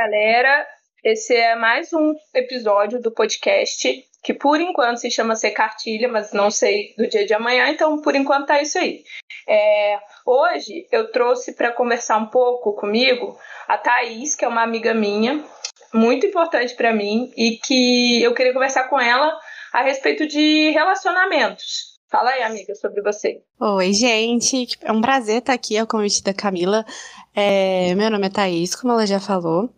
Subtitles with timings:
[0.00, 0.66] galera.
[1.04, 6.32] Esse é mais um episódio do podcast que por enquanto se chama Ser Cartilha, mas
[6.32, 9.02] não sei do dia de amanhã, então por enquanto tá isso aí.
[9.46, 13.38] É, hoje eu trouxe para conversar um pouco comigo
[13.68, 15.44] a Thaís, que é uma amiga minha,
[15.92, 19.38] muito importante para mim, e que eu queria conversar com ela
[19.70, 21.90] a respeito de relacionamentos.
[22.10, 23.40] Fala aí, amiga, sobre você.
[23.60, 24.66] Oi, gente.
[24.82, 26.84] É um prazer estar aqui ao convite da Camila.
[27.34, 29.72] É, meu nome é Thaís, como ela já falou.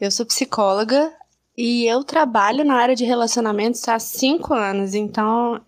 [0.00, 1.12] Eu sou psicóloga
[1.56, 5.60] e eu trabalho na área de relacionamentos há cinco anos, então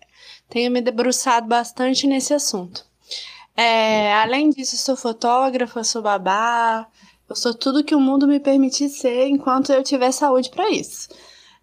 [0.49, 2.85] tenho me debruçado bastante nesse assunto.
[3.55, 6.87] É, além disso, sou fotógrafa, sou babá,
[7.29, 11.09] eu sou tudo que o mundo me permitir ser enquanto eu tiver saúde para isso.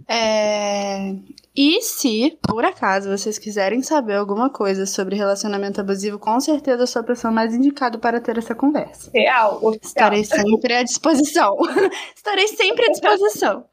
[0.07, 1.15] É...
[1.61, 6.87] E se, por acaso, vocês quiserem saber alguma coisa sobre relacionamento abusivo, com certeza eu
[6.87, 9.11] sou a pessoa mais indicada para ter essa conversa.
[9.13, 9.61] Real.
[9.83, 11.57] Estarei sempre à disposição.
[12.15, 13.65] Estarei sempre à disposição.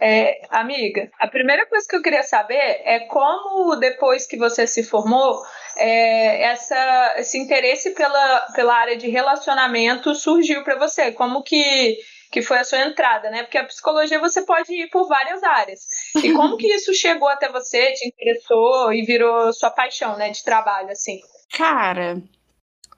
[0.00, 4.84] É, amiga, a primeira coisa que eu queria saber é como, depois que você se
[4.84, 5.42] formou,
[5.76, 11.10] é, essa, esse interesse pela, pela área de relacionamento surgiu para você?
[11.10, 11.98] Como que,
[12.32, 13.42] que foi a sua entrada, né?
[13.42, 15.80] Porque a psicologia você pode ir por várias áreas.
[16.16, 20.42] E como que isso chegou até você, te interessou e virou sua paixão, né, de
[20.42, 21.20] trabalho, assim?
[21.52, 22.20] Cara,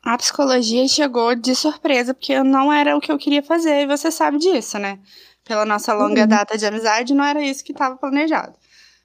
[0.03, 4.11] a psicologia chegou de surpresa, porque não era o que eu queria fazer, e você
[4.11, 5.01] sabe disso, né?
[5.45, 6.27] pela nossa longa uhum.
[6.27, 8.55] data de amizade, não era isso que estava planejado.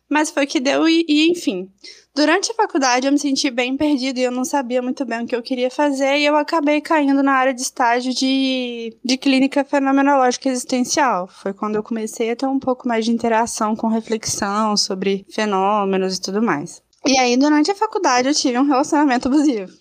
[0.09, 1.69] Mas foi o que deu e, e, enfim.
[2.15, 5.27] Durante a faculdade eu me senti bem perdida e eu não sabia muito bem o
[5.27, 9.63] que eu queria fazer e eu acabei caindo na área de estágio de, de clínica
[9.63, 11.27] fenomenológica existencial.
[11.27, 16.17] Foi quando eu comecei a ter um pouco mais de interação com reflexão sobre fenômenos
[16.17, 16.81] e tudo mais.
[17.05, 19.71] E aí, durante a faculdade, eu tive um relacionamento abusivo.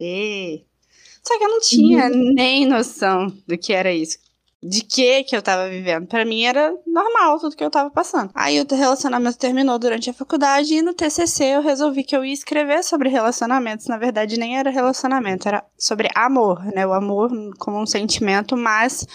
[0.00, 0.64] E...
[1.22, 2.32] Só que eu não tinha uhum.
[2.34, 4.25] nem noção do que era isso
[4.62, 6.06] de que que eu tava vivendo.
[6.06, 8.30] Para mim era normal tudo que eu tava passando.
[8.34, 12.32] Aí o relacionamento terminou durante a faculdade e no TCC eu resolvi que eu ia
[12.32, 13.86] escrever sobre relacionamentos.
[13.86, 16.86] Na verdade, nem era relacionamento, era sobre amor, né?
[16.86, 19.06] O amor como um sentimento, mas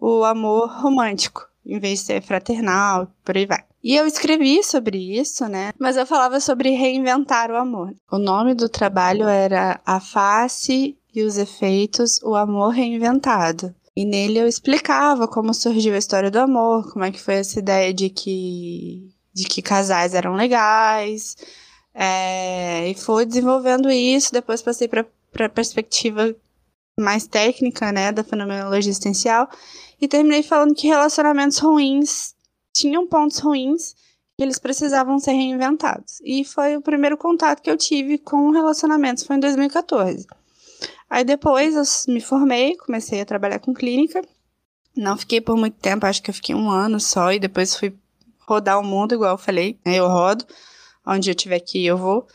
[0.00, 3.64] o amor romântico, em vez de ser fraternal, por aí vai.
[3.84, 5.72] E eu escrevi sobre isso, né?
[5.78, 7.92] Mas eu falava sobre reinventar o amor.
[8.10, 13.74] O nome do trabalho era A Face e os Efeitos, o Amor Reinventado.
[13.96, 17.58] E nele eu explicava como surgiu a história do amor, como é que foi essa
[17.58, 21.36] ideia de que, de que casais eram legais.
[21.94, 25.06] É, e fui desenvolvendo isso, depois passei para
[25.40, 26.34] a perspectiva
[26.98, 29.48] mais técnica, né, da fenomenologia existencial,
[30.00, 32.34] e terminei falando que relacionamentos ruins
[32.74, 33.94] tinham pontos ruins
[34.36, 36.20] que eles precisavam ser reinventados.
[36.24, 40.26] E foi o primeiro contato que eu tive com relacionamentos, foi em 2014.
[41.12, 41.82] Aí depois eu
[42.14, 44.24] me formei, comecei a trabalhar com clínica.
[44.96, 47.94] Não fiquei por muito tempo, acho que eu fiquei um ano só e depois fui
[48.48, 49.96] rodar o mundo, igual eu falei, né?
[49.96, 50.46] Eu rodo,
[51.06, 52.26] onde eu tiver que ir eu vou.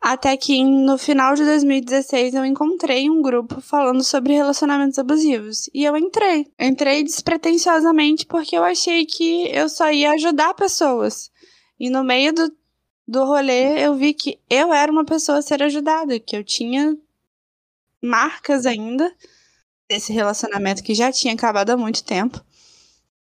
[0.00, 5.70] Até que no final de 2016 eu encontrei um grupo falando sobre relacionamentos abusivos.
[5.72, 6.48] E eu entrei.
[6.58, 11.30] Entrei despretensiosamente porque eu achei que eu só ia ajudar pessoas.
[11.78, 12.52] E no meio do,
[13.06, 16.98] do rolê eu vi que eu era uma pessoa a ser ajudada, que eu tinha
[18.02, 19.12] marcas ainda
[19.88, 22.42] desse relacionamento que já tinha acabado há muito tempo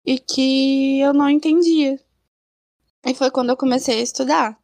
[0.04, 2.00] e que eu não entendia.
[3.04, 4.58] E foi quando eu comecei a estudar.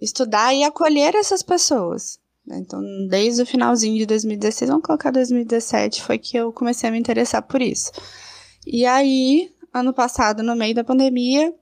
[0.00, 2.18] Estudar e acolher essas pessoas.
[2.46, 2.58] Né?
[2.58, 6.98] Então, desde o finalzinho de 2016, vamos colocar 2017, foi que eu comecei a me
[6.98, 7.90] interessar por isso.
[8.66, 11.54] E aí, ano passado, no meio da pandemia,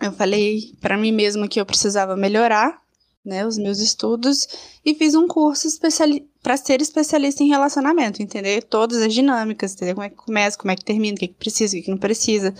[0.00, 2.80] eu falei para mim mesma que eu precisava melhorar
[3.24, 4.46] né, os meus estudos
[4.84, 5.66] e fiz um curso
[6.42, 10.70] para ser especialista em relacionamento, entender todas as dinâmicas, entender como é que começa, como
[10.70, 12.54] é que termina, o que, é que precisa, o que, é que não precisa,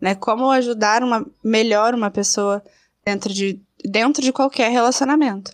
[0.00, 2.62] né, como ajudar uma melhor uma pessoa
[3.04, 5.52] dentro de dentro de qualquer relacionamento.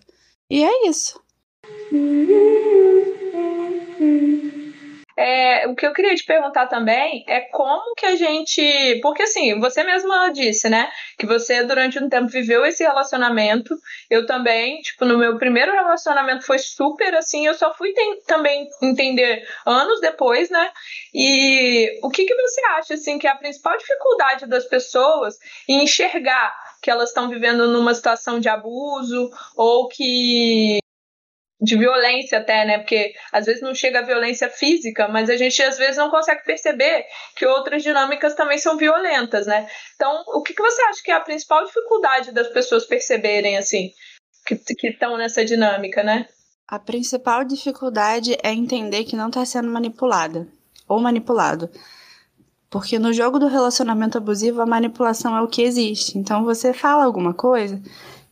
[0.51, 1.21] E é isso.
[5.21, 9.01] É, o que eu queria te perguntar também é como que a gente.
[9.03, 10.89] Porque assim, você mesma disse, né?
[11.19, 13.77] Que você durante um tempo viveu esse relacionamento.
[14.09, 17.45] Eu também, tipo, no meu primeiro relacionamento foi super assim.
[17.45, 17.93] Eu só fui
[18.29, 20.71] também entender anos depois, né?
[21.13, 25.35] E o que, que você acha, assim, que é a principal dificuldade das pessoas
[25.69, 30.79] em enxergar que elas estão vivendo numa situação de abuso ou que
[31.61, 32.79] de violência até, né?
[32.79, 36.45] Porque às vezes não chega a violência física, mas a gente às vezes não consegue
[36.45, 39.69] perceber que outras dinâmicas também são violentas, né?
[39.97, 43.91] Então, o que, que você acha que é a principal dificuldade das pessoas perceberem, assim,
[44.47, 46.29] que estão nessa dinâmica, né?
[46.67, 50.47] A principal dificuldade é entender que não está sendo manipulada
[50.87, 51.71] ou manipulado.
[52.71, 56.19] Porque no jogo do relacionamento abusivo, a manipulação é o que existe.
[56.19, 57.81] Então você fala alguma coisa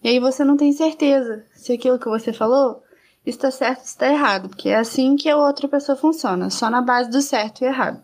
[0.03, 2.83] e aí você não tem certeza se aquilo que você falou
[3.31, 4.49] está certo está errado.
[4.49, 8.03] Porque é assim que a outra pessoa funciona, só na base do certo e errado.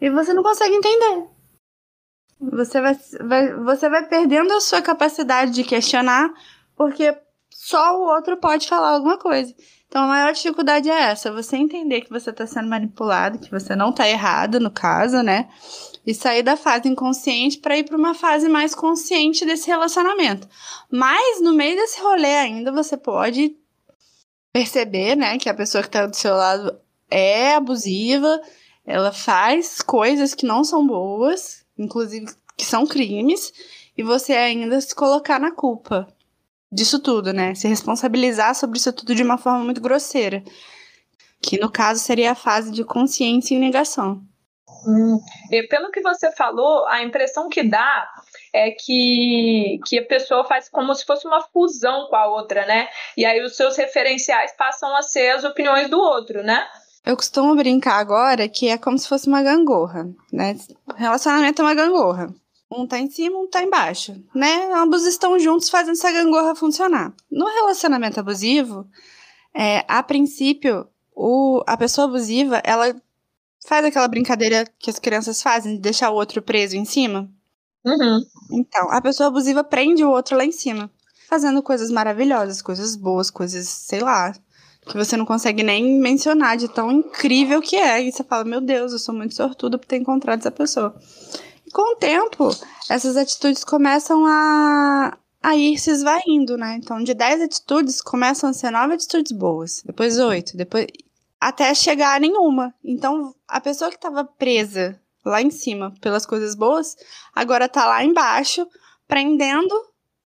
[0.00, 1.28] E você não consegue entender.
[2.40, 6.30] Você vai, vai, você vai perdendo a sua capacidade de questionar,
[6.76, 7.16] porque
[7.50, 9.54] só o outro pode falar alguma coisa.
[9.86, 13.76] Então a maior dificuldade é essa, você entender que você está sendo manipulado, que você
[13.76, 15.48] não está errado no caso, né?
[16.04, 20.48] E sair da fase inconsciente para ir para uma fase mais consciente desse relacionamento.
[20.90, 23.56] Mas no meio desse rolê ainda você pode
[24.54, 26.80] perceber, né, que a pessoa que está do seu lado
[27.10, 28.40] é abusiva,
[28.86, 33.52] ela faz coisas que não são boas, inclusive que são crimes,
[33.98, 36.06] e você ainda se colocar na culpa
[36.70, 37.52] disso tudo, né?
[37.56, 40.40] Se responsabilizar sobre isso tudo de uma forma muito grosseira.
[41.42, 44.22] Que no caso seria a fase de consciência e negação.
[44.86, 45.18] Hum,
[45.50, 48.08] e pelo que você falou, a impressão que dá
[48.54, 52.88] é que, que a pessoa faz como se fosse uma fusão com a outra, né?
[53.16, 56.64] E aí os seus referenciais passam a ser as opiniões do outro, né?
[57.04, 60.56] Eu costumo brincar agora que é como se fosse uma gangorra, né?
[60.94, 62.32] Relacionamento é uma gangorra.
[62.70, 64.70] Um tá em cima, um tá embaixo, né?
[64.72, 67.12] Ambos estão juntos fazendo essa gangorra funcionar.
[67.28, 68.86] No relacionamento abusivo,
[69.52, 72.94] é, a princípio, o, a pessoa abusiva, ela
[73.66, 77.28] faz aquela brincadeira que as crianças fazem de deixar o outro preso em cima.
[77.84, 78.24] Uhum.
[78.52, 80.90] Então, a pessoa abusiva prende o outro lá em cima,
[81.28, 84.32] fazendo coisas maravilhosas, coisas boas, coisas, sei lá,
[84.86, 88.02] que você não consegue nem mencionar de tão incrível que é.
[88.02, 90.94] E você fala, meu Deus, eu sou muito sortuda por ter encontrado essa pessoa
[91.74, 92.50] com o tempo,
[92.88, 96.76] essas atitudes começam a, a ir se esvaindo, né?
[96.76, 100.86] Então, de 10 atitudes, começam a ser 9 atitudes boas, depois 8, depois
[101.40, 102.72] até chegar a nenhuma.
[102.82, 106.96] Então, a pessoa que estava presa lá em cima pelas coisas boas,
[107.34, 108.66] agora tá lá embaixo,
[109.06, 109.74] prendendo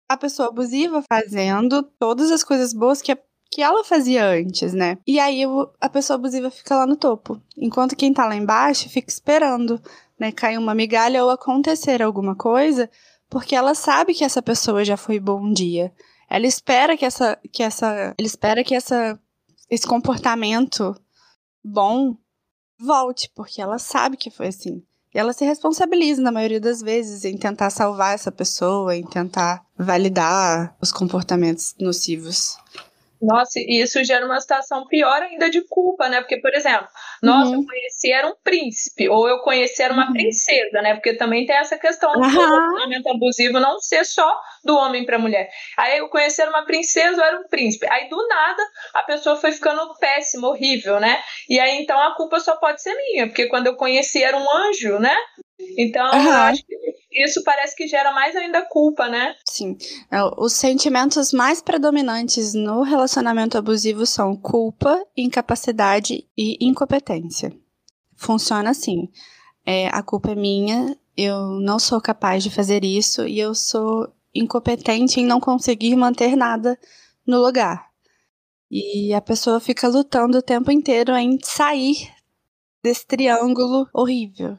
[0.08, 3.16] a pessoa abusiva, fazendo todas as coisas boas que,
[3.50, 4.98] que ela fazia antes, né?
[5.06, 5.42] E aí
[5.80, 9.80] a pessoa abusiva fica lá no topo, enquanto quem tá lá embaixo fica esperando
[10.18, 12.88] né, cair uma migalha ou acontecer alguma coisa,
[13.28, 15.92] porque ela sabe que essa pessoa já foi bom dia.
[16.28, 19.18] Ela espera que essa que essa, ele espera que essa
[19.68, 20.94] esse comportamento
[21.62, 22.16] bom
[22.78, 24.82] volte, porque ela sabe que foi assim.
[25.14, 29.64] E ela se responsabiliza na maioria das vezes em tentar salvar essa pessoa, em tentar
[29.78, 32.56] validar os comportamentos nocivos.
[33.20, 36.20] Nossa, e isso gera uma situação pior ainda de culpa, né?
[36.20, 36.87] Porque, por exemplo,
[37.26, 37.61] nossa, uhum.
[37.61, 40.12] eu conheci era um príncipe, ou eu conheci era uma uhum.
[40.12, 40.94] princesa, né?
[40.94, 45.50] Porque também tem essa questão do relacionamento abusivo não ser só do homem para mulher.
[45.76, 47.87] Aí eu conheci era uma princesa ou era um príncipe.
[47.90, 48.62] Aí do nada
[48.94, 51.23] a pessoa foi ficando péssima, horrível, né?
[51.49, 54.50] E aí então a culpa só pode ser minha, porque quando eu conheci era um
[54.50, 55.17] anjo, né?
[55.78, 56.26] Então, uhum.
[56.26, 56.76] eu acho que
[57.12, 59.34] isso parece que gera mais ainda culpa, né?
[59.48, 59.76] Sim.
[60.10, 67.52] É, os sentimentos mais predominantes no relacionamento abusivo são culpa, incapacidade e incompetência.
[68.14, 69.08] Funciona assim.
[69.64, 74.12] É, a culpa é minha, eu não sou capaz de fazer isso e eu sou
[74.34, 76.78] incompetente em não conseguir manter nada
[77.26, 77.86] no lugar.
[78.70, 82.12] E a pessoa fica lutando o tempo inteiro em sair
[82.82, 84.58] desse triângulo horrível.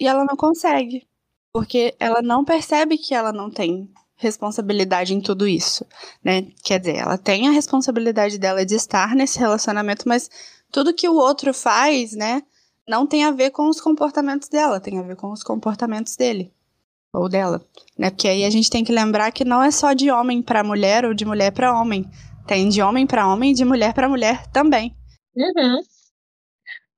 [0.00, 1.06] E ela não consegue.
[1.52, 5.86] Porque ela não percebe que ela não tem responsabilidade em tudo isso,
[6.22, 6.48] né?
[6.64, 10.28] Quer dizer, ela tem a responsabilidade dela de estar nesse relacionamento, mas
[10.72, 12.42] tudo que o outro faz, né,
[12.86, 16.52] não tem a ver com os comportamentos dela, tem a ver com os comportamentos dele
[17.12, 17.64] ou dela,
[17.96, 18.10] né?
[18.10, 21.04] Porque aí a gente tem que lembrar que não é só de homem para mulher
[21.04, 22.04] ou de mulher para homem,
[22.46, 24.94] tem de homem para homem e de mulher para mulher também.
[25.36, 25.80] Uhum.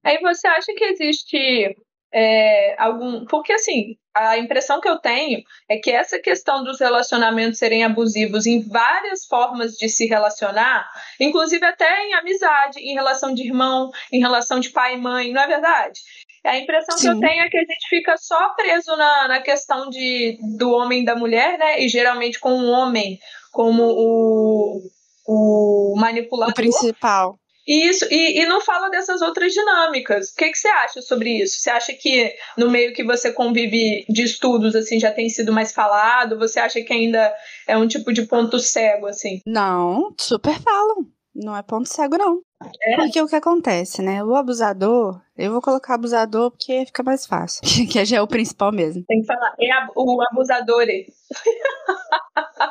[0.03, 1.77] Aí você acha que existe
[2.13, 3.25] é, algum.
[3.27, 8.47] Porque, assim, a impressão que eu tenho é que essa questão dos relacionamentos serem abusivos
[8.47, 10.89] em várias formas de se relacionar,
[11.21, 15.43] inclusive até em amizade, em relação de irmão, em relação de pai e mãe, não
[15.43, 16.01] é verdade?
[16.45, 17.03] A impressão Sim.
[17.03, 20.71] que eu tenho é que a gente fica só preso na, na questão de, do
[20.73, 21.83] homem e da mulher, né?
[21.83, 23.19] E geralmente com o homem
[23.53, 24.81] como o,
[25.27, 26.53] o manipulador.
[26.53, 27.40] O principal.
[27.67, 30.31] Isso, e, e não fala dessas outras dinâmicas.
[30.31, 31.61] O que, que você acha sobre isso?
[31.61, 35.73] Você acha que no meio que você convive de estudos, assim, já tem sido mais
[35.73, 36.39] falado?
[36.39, 37.33] Você acha que ainda
[37.69, 39.41] é um tipo de ponto cego, assim?
[39.47, 41.07] Não, super falam.
[41.35, 42.41] Não é ponto cego, não.
[42.83, 42.97] É.
[42.97, 44.23] Porque o que acontece, né?
[44.23, 47.63] O abusador, eu vou colocar abusador porque fica mais fácil.
[47.89, 49.05] que já é o principal mesmo.
[49.07, 50.85] Tem que falar, é o abusador.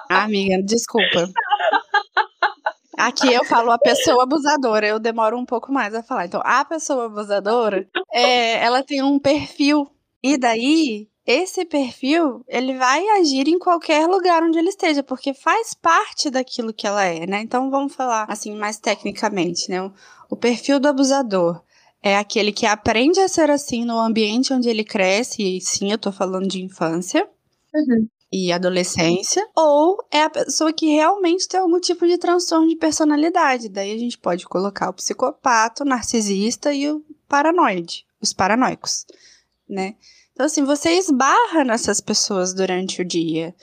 [0.10, 1.30] Amiga, desculpa.
[3.00, 6.26] Aqui eu falo a pessoa abusadora, eu demoro um pouco mais a falar.
[6.26, 9.90] Então, a pessoa abusadora, é, ela tem um perfil.
[10.22, 15.74] E daí, esse perfil, ele vai agir em qualquer lugar onde ele esteja, porque faz
[15.74, 17.40] parte daquilo que ela é, né?
[17.42, 19.90] Então, vamos falar assim mais tecnicamente, né?
[20.30, 21.64] O perfil do abusador
[22.04, 25.98] é aquele que aprende a ser assim no ambiente onde ele cresce, e sim, eu
[25.98, 27.26] tô falando de infância.
[27.74, 32.76] Uhum e adolescência, ou é a pessoa que realmente tem algum tipo de transtorno de
[32.76, 33.70] personalidade.
[33.70, 39.06] Daí a gente pode colocar o psicopata, o narcisista e o paranoide, os paranoicos,
[39.68, 39.96] né?
[40.32, 43.54] Então, assim, você esbarra nessas pessoas durante o dia,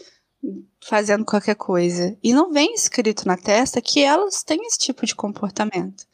[0.84, 5.14] fazendo qualquer coisa, e não vem escrito na testa que elas têm esse tipo de
[5.14, 6.04] comportamento.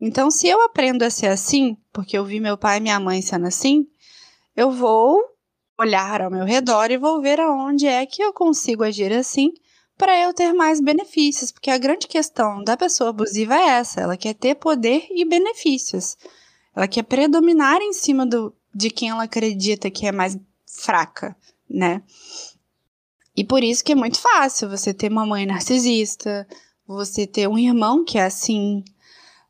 [0.00, 3.22] Então, se eu aprendo a ser assim, porque eu vi meu pai e minha mãe
[3.22, 3.86] sendo assim,
[4.54, 5.20] eu vou
[5.78, 9.52] olhar ao meu redor e vou ver aonde é que eu consigo agir assim
[9.96, 14.16] para eu ter mais benefícios, porque a grande questão da pessoa abusiva é essa, ela
[14.16, 16.16] quer ter poder e benefícios.
[16.74, 21.34] Ela quer predominar em cima do, de quem ela acredita que é mais fraca,
[21.68, 22.02] né?
[23.34, 26.46] E por isso que é muito fácil você ter uma mãe narcisista,
[26.86, 28.84] você ter um irmão que é assim,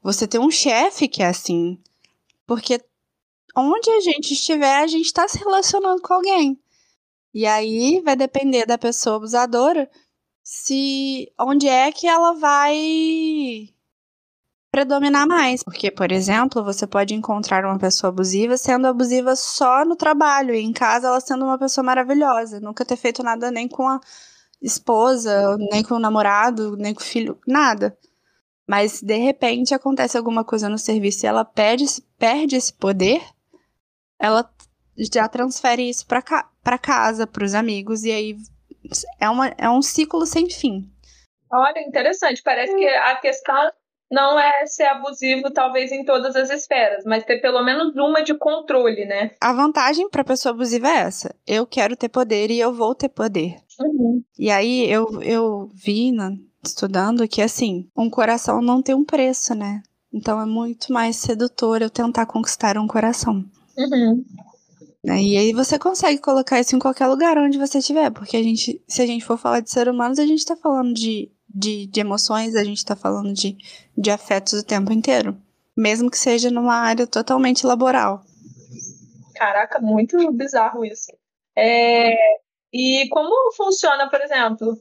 [0.03, 1.79] você ter um chefe que é assim,
[2.47, 2.81] porque
[3.57, 6.61] onde a gente estiver, a gente está se relacionando com alguém.
[7.33, 9.91] E aí vai depender da pessoa abusadora
[10.43, 13.69] se onde é que ela vai
[14.71, 15.63] predominar mais.
[15.63, 20.61] Porque, por exemplo, você pode encontrar uma pessoa abusiva sendo abusiva só no trabalho e
[20.61, 24.01] em casa ela sendo uma pessoa maravilhosa, nunca ter feito nada nem com a
[24.61, 27.97] esposa, nem com o namorado, nem com o filho, nada.
[28.67, 31.87] Mas de repente acontece alguma coisa no serviço e ela perde,
[32.19, 33.23] perde esse poder
[34.19, 34.49] ela
[35.13, 38.37] já transfere isso para ca pra casa, para os amigos, e aí
[39.21, 40.91] é, uma, é um ciclo sem fim.
[41.53, 42.43] Olha, interessante.
[42.43, 43.71] Parece que a questão
[44.11, 48.35] não é ser abusivo, talvez, em todas as esferas, mas ter pelo menos uma de
[48.35, 49.33] controle, né?
[49.41, 51.35] A vantagem para pessoa abusiva é essa.
[51.47, 53.57] Eu quero ter poder e eu vou ter poder.
[53.81, 54.23] Uhum.
[54.39, 56.31] E aí eu, eu vi, né,
[56.65, 59.83] estudando, que assim, um coração não tem um preço, né?
[60.13, 63.45] Então é muito mais sedutor eu tentar conquistar um coração.
[63.77, 64.25] Uhum.
[65.05, 65.23] Né?
[65.23, 68.83] E aí você consegue colocar isso em qualquer lugar onde você estiver, porque a gente,
[68.89, 72.01] se a gente for falar de ser humanos, a gente tá falando de, de, de
[72.01, 73.57] emoções, a gente tá falando de,
[73.97, 75.37] de afetos o tempo inteiro.
[75.77, 78.25] Mesmo que seja numa área totalmente laboral.
[79.37, 81.13] Caraca, muito bizarro isso.
[81.57, 82.17] É,
[82.73, 84.77] e como funciona, por exemplo,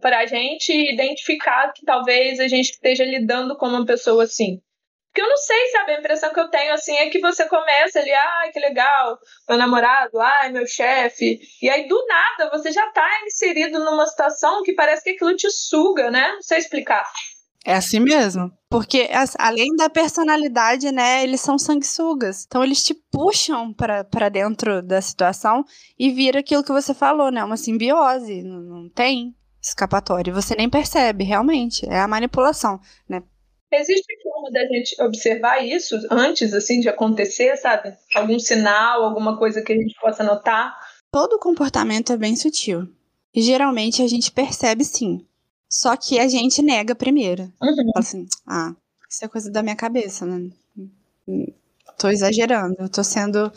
[0.00, 4.60] para a gente identificar que talvez a gente esteja lidando com uma pessoa assim?
[5.12, 5.92] Porque eu não sei, sabe?
[5.92, 9.58] A impressão que eu tenho, assim, é que você começa ali, ah, que legal, meu
[9.58, 11.40] namorado, ai, meu chefe.
[11.60, 15.50] E aí, do nada, você já tá inserido numa situação que parece que aquilo te
[15.50, 16.32] suga, né?
[16.32, 17.04] Não sei explicar.
[17.66, 18.52] É assim mesmo.
[18.70, 22.44] Porque, além da personalidade, né, eles são sanguessugas.
[22.46, 25.64] Então, eles te puxam para dentro da situação
[25.98, 27.42] e vira aquilo que você falou, né?
[27.42, 28.42] Uma simbiose.
[28.42, 30.32] Não, não tem escapatória.
[30.32, 31.84] Você nem percebe, realmente.
[31.86, 33.22] É a manipulação, né?
[33.72, 37.96] Existe forma da gente observar isso antes, assim, de acontecer, sabe?
[38.14, 40.76] Algum sinal, alguma coisa que a gente possa notar?
[41.12, 42.88] Todo comportamento é bem sutil.
[43.32, 45.24] E geralmente a gente percebe sim.
[45.68, 47.44] Só que a gente nega primeiro.
[47.62, 47.92] Uhum.
[47.94, 48.74] Assim, ah,
[49.08, 50.50] isso é coisa da minha cabeça, né?
[51.96, 53.52] Tô exagerando, tô sendo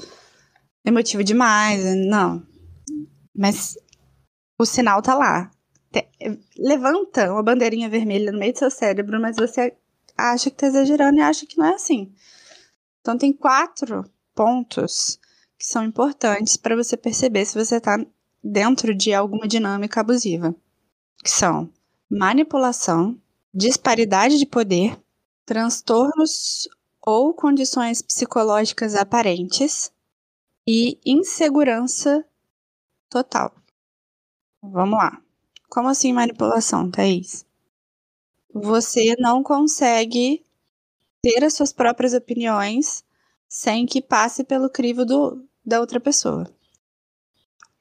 [0.85, 1.83] emotivo demais.
[2.05, 2.45] Não.
[3.35, 3.75] Mas
[4.59, 5.49] o sinal tá lá.
[6.57, 9.75] Levanta uma bandeirinha vermelha no meio do seu cérebro, mas você
[10.17, 12.13] acha que tá exagerando e acha que não é assim.
[13.01, 15.19] Então tem quatro pontos
[15.57, 17.97] que são importantes para você perceber se você está
[18.43, 20.55] dentro de alguma dinâmica abusiva,
[21.23, 21.71] que são
[22.09, 23.19] manipulação,
[23.53, 24.99] disparidade de poder,
[25.45, 26.67] transtornos
[27.01, 29.91] ou condições psicológicas aparentes
[30.67, 32.25] e insegurança
[33.09, 33.53] total.
[34.61, 35.21] Vamos lá.
[35.69, 37.45] Como assim manipulação, Thaís?
[38.53, 40.45] Você não consegue
[41.21, 43.03] ter as suas próprias opiniões
[43.47, 46.47] sem que passe pelo crivo do, da outra pessoa.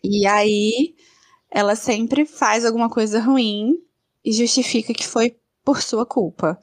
[0.03, 0.95] E aí
[1.51, 3.77] ela sempre faz alguma coisa ruim
[4.25, 6.59] e justifica que foi por sua culpa.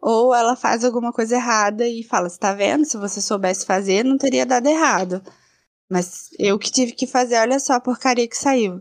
[0.00, 2.84] Ou ela faz alguma coisa errada e fala: Você tá vendo?
[2.84, 5.22] Se você soubesse fazer, não teria dado errado.
[5.90, 8.80] Mas eu que tive que fazer, olha só a porcaria que saiu.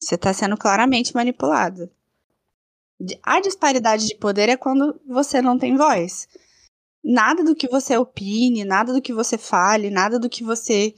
[0.00, 1.88] Você tá sendo claramente manipulado.
[3.22, 6.28] A disparidade de poder é quando você não tem voz.
[7.04, 10.94] Nada do que você opine, nada do que você fale, nada do que você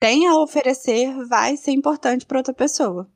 [0.00, 3.10] tem a oferecer vai ser importante para outra pessoa.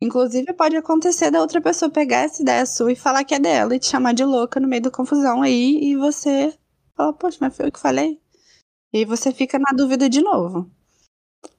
[0.00, 3.76] Inclusive, pode acontecer da outra pessoa pegar essa ideia sua e falar que é dela
[3.76, 6.52] e te chamar de louca no meio da confusão aí e você
[6.96, 8.20] fala, poxa, mas foi eu que falei?
[8.92, 10.68] E você fica na dúvida de novo.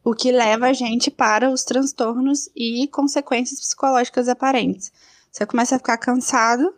[0.03, 4.91] O que leva a gente para os transtornos e consequências psicológicas aparentes.
[5.33, 6.75] Você começa a ficar cansado,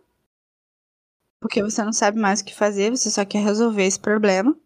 [1.38, 4.56] porque você não sabe mais o que fazer, você só quer resolver esse problema.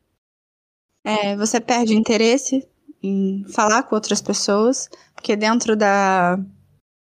[1.04, 2.68] É, você perde interesse
[3.02, 6.36] em falar com outras pessoas, porque dentro da,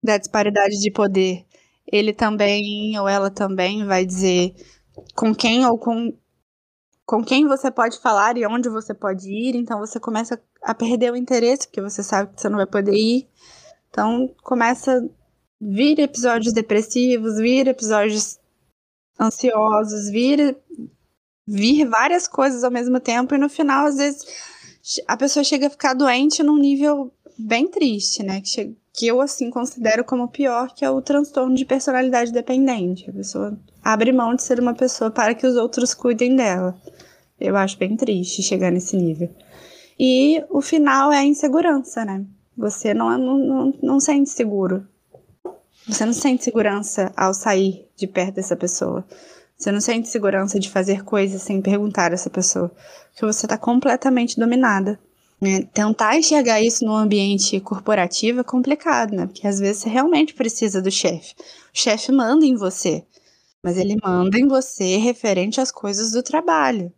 [0.03, 1.45] da disparidade de poder,
[1.85, 4.55] ele também ou ela também vai dizer
[5.15, 6.17] com quem ou com
[7.05, 11.11] com quem você pode falar e onde você pode ir, então você começa a perder
[11.11, 13.27] o interesse, porque você sabe que você não vai poder ir.
[13.89, 15.03] Então começa
[15.61, 18.39] vir episódios depressivos, vir episódios
[19.19, 20.57] ansiosos, vir
[21.47, 24.25] vir várias coisas ao mesmo tempo e no final às vezes
[25.07, 28.41] a pessoa chega a ficar doente num nível bem triste, né?
[28.41, 33.09] Que, que eu, assim, considero como pior, que é o transtorno de personalidade dependente.
[33.09, 36.75] A pessoa abre mão de ser uma pessoa para que os outros cuidem dela.
[37.39, 39.29] Eu acho bem triste chegar nesse nível.
[39.99, 42.25] E o final é a insegurança, né?
[42.57, 44.87] Você não, não, não, não sente seguro.
[45.87, 49.05] Você não sente segurança ao sair de perto dessa pessoa.
[49.57, 52.71] Você não sente segurança de fazer coisas sem perguntar a essa pessoa,
[53.11, 54.99] porque você está completamente dominada.
[55.39, 55.63] Né?
[55.73, 59.25] Tentar enxergar isso no ambiente corporativo é complicado, né?
[59.25, 61.33] Porque às vezes você realmente precisa do chefe.
[61.73, 63.03] O chefe manda em você,
[63.63, 66.93] mas ele manda em você referente às coisas do trabalho.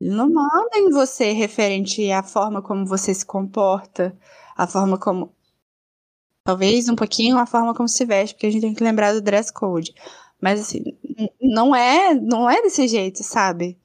[0.00, 4.16] Ele não manda em você referente à forma como você se comporta,
[4.56, 5.32] a forma como.
[6.48, 9.20] Talvez um pouquinho a forma como se veste, porque a gente tem que lembrar do
[9.20, 9.92] dress code.
[10.40, 10.82] Mas assim,
[11.38, 13.76] não é, não é desse jeito, sabe?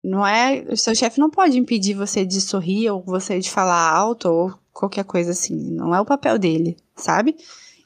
[0.00, 3.90] Não é, o seu chefe não pode impedir você de sorrir ou você de falar
[3.90, 5.56] alto ou qualquer coisa assim.
[5.72, 7.34] Não é o papel dele, sabe?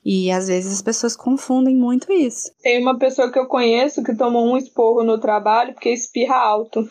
[0.05, 2.53] E às vezes as pessoas confundem muito isso.
[2.61, 6.87] Tem uma pessoa que eu conheço que tomou um esporro no trabalho porque espirra alto.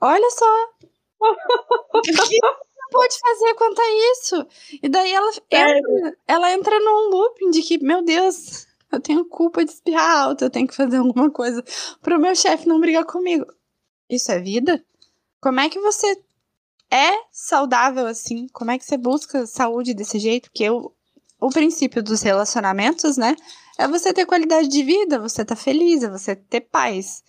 [0.00, 0.66] Olha só.
[2.90, 4.46] pode fazer quanto a isso?
[4.82, 9.64] E daí ela entra, ela entra num looping de que, meu Deus, eu tenho culpa
[9.64, 11.64] de espirrar alto, eu tenho que fazer alguma coisa
[12.02, 13.46] pro meu chefe não brigar comigo.
[14.08, 14.84] Isso é vida?
[15.40, 16.20] Como é que você
[16.90, 18.48] é saudável assim?
[18.52, 20.50] Como é que você busca saúde desse jeito?
[20.52, 20.92] Que eu,
[21.40, 23.36] o princípio dos relacionamentos, né?
[23.78, 27.22] É você ter qualidade de vida, você tá feliz, é você ter paz.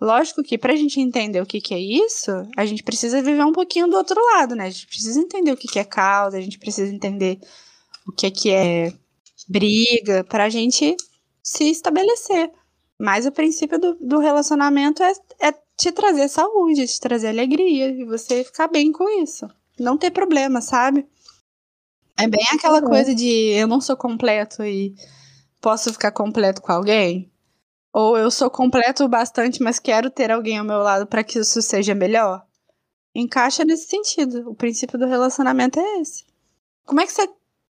[0.00, 3.52] Lógico que pra gente entender o que, que é isso, a gente precisa viver um
[3.52, 4.64] pouquinho do outro lado, né?
[4.64, 7.38] A gente precisa entender o que, que é causa, a gente precisa entender
[8.06, 8.94] o que, que é
[9.46, 10.96] briga, pra gente
[11.42, 12.50] se estabelecer.
[12.98, 18.04] Mas o princípio do, do relacionamento é, é te trazer saúde, te trazer alegria e
[18.04, 19.46] você ficar bem com isso.
[19.78, 21.06] Não ter problema, sabe?
[22.18, 24.94] É bem aquela coisa de eu não sou completo e
[25.60, 27.29] posso ficar completo com alguém.
[27.92, 31.60] Ou eu sou completo bastante, mas quero ter alguém ao meu lado para que isso
[31.60, 32.44] seja melhor.
[33.14, 34.48] Encaixa nesse sentido.
[34.48, 36.24] O princípio do relacionamento é esse.
[36.86, 37.28] Como é que você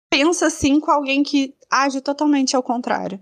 [0.10, 3.20] pensa assim com alguém que age totalmente ao contrário?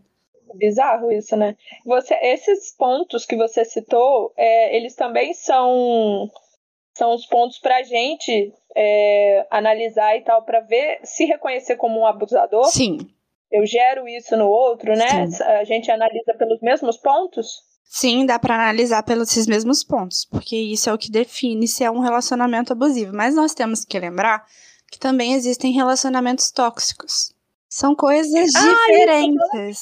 [0.56, 1.56] Bizarro isso, né?
[1.86, 6.32] Você, esses pontos que você citou, é, eles também são
[6.98, 12.00] são os pontos para a gente é, analisar e tal, para ver se reconhecer como
[12.00, 12.66] um abusador.
[12.66, 12.98] Sim.
[13.52, 15.28] Eu gero isso no outro, né?
[15.28, 15.44] Sim.
[15.44, 17.66] A gente analisa pelos mesmos pontos.
[17.84, 21.90] Sim, dá para analisar pelos mesmos pontos, porque isso é o que define se é
[21.90, 23.16] um relacionamento abusivo.
[23.16, 24.46] Mas nós temos que lembrar
[24.92, 27.34] que também existem relacionamentos tóxicos.
[27.70, 29.80] São coisas ah, diferentes.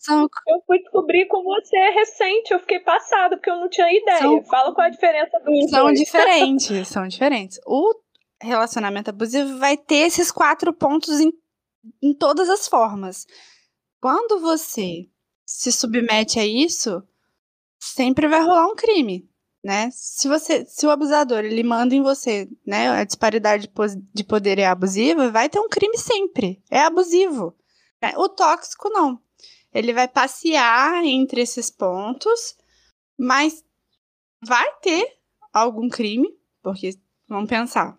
[0.00, 0.28] São...
[0.48, 4.18] Eu fui descobrir com você recente, eu fiquei passada, porque eu não tinha ideia.
[4.18, 4.42] São...
[4.44, 5.98] Fala qual a diferença dos São dois.
[5.98, 7.60] diferentes, são diferentes.
[7.66, 7.94] O
[8.40, 11.30] relacionamento abusivo vai ter esses quatro pontos em,
[12.02, 13.26] em todas as formas.
[14.00, 15.08] Quando você
[15.44, 17.02] se submete a isso,
[17.78, 19.30] sempre vai rolar um crime
[19.62, 19.90] né?
[19.92, 23.70] Se você, se o abusador ele manda em você, né, a disparidade
[24.12, 26.62] de poder é abusiva, vai ter um crime sempre.
[26.70, 27.54] É abusivo.
[28.02, 28.12] Né?
[28.16, 29.20] O tóxico não.
[29.72, 32.56] Ele vai passear entre esses pontos,
[33.18, 33.62] mas
[34.42, 35.06] vai ter
[35.52, 36.28] algum crime,
[36.62, 36.90] porque
[37.28, 37.98] vamos pensar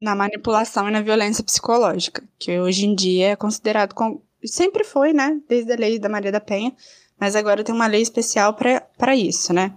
[0.00, 5.12] na manipulação e na violência psicológica, que hoje em dia é considerado com, sempre foi,
[5.12, 6.74] né, desde a lei da Maria da Penha,
[7.18, 9.74] mas agora tem uma lei especial para isso, né?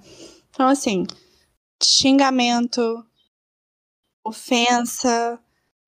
[0.50, 1.06] Então, assim,
[1.82, 3.06] xingamento,
[4.24, 5.40] ofensa,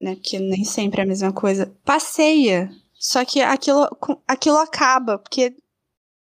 [0.02, 0.15] né?
[0.15, 1.74] Que nem sempre é a mesma coisa.
[1.86, 2.70] Passeia.
[2.94, 3.88] Só que aquilo,
[4.28, 5.56] aquilo acaba, porque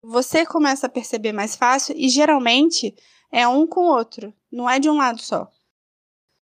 [0.03, 2.95] você começa a perceber mais fácil e geralmente
[3.31, 5.49] é um com o outro, não é de um lado só.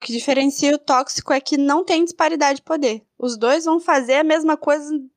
[0.03, 3.03] O que diferencia o tóxico é que não tem disparidade de poder.
[3.17, 5.09] Os dois vão fazer a mesma coisa do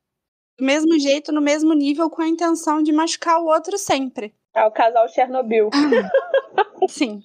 [0.63, 4.35] mesmo jeito, no mesmo nível, com a intenção de machucar o outro sempre.
[4.53, 5.71] É o casal Chernobyl.
[6.87, 7.19] Sim.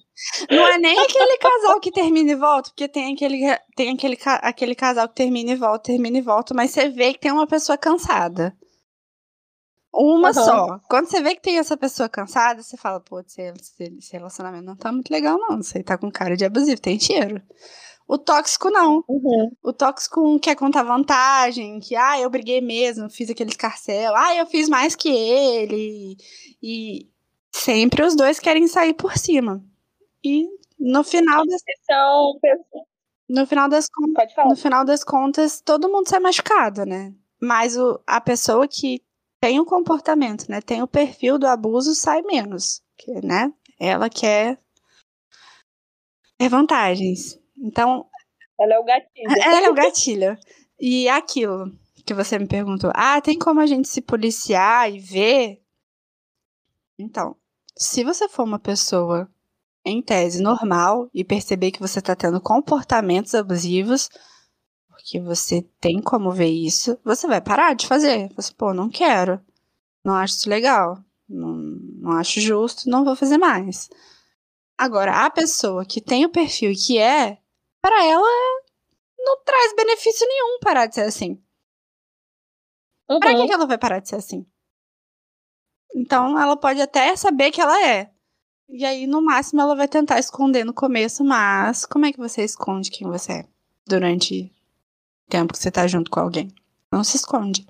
[0.49, 4.73] Não é nem aquele casal que termina e volta, porque tem aquele, tem aquele, aquele
[4.73, 7.77] casal que termina e volta, termina e volta, mas você vê que tem uma pessoa
[7.77, 8.57] cansada.
[9.93, 10.33] Uma uhum.
[10.33, 10.79] só.
[10.89, 13.41] Quando você vê que tem essa pessoa cansada, você fala, pô, esse,
[13.97, 15.61] esse relacionamento não tá muito legal, não.
[15.61, 17.41] Você tá com cara de abusivo, tem cheiro.
[18.07, 19.03] O tóxico não.
[19.07, 19.51] Uhum.
[19.61, 24.45] O tóxico quer contar vantagem, que ah, eu briguei mesmo, fiz aquele escarcel, ah, eu
[24.45, 26.17] fiz mais que ele.
[26.61, 27.09] E
[27.51, 29.63] sempre os dois querem sair por cima.
[30.23, 30.47] E
[30.79, 32.39] no final das são
[33.29, 37.13] no final das contas, no final das contas, todo mundo sai machucado, né?
[37.41, 39.01] Mas o, a pessoa que
[39.41, 40.61] tem o comportamento, né?
[40.61, 42.81] Tem o perfil do abuso, sai menos.
[42.95, 43.51] Que, né?
[43.79, 44.59] Ela quer
[46.37, 47.39] ter vantagens.
[47.57, 48.07] Então.
[48.59, 49.27] Ela é o gatilho.
[49.43, 50.37] Ela é o gatilho.
[50.79, 51.65] E aquilo
[52.05, 52.91] que você me perguntou.
[52.93, 55.61] Ah, tem como a gente se policiar e ver?
[56.99, 57.35] Então,
[57.75, 59.27] se você for uma pessoa,
[59.83, 64.07] em tese, normal e perceber que você está tendo comportamentos abusivos,
[65.01, 68.31] porque você tem como ver isso, você vai parar de fazer.
[68.35, 69.43] Você, pô, não quero.
[70.05, 71.03] Não acho isso legal.
[71.27, 73.89] Não, não acho justo, não vou fazer mais.
[74.77, 77.39] Agora, a pessoa que tem o perfil que é,
[77.81, 78.61] para ela
[79.17, 81.41] não traz benefício nenhum parar de ser assim.
[83.09, 83.19] Uhum.
[83.19, 84.45] Pra que, que ela vai parar de ser assim?
[85.95, 88.11] Então, ela pode até saber que ela é.
[88.69, 92.43] E aí, no máximo, ela vai tentar esconder no começo, mas como é que você
[92.43, 93.47] esconde quem você é
[93.85, 94.53] durante
[95.31, 96.49] tempo que você tá junto com alguém.
[96.91, 97.65] Não se esconde.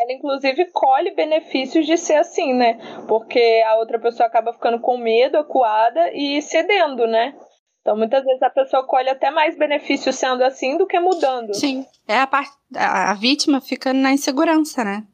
[0.00, 2.78] Ela, inclusive, colhe benefícios de ser assim, né?
[3.06, 7.38] Porque a outra pessoa acaba ficando com medo, acuada e cedendo, né?
[7.82, 11.54] Então, muitas vezes a pessoa colhe até mais benefícios sendo assim do que mudando.
[11.54, 11.84] Sim.
[12.08, 12.50] É a parte.
[12.74, 15.04] A, a vítima fica na insegurança, né?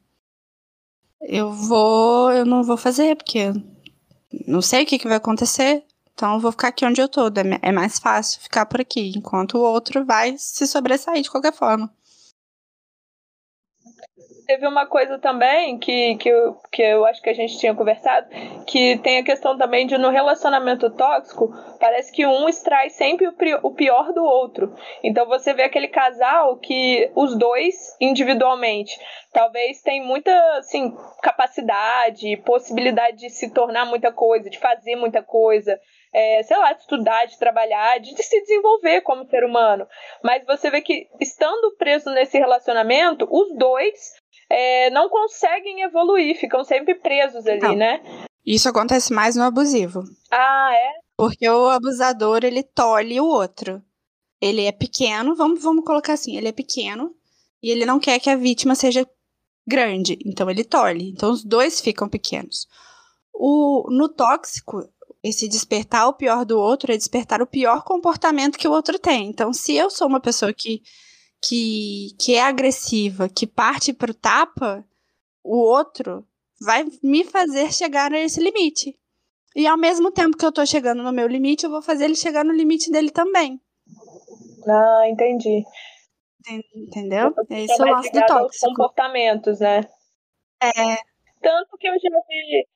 [1.21, 2.31] Eu vou.
[2.31, 3.51] Eu não vou fazer, porque
[4.47, 5.83] não sei o que, que vai acontecer.
[6.17, 7.27] Então vou ficar aqui onde eu tô.
[7.61, 11.93] É mais fácil ficar por aqui, enquanto o outro vai se sobressair de qualquer forma.
[14.47, 18.29] Teve uma coisa também que, que, eu, que eu acho que a gente tinha conversado,
[18.65, 23.27] que tem a questão também de no relacionamento tóxico, parece que um extrai sempre
[23.61, 24.73] o pior do outro.
[25.03, 28.97] Então você vê aquele casal que os dois, individualmente,
[29.33, 35.77] talvez tem muita assim, capacidade, possibilidade de se tornar muita coisa, de fazer muita coisa,
[36.17, 39.85] é, sei lá, de estudar, de trabalhar, de, de se desenvolver como ser humano.
[40.23, 44.13] Mas você vê que, estando preso nesse relacionamento, os dois
[44.49, 47.75] é, não conseguem evoluir, ficam sempre presos ali, não.
[47.75, 48.01] né?
[48.43, 50.01] Isso acontece mais no abusivo.
[50.31, 50.93] Ah, é?
[51.15, 53.79] Porque o abusador, ele tolhe o outro.
[54.41, 57.13] Ele é pequeno, vamos, vamos colocar assim, ele é pequeno
[57.61, 59.07] e ele não quer que a vítima seja
[59.67, 61.09] grande, então ele tolhe.
[61.09, 62.67] Então os dois ficam pequenos.
[63.33, 64.87] O, no tóxico,
[65.23, 69.27] esse despertar o pior do outro é despertar o pior comportamento que o outro tem.
[69.27, 70.81] Então, se eu sou uma pessoa que,
[71.41, 74.85] que, que é agressiva, que parte pro tapa,
[75.43, 76.25] o outro
[76.59, 78.97] vai me fazer chegar nesse limite.
[79.55, 82.15] E ao mesmo tempo que eu tô chegando no meu limite, eu vou fazer ele
[82.15, 83.59] chegar no limite dele também.
[84.67, 85.63] Ah, entendi.
[86.75, 87.33] Entendeu?
[87.49, 88.67] Esse é o do tóxico.
[88.67, 89.81] comportamentos, né?
[90.61, 90.95] É.
[91.41, 92.67] Tanto que eu já vi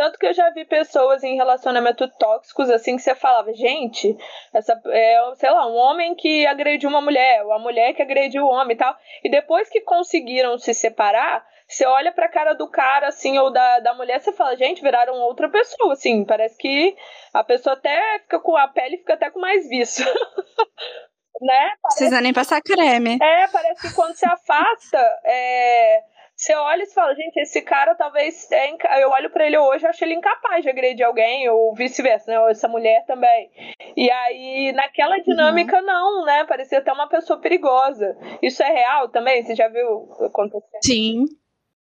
[0.00, 4.16] tanto que eu já vi pessoas em relacionamento tóxicos assim que você falava, gente,
[4.50, 8.44] essa é, sei lá, um homem que agrediu uma mulher, ou a mulher que agrediu
[8.44, 8.96] o homem e tal.
[9.22, 13.80] E depois que conseguiram se separar, você olha pra cara do cara, assim, ou da,
[13.80, 16.24] da mulher, você fala, gente, viraram outra pessoa, assim.
[16.24, 16.96] Parece que
[17.34, 20.06] a pessoa até fica com a pele fica até com mais vício.
[21.42, 21.72] né?
[21.82, 21.98] Parece...
[21.98, 23.18] Precisa nem passar creme.
[23.20, 26.04] É, parece que quando se afasta, é
[26.40, 28.50] você olha e fala, gente, esse cara talvez.
[28.50, 28.88] É inca...
[28.98, 32.40] Eu olho para ele hoje e acho ele incapaz de agredir alguém, ou vice-versa, né?
[32.40, 33.50] Ou essa mulher também.
[33.94, 35.22] E aí, naquela uhum.
[35.22, 35.84] dinâmica, uhum.
[35.84, 36.44] não, né?
[36.44, 38.16] Parecia até uma pessoa perigosa.
[38.40, 39.44] Isso é real também?
[39.44, 40.78] Você já viu acontecer?
[40.82, 41.26] Sim.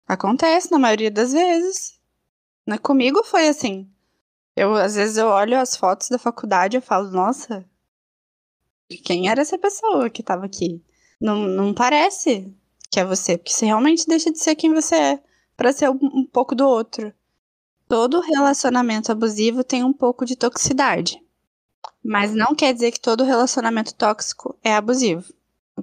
[0.08, 2.00] Acontece na maioria das vezes.
[2.66, 2.80] Né?
[2.80, 3.88] Comigo foi assim.
[4.56, 7.64] Eu, às vezes, eu olho as fotos da faculdade e falo, nossa,
[9.06, 10.84] quem era essa pessoa que tava aqui?
[11.22, 12.52] Não, não parece
[12.92, 15.20] que é você, porque você realmente deixa de ser quem você é
[15.56, 17.14] para ser um, um pouco do outro.
[17.88, 21.18] Todo relacionamento abusivo tem um pouco de toxicidade.
[22.04, 25.34] Mas não quer dizer que todo relacionamento tóxico é abusivo.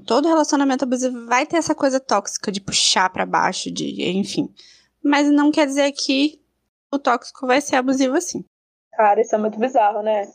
[0.06, 4.52] Todo relacionamento abusivo vai ter essa coisa tóxica de puxar para baixo, de enfim.
[5.02, 6.40] Mas não quer dizer que
[6.92, 8.44] o tóxico vai ser abusivo assim.
[8.92, 10.26] Cara, isso é muito bizarro, né?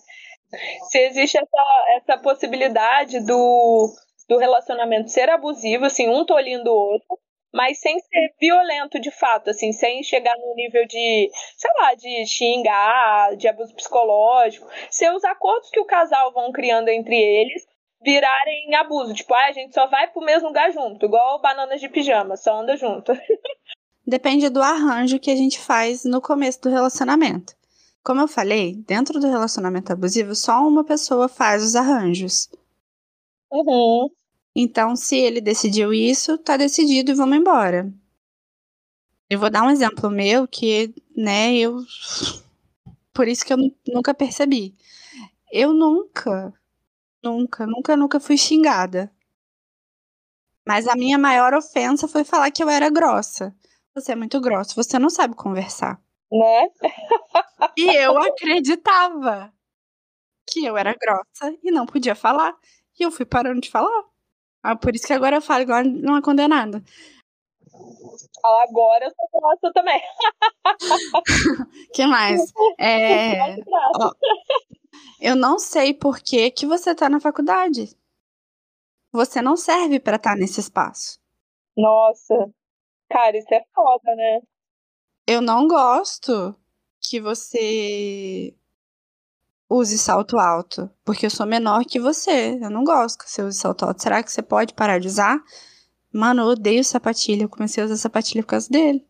[0.89, 3.93] Se existe essa, essa possibilidade do,
[4.27, 7.19] do relacionamento ser abusivo, assim, um tolindo o outro,
[7.53, 12.25] mas sem ser violento de fato, assim, sem chegar no nível de, sei lá, de
[12.25, 17.63] xingar, de abuso psicológico, ser os acordos que o casal vão criando entre eles
[18.03, 21.87] virarem abuso, tipo, ah, a gente só vai pro mesmo lugar junto, igual bananas de
[21.87, 23.13] pijama, só anda junto.
[24.05, 27.53] Depende do arranjo que a gente faz no começo do relacionamento.
[28.03, 32.49] Como eu falei, dentro do relacionamento abusivo, só uma pessoa faz os arranjos.
[33.53, 34.09] Uhum.
[34.55, 37.93] Então, se ele decidiu isso, tá decidido e vamos embora.
[39.29, 41.77] Eu vou dar um exemplo meu que, né, eu.
[43.13, 44.75] Por isso que eu nunca percebi.
[45.51, 46.53] Eu nunca,
[47.23, 49.11] nunca, nunca, nunca fui xingada.
[50.67, 53.53] Mas a minha maior ofensa foi falar que eu era grossa.
[53.95, 56.01] Você é muito grossa, você não sabe conversar.
[56.31, 56.69] Né?
[57.77, 59.53] e eu acreditava
[60.47, 62.55] que eu era grossa e não podia falar.
[62.99, 64.05] E eu fui parando de falar.
[64.61, 66.81] Ah, por isso que agora eu falo igual uma condenada.
[68.43, 70.01] Agora eu sou grossa também.
[71.93, 72.53] que mais?
[72.79, 73.55] É,
[73.95, 74.11] ó,
[75.19, 77.97] eu não sei por que, que você tá na faculdade.
[79.11, 81.19] Você não serve para estar tá nesse espaço.
[81.75, 82.51] Nossa,
[83.09, 84.41] cara, isso é foda, né?
[85.25, 86.55] Eu não gosto
[87.01, 88.55] que você
[89.73, 92.59] use salto alto, porque eu sou menor que você.
[92.61, 94.01] Eu não gosto que você use salto alto.
[94.01, 95.37] Será que você pode parar de usar?
[96.13, 97.43] Mano, eu odeio sapatilha.
[97.43, 99.05] Eu comecei a usar sapatilha por causa dele.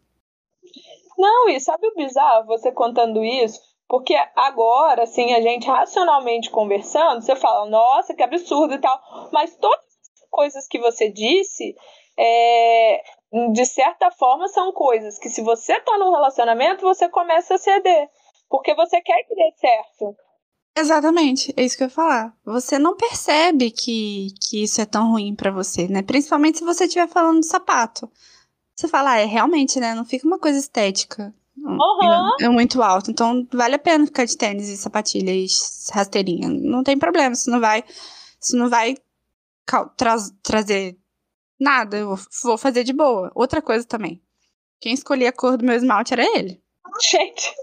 [1.18, 3.60] Não, e sabe o bizarro, você contando isso?
[3.88, 9.00] Porque agora, assim, a gente racionalmente conversando, você fala, nossa, que absurdo e tal.
[9.32, 11.76] Mas todas as coisas que você disse,
[12.18, 13.04] é,
[13.52, 18.10] de certa forma, são coisas que se você tá num relacionamento, você começa a ceder.
[18.50, 20.16] Porque você quer que dê certo.
[20.76, 22.36] Exatamente, é isso que eu ia falar.
[22.44, 26.02] Você não percebe que, que isso é tão ruim para você, né?
[26.02, 28.12] Principalmente se você estiver falando de sapato.
[28.76, 29.94] Você fala, ah, é realmente, né?
[29.94, 31.34] Não fica uma coisa estética.
[31.56, 32.36] Uhum.
[32.42, 33.12] É muito alto.
[33.12, 35.46] Então vale a pena ficar de tênis e sapatilha e
[35.92, 36.50] rasteirinha.
[36.50, 37.34] Não tem problema.
[37.34, 37.84] Isso não vai.
[38.42, 38.98] Isso não vai
[39.96, 40.98] tra trazer
[41.60, 41.98] nada.
[41.98, 43.32] Eu vou fazer de boa.
[43.36, 44.22] Outra coisa também.
[44.82, 46.62] Quem escolhia a cor do meu esmalte era ele.
[47.00, 47.54] Gente.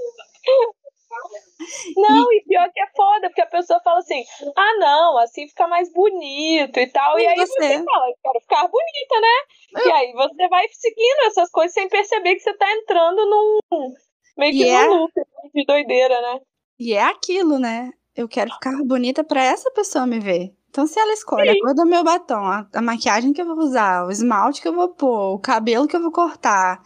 [1.97, 4.25] Não, e pior que é foda, porque a pessoa fala assim:
[4.57, 7.19] ah, não, assim fica mais bonito e tal.
[7.19, 7.53] E, e aí você?
[7.53, 9.85] você fala, quero ficar bonita, né?
[9.85, 13.95] E aí você vai seguindo essas coisas sem perceber que você tá entrando num.
[14.39, 14.89] meio que yeah.
[14.89, 15.13] num é loop
[15.55, 16.41] de doideira, né?
[16.79, 17.91] E é aquilo, né?
[18.17, 20.55] Eu quero ficar bonita para essa pessoa me ver.
[20.71, 21.59] Então, se ela escolhe Sim.
[21.59, 24.69] a cor do meu batom, a, a, maquiagem que eu vou usar, o esmalte que
[24.69, 26.81] eu vou pôr, o cabelo que eu vou cortar,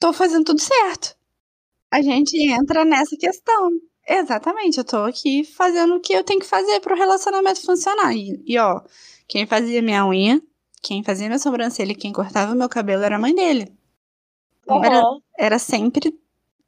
[0.00, 1.16] tô fazendo tudo certo
[1.96, 3.70] a gente entra nessa questão.
[4.06, 8.14] Exatamente, eu tô aqui fazendo o que eu tenho que fazer pro relacionamento funcionar.
[8.14, 8.82] E, e ó,
[9.26, 10.40] quem fazia minha unha,
[10.82, 13.74] quem fazia minha sobrancelha, quem cortava meu cabelo era a mãe dele.
[14.68, 14.84] Uhum.
[14.84, 15.02] Era,
[15.38, 16.14] era sempre.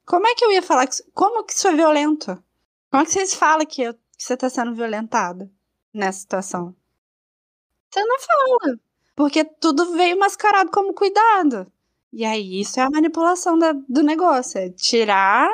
[0.07, 0.97] Como é que eu ia falar que.
[1.13, 2.43] Como que isso é violento?
[2.91, 5.51] Como é que vocês falam que, eu, que você tá sendo violentado
[5.93, 6.75] nessa situação?
[7.91, 8.81] Você não fala.
[9.15, 11.71] Porque tudo veio mascarado como cuidado.
[12.13, 15.49] E aí, isso é a manipulação da, do negócio, é tirar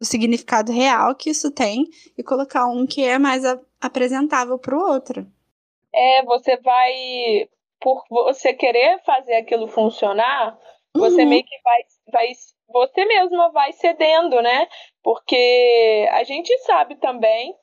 [0.00, 1.84] o significado real que isso tem
[2.16, 5.26] e colocar um que é mais a, apresentável para o outro.
[5.94, 7.48] É, você vai,
[7.80, 10.58] por você querer fazer aquilo funcionar,
[10.94, 11.28] você uhum.
[11.28, 12.32] meio que vai, vai,
[12.68, 14.68] você mesma vai cedendo, né?
[15.02, 17.54] Porque a gente sabe também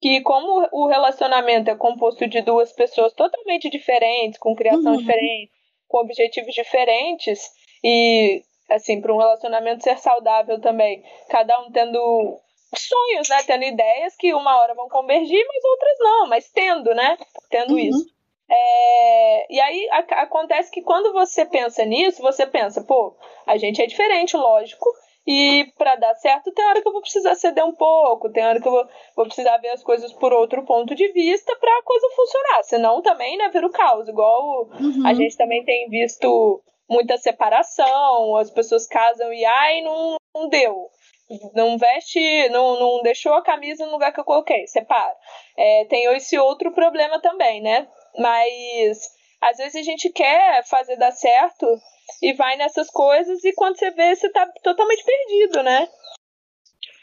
[0.00, 4.98] que como o relacionamento é composto de duas pessoas totalmente diferentes, com criação uhum.
[4.98, 5.52] diferente,
[5.86, 7.40] com objetivos diferentes,
[7.82, 12.38] e, assim, para um relacionamento ser saudável também, cada um tendo
[12.76, 13.42] sonhos, né?
[13.46, 17.16] Tendo ideias que uma hora vão convergir, mas outras não, mas tendo, né?
[17.50, 17.78] Tendo uhum.
[17.78, 18.06] isso.
[18.48, 23.16] É, e aí a, acontece que quando você pensa nisso, você pensa, pô,
[23.46, 24.86] a gente é diferente, lógico,
[25.26, 28.60] e para dar certo, tem hora que eu vou precisar ceder um pouco, tem hora
[28.60, 31.82] que eu vou, vou precisar ver as coisas por outro ponto de vista para a
[31.84, 32.62] coisa funcionar.
[32.64, 34.08] Senão também, né, vira o caos.
[34.08, 35.06] Igual uhum.
[35.06, 40.90] a gente também tem visto muita separação, as pessoas casam e ai, não, não deu.
[41.54, 45.14] Não veste, não, não deixou a camisa no lugar que eu coloquei, separa.
[45.56, 47.86] É, tem esse outro problema também, né?
[48.18, 48.98] Mas
[49.40, 51.66] às vezes a gente quer fazer dar certo
[52.20, 55.88] e vai nessas coisas e quando você vê, você tá totalmente perdido, né?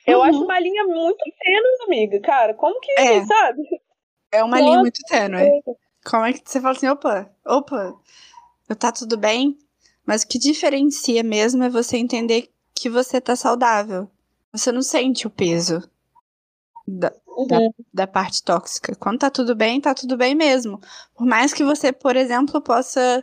[0.06, 0.24] Eu uhum.
[0.26, 2.54] acho uma linha muito tênue, amiga, cara.
[2.54, 3.26] Como que, é.
[3.26, 3.62] sabe?
[4.32, 5.64] É uma Nossa, linha muito tênue.
[6.06, 7.94] Como é que você fala assim, opa, opa,
[8.78, 9.58] tá tudo bem?
[10.08, 14.10] Mas o que diferencia mesmo é você entender que você tá saudável.
[14.54, 15.84] Você não sente o peso
[16.88, 17.48] da, uhum.
[17.48, 17.60] da,
[17.94, 18.96] da, parte tóxica.
[18.96, 20.80] Quando tá tudo bem, tá tudo bem mesmo.
[21.14, 23.22] Por mais que você, por exemplo, possa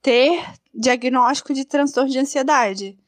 [0.00, 2.98] ter diagnóstico de transtorno de ansiedade.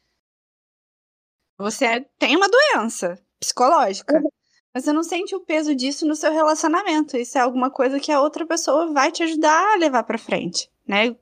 [1.57, 4.14] Você tem uma doença psicológica.
[4.14, 4.28] Uhum.
[4.74, 7.16] Mas você não sente o peso disso no seu relacionamento.
[7.16, 10.70] Isso é alguma coisa que a outra pessoa vai te ajudar a levar para frente,
[10.87, 11.16] né?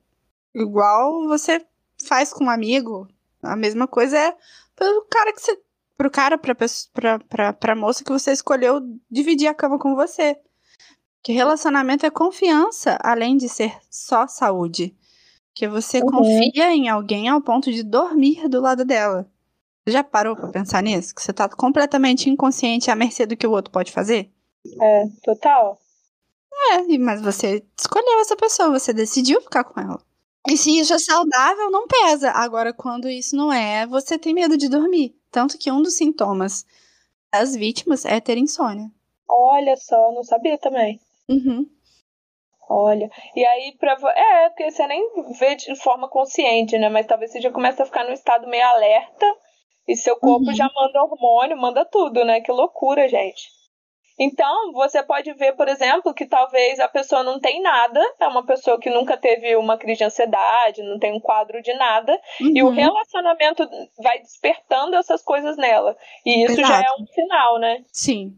[0.53, 1.65] Igual você
[2.05, 3.07] faz com um amigo.
[3.41, 4.35] A mesma coisa é
[4.75, 5.59] pro cara que você.
[5.97, 6.55] Pro cara, pra,
[6.93, 8.79] pra, pra, pra moça que você escolheu
[9.09, 10.37] dividir a cama com você.
[11.23, 14.95] Que relacionamento é confiança, além de ser só saúde.
[15.53, 16.05] Que você uhum.
[16.05, 19.27] confia em alguém ao ponto de dormir do lado dela.
[19.83, 21.15] Você já parou pra pensar nisso?
[21.15, 24.31] Que você tá completamente inconsciente à mercê do que o outro pode fazer?
[24.79, 25.79] É, total.
[26.73, 30.01] É, mas você escolheu essa pessoa, você decidiu ficar com ela.
[30.49, 32.31] E se isso é saudável, não pesa.
[32.31, 35.13] Agora, quando isso não é, você tem medo de dormir.
[35.29, 36.65] Tanto que um dos sintomas
[37.31, 38.89] das vítimas é ter insônia.
[39.27, 40.99] Olha só, não sabia também.
[41.27, 41.67] Uhum.
[42.69, 43.97] Olha, e aí pra.
[44.15, 46.89] É, porque você nem vê de forma consciente, né?
[46.89, 49.25] Mas talvez você já comece a ficar num estado meio alerta
[49.87, 50.55] e seu corpo uhum.
[50.55, 52.41] já manda hormônio, manda tudo, né?
[52.41, 53.56] Que loucura, gente.
[54.19, 58.45] Então, você pode ver, por exemplo, que talvez a pessoa não tem nada, é uma
[58.45, 62.51] pessoa que nunca teve uma crise de ansiedade, não tem um quadro de nada, uhum.
[62.55, 62.73] e o uhum.
[62.73, 65.95] relacionamento vai despertando essas coisas nela.
[66.25, 66.67] E isso Exato.
[66.67, 67.83] já é um sinal, né?
[67.91, 68.35] Sim.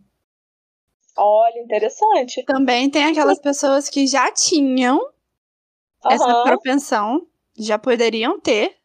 [1.18, 2.44] Olha, interessante.
[2.44, 6.12] Também tem aquelas pessoas que já tinham uhum.
[6.12, 7.26] essa propensão,
[7.58, 8.78] já poderiam ter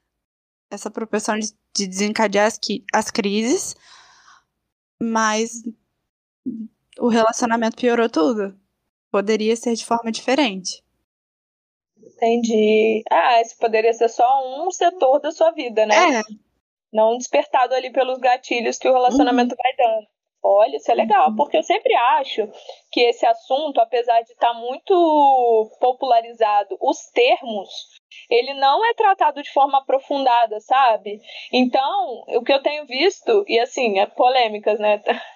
[0.70, 2.58] essa propensão de de desencadear as,
[2.92, 3.74] as crises,
[5.00, 5.62] mas
[6.98, 8.54] o relacionamento piorou tudo.
[9.10, 10.82] Poderia ser de forma diferente.
[11.96, 13.02] Entendi.
[13.10, 16.20] Ah, esse poderia ser só um setor da sua vida, né?
[16.20, 16.22] É.
[16.92, 19.58] Não despertado ali pelos gatilhos que o relacionamento uhum.
[19.62, 20.06] vai dando.
[20.46, 21.36] Olha, isso é legal, uhum.
[21.36, 22.46] porque eu sempre acho
[22.92, 27.94] que esse assunto, apesar de estar tá muito popularizado, os termos
[28.30, 31.20] ele não é tratado de forma aprofundada, sabe?
[31.52, 35.02] Então, o que eu tenho visto, e assim, é polêmicas, né?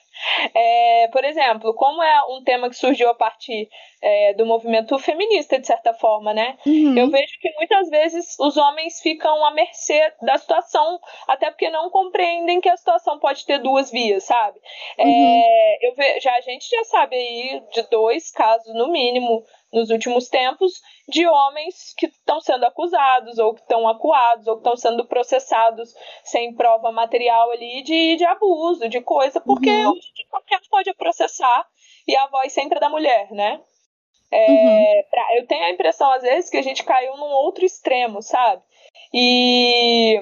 [0.54, 3.68] É, por exemplo, como é um tema que surgiu a partir
[4.02, 6.56] é, do movimento feminista, de certa forma, né?
[6.66, 6.96] Uhum.
[6.96, 11.90] Eu vejo que muitas vezes os homens ficam à mercê da situação, até porque não
[11.90, 14.58] compreendem que a situação pode ter duas vias, sabe?
[14.96, 15.42] É, uhum.
[15.44, 19.90] É, eu vejo, já a gente já sabe aí de dois casos, no mínimo, nos
[19.90, 24.76] últimos tempos de homens que estão sendo acusados ou que estão acuados ou que estão
[24.76, 29.98] sendo processados sem prova material ali de, de abuso, de coisa, porque uhum.
[30.30, 31.66] qualquer pode processar
[32.06, 33.60] e a voz sempre é da mulher, né?
[34.30, 35.02] É, uhum.
[35.10, 38.62] pra, eu tenho a impressão, às vezes, que a gente caiu num outro extremo, sabe?
[39.12, 40.20] E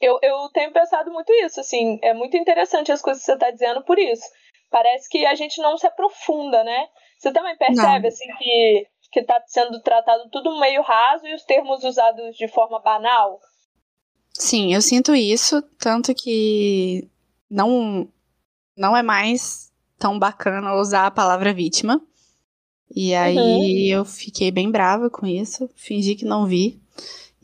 [0.00, 3.50] eu, eu tenho pensado muito isso, assim, é muito interessante as coisas que você está
[3.50, 4.24] dizendo por isso.
[4.70, 6.88] Parece que a gente não se aprofunda, né?
[7.20, 8.08] Você também percebe, Não.
[8.08, 12.80] assim, que, que tá sendo tratado tudo meio raso e os termos usados de forma
[12.80, 13.38] banal?
[14.32, 17.06] Sim, eu sinto isso, tanto que
[17.50, 18.08] não,
[18.74, 22.00] não é mais tão bacana usar a palavra vítima.
[22.96, 23.36] E aí
[23.92, 23.98] uhum.
[23.98, 26.80] eu fiquei bem brava com isso, fingi que não vi.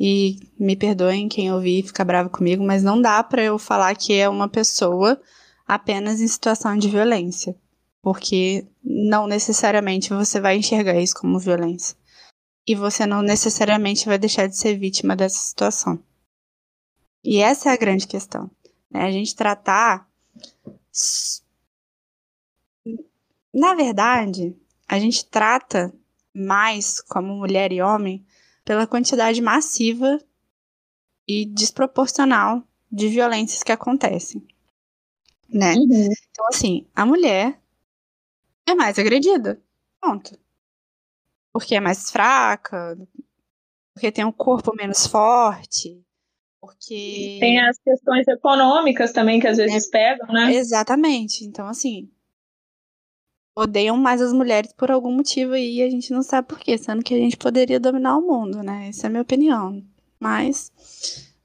[0.01, 3.95] E me perdoem quem ouvir e ficar bravo comigo, mas não dá para eu falar
[3.95, 5.21] que é uma pessoa
[5.69, 7.55] apenas em situação de violência
[8.07, 11.97] porque não necessariamente você vai enxergar isso como violência.
[12.65, 16.01] E você não necessariamente vai deixar de ser vítima dessa situação.
[17.25, 18.49] E essa é a grande questão.
[18.89, 19.03] Né?
[19.03, 20.09] A gente tratar.
[23.53, 25.93] Na verdade, a gente trata
[26.33, 28.25] mais como mulher e homem
[28.65, 30.21] pela quantidade massiva
[31.27, 34.47] e desproporcional de violências que acontecem.
[35.49, 35.75] Né?
[35.75, 36.09] Uhum.
[36.31, 37.61] Então, assim, a mulher
[38.67, 39.61] é mais agredida.
[40.01, 40.39] Ponto.
[41.53, 42.97] Porque é mais fraca,
[43.95, 46.05] porque tem um corpo menos forte,
[46.61, 47.39] porque.
[47.41, 50.55] Tem as questões econômicas também que às vezes é, pegam, né?
[50.55, 51.45] Exatamente.
[51.45, 52.11] Então, assim.
[53.59, 57.03] Odeiam mais as mulheres por algum motivo e a gente não sabe por quê, sendo
[57.03, 58.89] que a gente poderia dominar o mundo, né?
[58.89, 59.83] Essa é a minha opinião.
[60.21, 60.71] Mas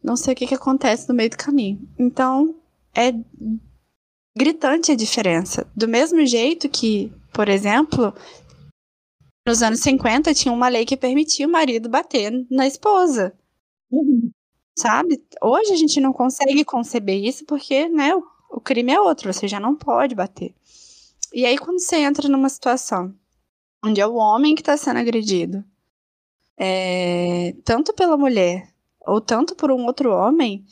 [0.04, 1.88] não sei o que, que acontece no meio do caminho.
[1.98, 2.54] Então,
[2.94, 3.14] é
[4.36, 5.70] gritante a diferença.
[5.76, 8.14] Do mesmo jeito que, por exemplo,
[9.46, 13.34] nos anos 50 tinha uma lei que permitia o marido bater na esposa.
[13.92, 14.32] Uhum.
[14.78, 15.22] Sabe?
[15.42, 19.48] Hoje a gente não consegue conceber isso porque, né, o, o crime é outro, você
[19.48, 20.54] já não pode bater.
[21.34, 23.14] E aí quando você entra numa situação
[23.84, 25.64] onde é o homem que está sendo agredido,
[26.58, 28.70] é, tanto pela mulher
[29.02, 30.64] ou tanto por um outro homem,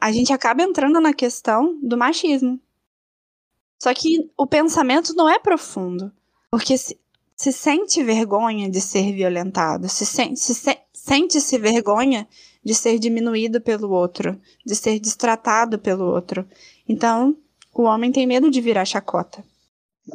[0.00, 2.60] a gente acaba entrando na questão do machismo.
[3.78, 6.12] Só que o pensamento não é profundo,
[6.50, 6.98] porque se,
[7.36, 12.26] se sente vergonha de ser violentado, se, sente, se, se sente-se vergonha
[12.64, 16.46] de ser diminuído pelo outro, de ser destratado pelo outro.
[16.88, 17.36] Então,
[17.72, 19.44] o homem tem medo de virar chacota.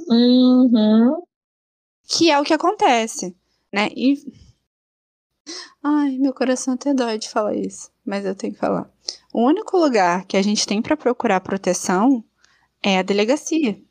[0.10, 1.24] Uhum.
[2.08, 3.36] Que é o que acontece,
[3.72, 3.90] né?
[3.96, 4.43] E.
[5.82, 8.90] Ai, meu coração até dói de falar isso, mas eu tenho que falar.
[9.34, 12.24] O único lugar que a gente tem para procurar proteção
[12.82, 13.82] é a delegacia.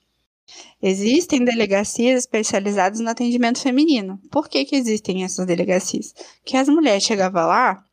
[0.83, 4.21] Existem delegacias especializadas no atendimento feminino.
[4.31, 6.15] Por que, que existem essas delegacias?
[6.45, 7.85] Que as mulheres chegavam lá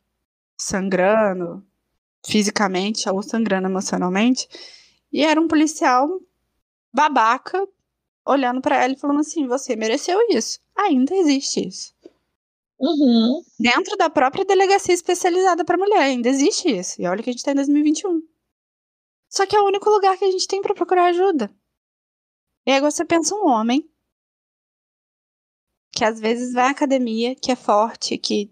[0.56, 1.64] sangrando
[2.24, 4.48] fisicamente ou sangrando emocionalmente
[5.12, 6.08] e era um policial
[6.92, 7.66] babaca
[8.24, 10.60] olhando para ela e falando assim: você mereceu isso.
[10.76, 11.94] Ainda existe isso.
[12.80, 13.42] Uhum.
[13.58, 17.00] Dentro da própria delegacia especializada para mulher, ainda existe isso.
[17.00, 18.22] E olha que a gente tá em 2021.
[19.28, 21.54] Só que é o único lugar que a gente tem para procurar ajuda.
[22.66, 23.88] E aí você pensa um homem
[25.92, 28.50] que às vezes vai à academia, que é forte, que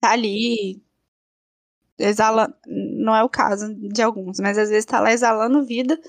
[0.00, 0.80] tá ali
[1.98, 6.00] exala, não é o caso de alguns, mas às vezes tá lá exalando vida,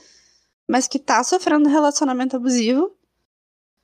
[0.68, 2.96] mas que tá sofrendo relacionamento abusivo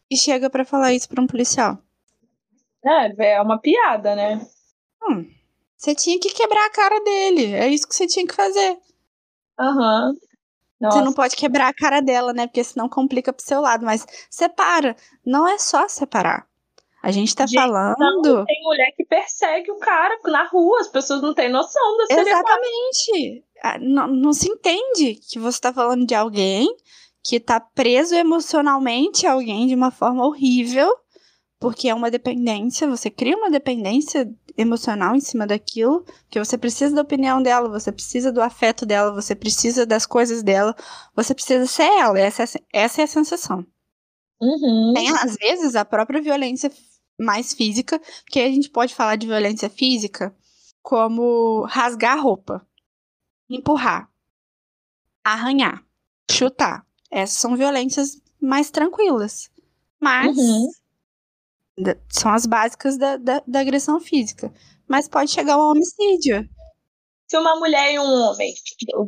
[0.09, 1.82] e chega para falar isso para um policial.
[2.85, 4.45] É, é uma piada, né?
[5.03, 5.25] Hum,
[5.75, 8.77] você tinha que quebrar a cara dele, é isso que você tinha que fazer.
[9.59, 10.09] Aham.
[10.09, 10.91] Uhum.
[10.91, 12.45] Você não pode quebrar a cara dela, né?
[12.45, 13.85] Porque senão complica pro seu lado.
[13.85, 14.97] Mas separa.
[15.25, 16.45] Não é só separar.
[17.01, 17.95] A gente tá gente, falando.
[17.99, 22.15] Não, tem mulher que persegue o cara na rua, as pessoas não têm noção da
[22.21, 23.43] Exatamente.
[23.61, 26.73] Ah, não, não se entende que você tá falando de alguém
[27.21, 30.93] que tá preso emocionalmente a alguém de uma forma horrível,
[31.63, 36.93] porque é uma dependência, você cria uma dependência emocional em cima daquilo, que você precisa
[36.93, 40.75] da opinião dela, você precisa do afeto dela, você precisa das coisas dela,
[41.15, 42.19] você precisa ser ela.
[42.19, 43.65] Essa, é, essa é a sensação.
[44.41, 44.91] Uhum.
[44.93, 46.69] Tem, às vezes, a própria violência
[47.17, 50.35] mais física, porque a gente pode falar de violência física
[50.81, 52.67] como rasgar a roupa,
[53.49, 54.09] empurrar,
[55.23, 55.81] arranhar,
[56.29, 56.85] chutar.
[57.09, 59.49] Essas são violências mais tranquilas.
[59.97, 60.69] Mas uhum
[62.09, 64.53] são as básicas da, da, da agressão física.
[64.87, 66.47] Mas pode chegar ao homicídio.
[67.27, 68.53] Se uma mulher e um homem,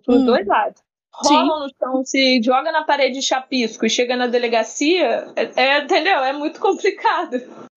[0.07, 0.25] dos hum.
[0.25, 0.81] dois lados,
[1.13, 5.83] rolam no chão, se joga na parede de chapisco e chega na delegacia, é, é
[5.83, 6.19] entendeu?
[6.19, 7.37] É muito complicado.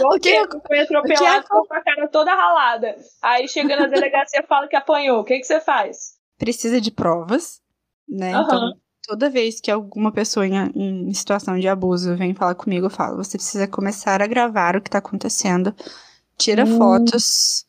[0.00, 0.34] O que
[0.66, 2.96] foi atropelado com a cara toda ralada.
[3.20, 5.20] Aí chega na delegacia e fala que apanhou.
[5.20, 6.14] O que, que você faz?
[6.38, 7.60] Precisa de provas,
[8.08, 8.34] né?
[8.34, 8.44] Uhum.
[8.44, 8.72] Então,
[9.12, 13.18] toda vez que alguma pessoa em, em, situação de abuso vem falar comigo, eu falo:
[13.18, 15.74] você precisa começar a gravar o que tá acontecendo,
[16.38, 16.78] tira hum.
[16.78, 17.66] fotos,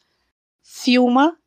[0.61, 1.37] filma,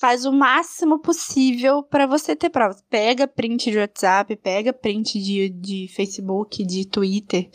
[0.00, 2.82] faz o máximo possível para você ter provas.
[2.90, 7.48] Pega print de WhatsApp, pega print de, de Facebook, de Twitter,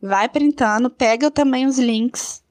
[0.00, 2.42] vai printando, pega também os links.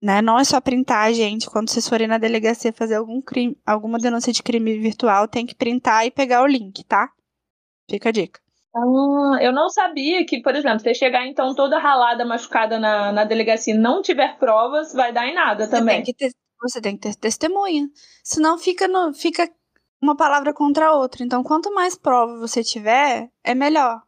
[0.00, 0.22] Né?
[0.22, 1.50] Não é só printar, gente.
[1.50, 5.54] Quando vocês forem na delegacia fazer algum crime, alguma denúncia de crime virtual, tem que
[5.54, 7.12] printar e pegar o link, tá?
[7.90, 8.40] Fica a dica.
[8.74, 13.24] Ah, eu não sabia que, por exemplo, você chegar então toda ralada, machucada na, na
[13.24, 16.04] delegacia e não tiver provas, vai dar em nada você também.
[16.04, 16.30] Tem ter,
[16.62, 17.88] você tem que ter testemunha.
[18.22, 19.50] Senão fica, no, fica
[20.00, 21.24] uma palavra contra a outra.
[21.24, 24.00] Então, quanto mais prova você tiver, é melhor.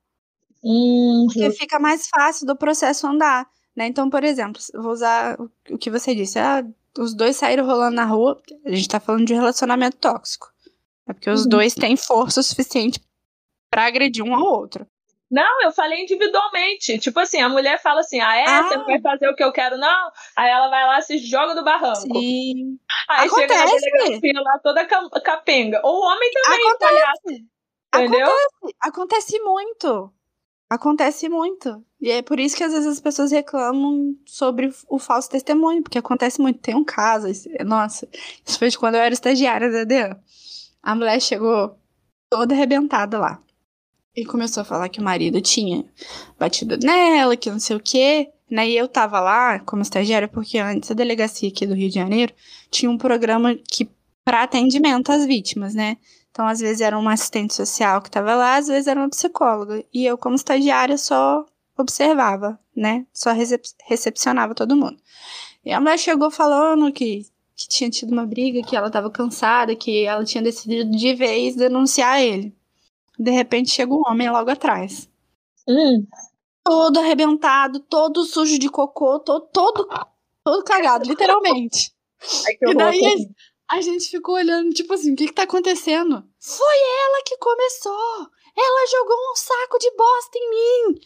[0.62, 1.26] Uhum.
[1.26, 3.48] Porque fica mais fácil do processo andar.
[3.74, 3.88] Né?
[3.88, 5.36] Então, por exemplo, vou usar
[5.70, 6.38] o que você disse.
[6.38, 6.64] Ah,
[6.96, 8.40] os dois saíram rolando na rua.
[8.64, 10.52] A gente tá falando de relacionamento tóxico.
[11.08, 11.48] É porque os uhum.
[11.48, 13.00] dois têm força suficiente
[13.72, 14.86] para agredir um ao outro.
[15.30, 16.98] Não, eu falei individualmente.
[16.98, 18.44] Tipo assim, a mulher fala assim: ah, é?
[18.46, 18.62] Ah.
[18.64, 20.10] Você não vai fazer o que eu quero, não?
[20.36, 22.02] Aí ela vai lá se joga do barranco.
[22.02, 22.78] Sim.
[23.08, 23.48] Aí Acontece.
[23.48, 24.86] chega na delegacia lá toda
[25.22, 25.80] capenga.
[25.82, 26.92] Ou o homem também, Acontece.
[26.92, 27.44] palhaço.
[27.94, 28.26] Entendeu?
[28.26, 28.76] Acontece.
[28.78, 30.12] Acontece muito.
[30.68, 31.82] Acontece muito.
[31.98, 35.98] E é por isso que às vezes as pessoas reclamam sobre o falso testemunho, porque
[35.98, 36.60] acontece muito.
[36.60, 37.28] Tem um caso,
[37.64, 38.06] nossa,
[38.46, 40.14] isso foi de quando eu era estagiária da DEAN.
[40.82, 41.78] A mulher chegou
[42.30, 43.40] toda arrebentada lá
[44.14, 45.84] e começou a falar que o marido tinha
[46.38, 48.30] batido nela, que não sei o quê.
[48.50, 48.68] Né?
[48.68, 52.34] E eu tava lá como estagiária, porque antes a delegacia aqui do Rio de Janeiro
[52.70, 53.88] tinha um programa que
[54.24, 55.96] para atendimento às vítimas, né?
[56.30, 59.84] Então, às vezes era uma assistente social que estava lá, às vezes era uma psicóloga.
[59.92, 61.44] E eu, como estagiária, só
[61.76, 63.06] observava, né?
[63.12, 64.96] Só recep recepcionava todo mundo.
[65.64, 69.76] E a mulher chegou falando que, que tinha tido uma briga, que ela estava cansada,
[69.76, 72.54] que ela tinha decidido de vez denunciar ele.
[73.18, 75.08] De repente chega um homem logo atrás.
[75.68, 76.06] Hum.
[76.64, 79.88] todo arrebentado, todo sujo de cocô, todo, todo,
[80.44, 81.92] todo cagado, literalmente.
[82.46, 83.28] Ai, E daí
[83.70, 86.24] a gente ficou olhando, tipo assim, o que que tá acontecendo?
[86.40, 88.28] Foi ela que começou!
[88.54, 91.00] Ela jogou um saco de bosta em mim!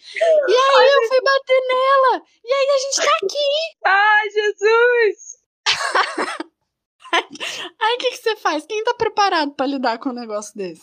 [0.49, 2.23] E aí eu fui bater nela!
[2.45, 3.49] E aí a gente tá aqui!
[3.85, 5.37] Ai, Jesus!
[7.81, 8.67] Aí o que, que você faz?
[8.67, 10.83] Quem tá preparado pra lidar com um negócio desse?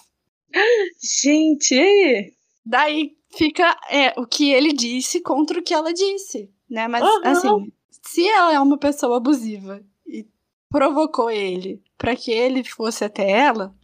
[1.01, 2.33] Gente, aí?
[2.65, 6.87] Daí fica é, o que ele disse contra o que ela disse, né?
[6.87, 7.21] Mas, Aham.
[7.31, 7.71] assim,
[8.05, 10.25] se ela é uma pessoa abusiva e
[10.69, 13.75] provocou ele pra que ele fosse até ela,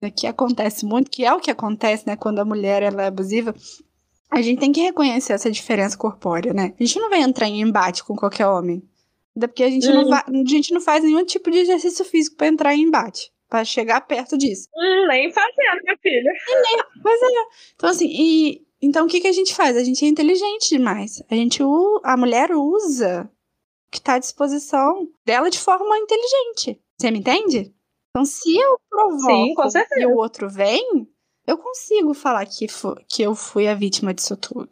[0.00, 3.06] né, que acontece muito, que é o que acontece, né, quando a mulher ela é
[3.06, 3.54] abusiva,
[4.30, 6.74] a gente tem que reconhecer essa diferença corpórea, né?
[6.78, 8.82] A gente não vai entrar em embate com qualquer homem.
[9.36, 10.08] Até porque a gente, não, Hum.
[10.10, 13.64] va- a gente não faz nenhum tipo de exercício físico pra entrar em embate, pra
[13.64, 14.68] chegar perto disso.
[14.74, 16.32] Hum, nem fazendo, minha filha.
[17.02, 17.26] Pois é.
[17.74, 18.66] Então, assim, e.
[18.82, 19.76] Então o que, que a gente faz?
[19.76, 21.22] A gente é inteligente demais.
[21.30, 21.62] A gente
[22.02, 23.30] a mulher usa
[23.86, 26.78] o que tá à disposição dela de forma inteligente.
[26.98, 27.74] Você me entende?
[28.10, 31.08] Então, se eu provoco Sim, e o outro vem,
[31.46, 32.66] eu consigo falar que,
[33.08, 34.70] que eu fui a vítima disso tudo.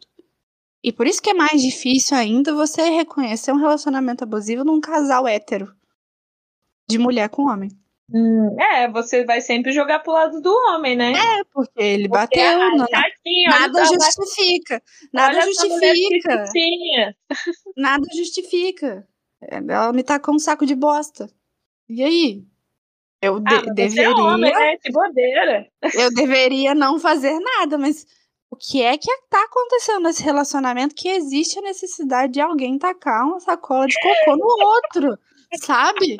[0.83, 5.27] E por isso que é mais difícil ainda você reconhecer um relacionamento abusivo num casal
[5.27, 5.73] hétero.
[6.89, 7.69] De mulher com homem.
[8.13, 11.13] Hum, é, você vai sempre jogar pro lado do homem, né?
[11.13, 14.83] É, porque ele Porque, bateu, não, tadinho, olha nada justifica.
[15.11, 16.43] Nada justifica.
[17.75, 19.07] Nada justifica.
[19.41, 21.27] Ela me tacou um saco de bosta.
[21.89, 22.43] E aí?
[23.21, 24.77] Eu de- Ah, você é deveria, homem, né?
[24.77, 25.67] Que bobeira.
[25.95, 28.05] eu deveria não fazer nada, mas
[28.51, 33.25] o que é que tá acontecendo nesse relacionamento que existe a necessidade de alguém tacar
[33.25, 35.17] uma sacola de cocô no outro,
[35.55, 36.15] sabe?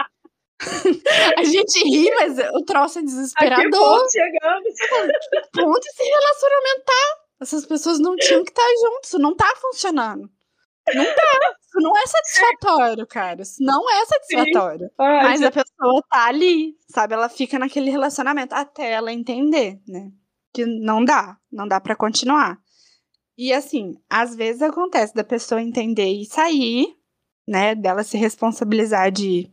[1.38, 3.72] a gente ri, mas o troço é A que desesperador.
[3.72, 4.74] ponto chegamos?
[5.54, 7.18] ponto esse relacionamento tá.
[7.42, 9.08] Essas pessoas não tinham que estar juntas.
[9.10, 10.30] Isso não tá funcionando.
[10.94, 11.56] Não tá.
[11.62, 13.42] Isso não é satisfatório, cara.
[13.42, 14.92] Isso não é satisfatório.
[14.98, 17.14] Ai, Mas a pessoa tá ali, sabe?
[17.14, 20.12] Ela fica naquele relacionamento até ela entender, né?
[20.54, 21.38] Que não dá.
[21.52, 22.58] Não dá pra continuar.
[23.38, 26.96] E assim, às vezes acontece da pessoa entender e sair,
[27.48, 27.76] né?
[27.76, 29.52] Dela se responsabilizar de.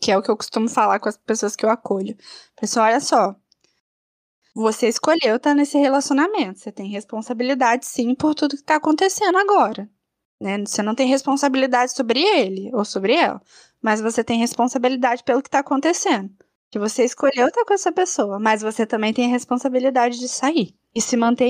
[0.00, 2.16] Que é o que eu costumo falar com as pessoas que eu acolho.
[2.60, 3.34] Pessoal, olha só.
[4.54, 6.58] Você escolheu estar nesse relacionamento.
[6.58, 9.88] Você tem responsabilidade, sim, por tudo que tá acontecendo agora.
[10.40, 10.58] Né?
[10.64, 13.40] Você não tem responsabilidade sobre ele ou sobre ela.
[13.82, 16.30] Mas você tem responsabilidade pelo que tá acontecendo.
[16.70, 20.74] Que você escolheu estar com essa pessoa, mas você também tem a responsabilidade de sair
[20.94, 21.48] e se manter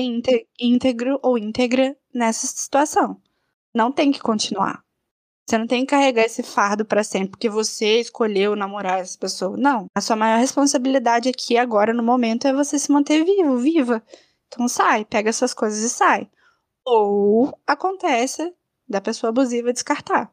[0.59, 3.19] íntegro ou íntegra nessa situação.
[3.73, 4.83] Não tem que continuar.
[5.47, 9.55] Você não tem que carregar esse fardo pra sempre porque você escolheu namorar essa pessoa.
[9.55, 9.85] Não.
[9.95, 14.03] A sua maior responsabilidade aqui agora no momento é você se manter vivo, viva.
[14.47, 16.29] Então sai, pega suas coisas e sai.
[16.85, 18.53] Ou acontece
[18.87, 20.29] da pessoa abusiva descartar.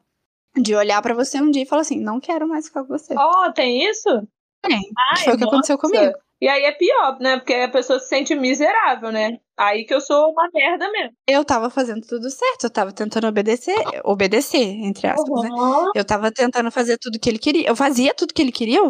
[0.57, 3.13] De olhar pra você um dia e falar assim: "Não quero mais ficar com você".
[3.17, 4.09] Ó, tem isso?
[4.61, 4.81] Tem.
[5.13, 5.87] Ai, Foi o que aconteceu nossa.
[5.97, 6.17] comigo.
[6.41, 7.37] E aí é pior, né?
[7.37, 9.37] Porque a pessoa se sente miserável, né?
[9.57, 11.13] Aí que eu sou uma merda mesmo.
[11.27, 15.49] Eu tava fazendo tudo certo, eu tava tentando obedecer, obedecer, entre aspas, né?
[15.49, 15.91] Uhum.
[15.95, 17.67] Eu tava tentando fazer tudo que ele queria.
[17.67, 18.79] Eu fazia tudo que ele queria.
[18.79, 18.89] eu-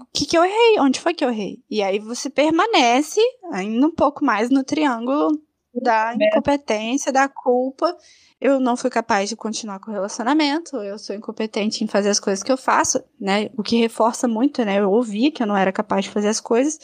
[0.00, 0.78] O que que eu errei?
[0.80, 1.58] Onde foi que eu errei?
[1.70, 3.20] E aí você permanece
[3.52, 5.30] ainda um pouco mais no triângulo
[5.74, 7.96] da incompetência, da culpa.
[8.40, 10.76] Eu não fui capaz de continuar com o relacionamento.
[10.76, 13.48] Eu sou incompetente em fazer as coisas que eu faço, né?
[13.56, 14.78] O que reforça muito, né?
[14.80, 16.78] Eu ouvi que eu não era capaz de fazer as coisas.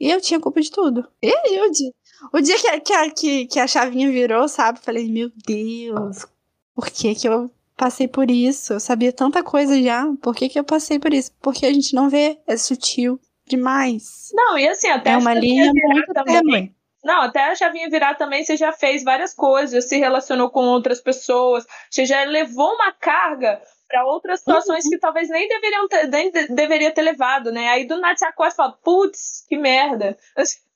[0.00, 1.06] E eu tinha culpa de tudo.
[1.22, 1.92] E aí, o dia,
[2.32, 4.78] o dia que, a- que, a- que, que a chavinha virou, sabe?
[4.80, 6.26] Falei, meu Deus,
[6.74, 8.72] por que que eu passei por isso?
[8.72, 10.06] Eu sabia tanta coisa já.
[10.22, 11.32] Por que que eu passei por isso?
[11.42, 12.38] Porque a gente não vê.
[12.46, 14.30] É sutil demais.
[14.32, 16.34] Não, e assim, até É uma linha muito também.
[16.36, 16.74] tênue.
[17.04, 21.00] Não, até a chavinha virar também, você já fez várias coisas, se relacionou com outras
[21.00, 24.90] pessoas, você já levou uma carga para outras situações Uhum.
[24.90, 27.68] que talvez nem deveriam ter, nem de- deveria ter levado, né?
[27.68, 30.18] Aí do nada você acorda e fala, putz, que merda.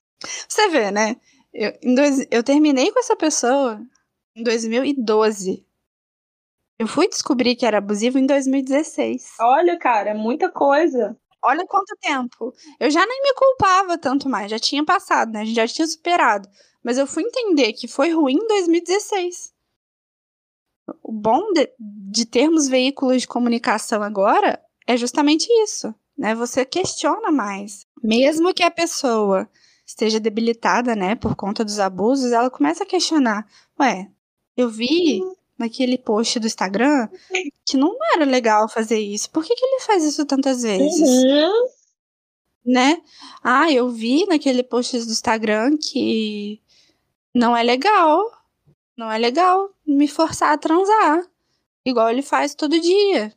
[0.47, 1.17] Você vê, né?
[1.53, 3.81] Eu, dois, eu terminei com essa pessoa
[4.35, 5.65] em 2012.
[6.79, 9.33] Eu fui descobrir que era abusivo em 2016.
[9.39, 11.15] Olha, cara, é muita coisa.
[11.43, 12.53] Olha quanto tempo.
[12.79, 15.41] Eu já nem me culpava tanto mais, já tinha passado, né?
[15.41, 16.47] A gente já tinha superado.
[16.83, 19.53] Mas eu fui entender que foi ruim em 2016.
[21.01, 26.35] O bom de, de termos veículos de comunicação agora é justamente isso, né?
[26.35, 27.85] Você questiona mais.
[28.01, 29.49] Mesmo que a pessoa
[29.85, 33.45] esteja debilitada, né, por conta dos abusos, ela começa a questionar.
[33.79, 34.09] Ué,
[34.55, 35.21] eu vi
[35.57, 37.07] naquele post do Instagram
[37.65, 39.29] que não era legal fazer isso.
[39.31, 40.99] Por que, que ele faz isso tantas vezes?
[40.99, 41.67] Uhum.
[42.65, 43.01] né?
[43.43, 46.61] Ah, eu vi naquele post do Instagram que
[47.33, 48.19] não é legal
[48.97, 51.23] Não é legal me forçar a transar.
[51.85, 53.33] Igual ele faz todo dia.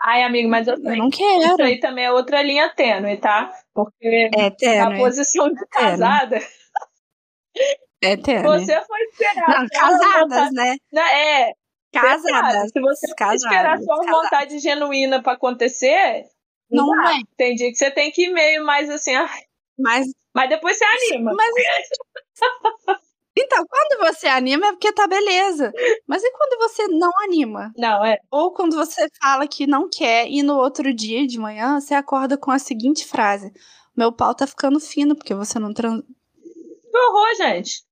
[0.00, 1.42] Ai, amigo, mas eu, eu não quero.
[1.42, 3.52] Isso aí também é outra linha tênue, tá?
[3.72, 4.96] Porque é tênue.
[4.96, 6.40] a posição de casada.
[8.04, 8.42] É tênue.
[8.42, 9.60] Você foi esperar.
[9.60, 10.76] Não, casadas, né?
[10.96, 11.52] É.
[11.92, 12.70] Casadas.
[12.70, 16.24] Se você casadas, esperar só uma vontade genuína para acontecer,
[16.70, 17.20] não, não é.
[17.36, 19.14] Tem dia que você tem que ir meio mais assim.
[19.14, 19.30] Ah,
[19.78, 21.32] mas, mas depois você anima.
[21.34, 21.54] Mas...
[23.36, 25.72] Então, quando você anima é porque tá beleza.
[26.06, 27.72] Mas e quando você não anima?
[27.76, 28.18] Não, é.
[28.30, 32.38] Ou quando você fala que não quer e no outro dia de manhã você acorda
[32.38, 33.52] com a seguinte frase:
[33.96, 36.00] Meu pau tá ficando fino porque você não trans.
[36.02, 37.82] Que horror, gente.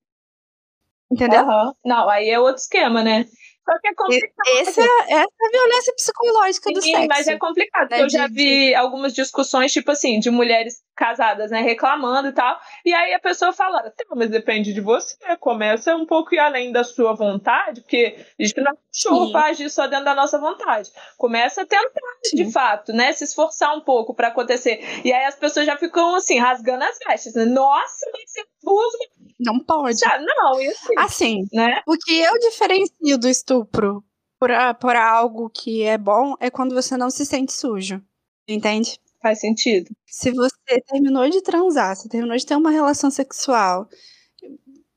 [1.12, 1.42] Entendeu?
[1.44, 1.72] Uhum.
[1.84, 3.26] Não, aí é outro esquema, né?
[3.64, 4.32] Só que é complicado.
[4.60, 7.08] Esse é, essa é a violência psicológica Sim, do sexo.
[7.08, 7.90] mas é complicado.
[7.90, 8.02] Né?
[8.02, 12.58] Eu já vi algumas discussões, tipo assim, de mulheres casadas, né, reclamando e tal.
[12.84, 15.16] E aí a pessoa fala, tá, mas depende de você.
[15.40, 19.86] Começa um pouco ir além da sua vontade, porque a gente não faz isso só
[19.86, 20.90] dentro da nossa vontade.
[21.16, 22.36] Começa a tentar, Sim.
[22.36, 24.80] de fato, né, se esforçar um pouco para acontecer.
[25.04, 27.34] E aí as pessoas já ficam assim, rasgando as vestes.
[27.34, 27.44] Né?
[27.44, 28.98] Nossa, mas você usa
[29.44, 29.98] não pode.
[29.98, 30.86] Já, não, isso.
[30.98, 31.82] Assim, né?
[31.86, 34.05] o que eu diferencio do estupro
[34.38, 34.50] por,
[34.80, 38.03] por algo que é bom é quando você não se sente sujo.
[38.48, 38.98] Entende?
[39.20, 39.94] Faz sentido.
[40.05, 43.88] Se você terminou de transar, você terminou de ter uma relação sexual,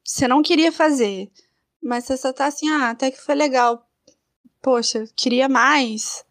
[0.04, 1.30] você não queria fazer,
[1.82, 3.88] mas você só tá assim, ah, até que foi legal.
[4.62, 6.26] Poxa, queria mais.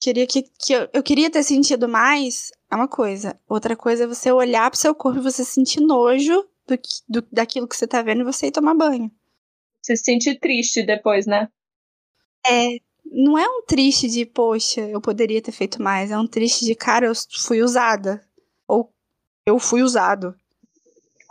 [0.00, 3.38] Queria que, que eu, eu queria ter sentido mais, é uma coisa.
[3.48, 7.68] Outra coisa é você olhar pro seu corpo e você sentir nojo do, do, daquilo
[7.68, 9.12] que você tá vendo e você ir tomar banho.
[9.82, 11.48] Você se sente triste depois, né?
[12.46, 12.76] É.
[13.04, 16.10] Não é um triste de, poxa, eu poderia ter feito mais.
[16.10, 17.12] É um triste de, cara, eu
[17.46, 18.24] fui usada.
[18.66, 18.90] Ou
[19.46, 20.34] eu fui usado.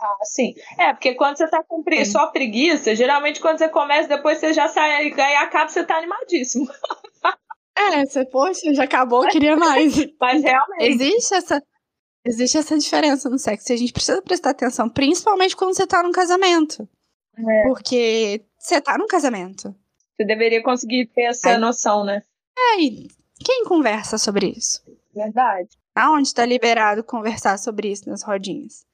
[0.00, 0.54] Ah, sim.
[0.78, 2.04] É, porque quando você tá com pre...
[2.04, 6.68] só preguiça, geralmente quando você começa, depois você já sai e acaba, você tá animadíssimo.
[7.76, 9.94] é, você, poxa, já acabou, eu queria mais.
[10.20, 10.84] Mas realmente.
[10.84, 11.62] Existe essa,
[12.24, 16.02] Existe essa diferença no sexo e a gente precisa prestar atenção, principalmente quando você tá
[16.02, 16.88] num casamento.
[17.36, 17.62] É.
[17.64, 19.74] Porque você tá num casamento.
[20.14, 22.22] Você deveria conseguir ter essa Aí, noção, né?
[22.56, 23.08] É, e
[23.42, 24.82] quem conversa sobre isso?
[25.14, 25.70] Verdade.
[25.94, 28.86] Aonde tá liberado conversar sobre isso nas rodinhas?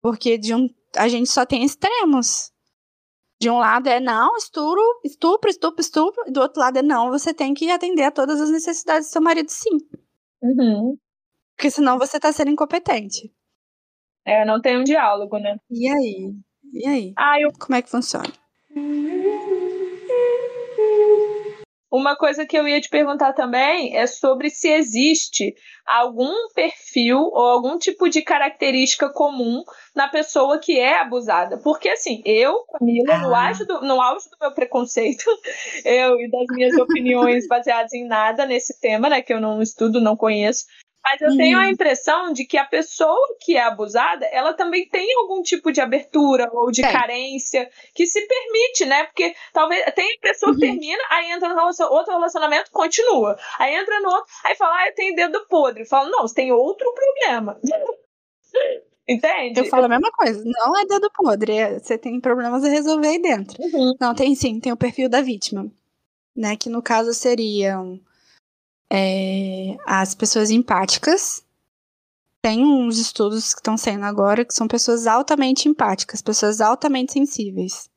[0.00, 2.52] Porque de um, a gente só tem extremos.
[3.40, 6.24] De um lado é não, estupro, estupro, estupro, estupro.
[6.26, 9.12] E do outro lado é não, você tem que atender a todas as necessidades do
[9.12, 9.78] seu marido, sim.
[10.42, 10.96] Uhum.
[11.56, 13.32] Porque senão você tá sendo incompetente.
[14.24, 15.58] É, não tem um diálogo, né?
[15.70, 16.34] E aí?
[16.74, 17.12] E aí?
[17.16, 17.52] Ah, eu...
[17.52, 18.32] Como é que funciona?
[21.88, 25.54] Uma coisa que eu ia te perguntar também é sobre se existe
[25.86, 29.62] algum perfil ou algum tipo de característica comum
[29.94, 31.56] na pessoa que é abusada.
[31.58, 33.18] Porque, assim, eu, Camila, ah.
[33.18, 35.24] no, auge do, no auge do meu preconceito,
[35.86, 40.00] eu e das minhas opiniões baseadas em nada nesse tema, né, que eu não estudo,
[40.00, 40.64] não conheço,
[41.04, 41.68] mas eu tenho a uhum.
[41.68, 46.48] impressão de que a pessoa que é abusada, ela também tem algum tipo de abertura
[46.50, 46.90] ou de é.
[46.90, 49.04] carência que se permite, né?
[49.04, 50.58] Porque talvez tem a pessoa uhum.
[50.58, 53.36] que termina, aí entra no outro relacionamento, continua.
[53.58, 55.84] Aí entra no outro, aí fala, ah, eu tenho dedo podre.
[55.84, 57.60] Fala, não, você tem outro problema.
[59.06, 59.60] Entende?
[59.60, 60.42] Eu falo a mesma coisa.
[60.42, 63.62] Não é dedo podre, é, você tem problemas a resolver aí dentro.
[63.62, 63.94] Uhum.
[64.00, 65.70] Não, tem sim, tem o perfil da vítima.
[66.36, 68.00] Né, que no caso seriam
[68.94, 71.44] é, as pessoas empáticas.
[72.40, 77.90] Tem uns estudos que estão saindo agora que são pessoas altamente empáticas, pessoas altamente sensíveis.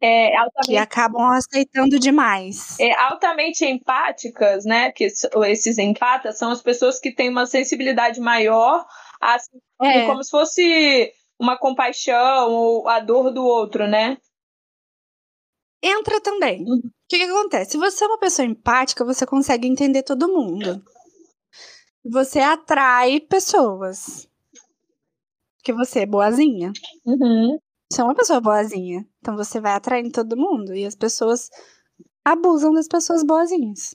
[0.00, 2.76] É, altamente, que acabam aceitando demais.
[2.80, 4.90] É, altamente empáticas, né?
[4.90, 8.84] Que esses empatas são as pessoas que têm uma sensibilidade maior,
[9.20, 10.06] assim, é.
[10.06, 14.16] como se fosse uma compaixão ou a dor do outro, né?
[15.82, 16.64] entra também.
[17.12, 17.72] O que, que acontece?
[17.72, 20.82] Se você é uma pessoa empática, você consegue entender todo mundo.
[22.02, 24.26] Você atrai pessoas.
[25.58, 26.72] Porque você é boazinha.
[27.04, 27.58] Uhum.
[27.90, 29.06] Você é uma pessoa boazinha.
[29.18, 30.74] Então você vai atraindo todo mundo.
[30.74, 31.50] E as pessoas
[32.24, 33.94] abusam das pessoas boazinhas.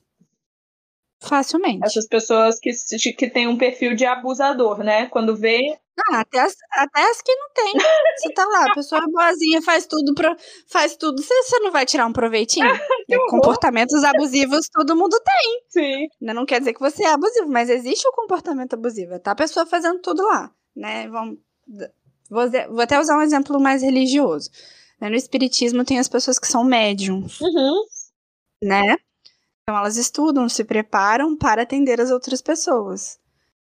[1.20, 1.88] Facilmente.
[1.88, 2.70] Essas pessoas que,
[3.14, 5.08] que têm um perfil de abusador, né?
[5.08, 5.80] Quando vê.
[6.00, 7.74] Ah, até as, até as que não tem.
[8.18, 10.36] Você tá lá, a pessoa é boazinha, faz tudo, pra,
[10.68, 11.22] faz tudo.
[11.22, 12.68] Você, você não vai tirar um proveitinho?
[13.10, 15.62] É, comportamentos abusivos todo mundo tem.
[15.70, 16.08] Sim.
[16.20, 19.18] Não quer dizer que você é abusivo, mas existe o comportamento abusivo.
[19.18, 21.08] Tá a pessoa fazendo tudo lá, né?
[21.08, 21.38] Vamos,
[22.30, 24.50] vou, vou até usar um exemplo mais religioso.
[25.00, 25.08] Né?
[25.10, 27.40] No espiritismo tem as pessoas que são médiums.
[27.40, 27.86] Uhum.
[28.62, 28.98] Né?
[29.64, 33.18] Então elas estudam, se preparam para atender as outras pessoas.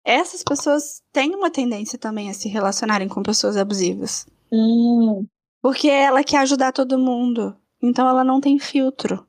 [0.09, 4.27] Essas pessoas têm uma tendência também a se relacionarem com pessoas abusivas.
[4.51, 5.27] Hum.
[5.61, 7.55] Porque ela quer ajudar todo mundo.
[7.83, 9.29] Então ela não tem filtro.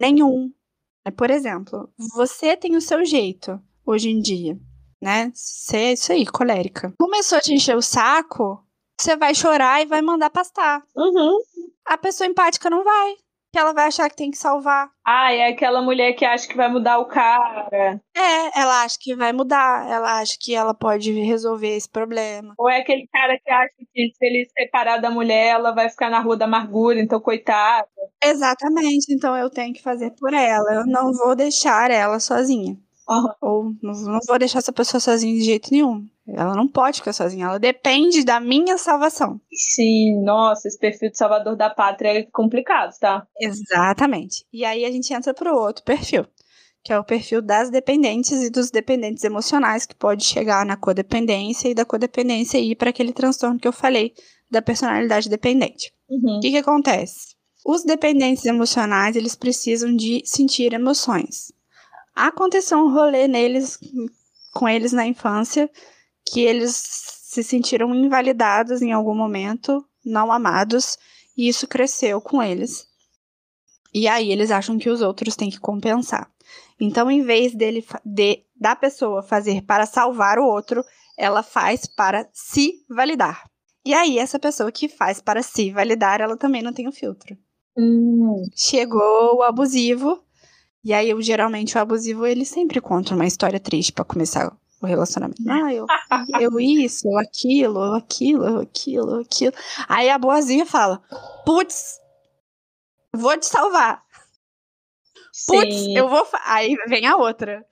[0.00, 0.50] Nenhum.
[1.04, 4.58] É, por exemplo, você tem o seu jeito hoje em dia,
[5.02, 5.30] né?
[5.34, 6.94] Você é isso aí, colérica.
[6.98, 8.64] Começou a te encher o saco,
[8.98, 10.82] você vai chorar e vai mandar pastar.
[10.96, 11.42] Uhum.
[11.84, 13.16] A pessoa empática não vai
[13.52, 14.90] que ela vai achar que tem que salvar.
[15.04, 18.00] Ah, é aquela mulher que acha que vai mudar o cara.
[18.16, 22.54] É, ela acha que vai mudar, ela acha que ela pode resolver esse problema.
[22.56, 26.10] Ou é aquele cara que acha que se ele separar da mulher, ela vai ficar
[26.10, 27.88] na rua da amargura, então coitada.
[28.22, 32.76] Exatamente, então eu tenho que fazer por ela, eu não vou deixar ela sozinha.
[33.10, 33.28] Uhum.
[33.40, 36.06] Ou não, não vou deixar essa pessoa sozinha de jeito nenhum.
[36.28, 39.40] Ela não pode ficar sozinha, ela depende da minha salvação.
[39.52, 43.26] Sim, nossa, esse perfil de salvador da pátria é complicado, tá?
[43.40, 44.46] Exatamente.
[44.52, 46.24] E aí a gente entra pro outro perfil,
[46.84, 51.68] que é o perfil das dependentes e dos dependentes emocionais, que pode chegar na codependência
[51.68, 54.14] e da codependência ir para aquele transtorno que eu falei
[54.48, 55.92] da personalidade dependente.
[56.08, 56.36] Uhum.
[56.36, 57.34] O que, que acontece?
[57.66, 61.52] Os dependentes emocionais, eles precisam de sentir emoções.
[62.26, 63.78] Aconteceu um rolê neles,
[64.52, 65.70] com eles na infância,
[66.24, 70.98] que eles se sentiram invalidados em algum momento, não amados,
[71.36, 72.86] e isso cresceu com eles.
[73.94, 76.30] E aí eles acham que os outros têm que compensar.
[76.78, 80.84] Então, em vez dele de, da pessoa fazer para salvar o outro,
[81.16, 83.48] ela faz para se validar.
[83.82, 87.36] E aí, essa pessoa que faz para se validar, ela também não tem o filtro.
[87.76, 88.44] Hum.
[88.54, 90.22] Chegou o abusivo,
[90.82, 94.86] e aí, eu, geralmente, o abusivo, ele sempre conta uma história triste para começar o
[94.86, 95.42] relacionamento.
[95.48, 95.86] Ah, eu,
[96.40, 99.52] eu isso, eu aquilo, eu aquilo, eu aquilo, eu aquilo.
[99.88, 101.02] Aí a boazinha fala:
[101.44, 102.00] Putz,
[103.14, 104.02] vou te salvar.
[105.46, 106.26] Putz, eu vou.
[106.44, 107.64] Aí vem a outra.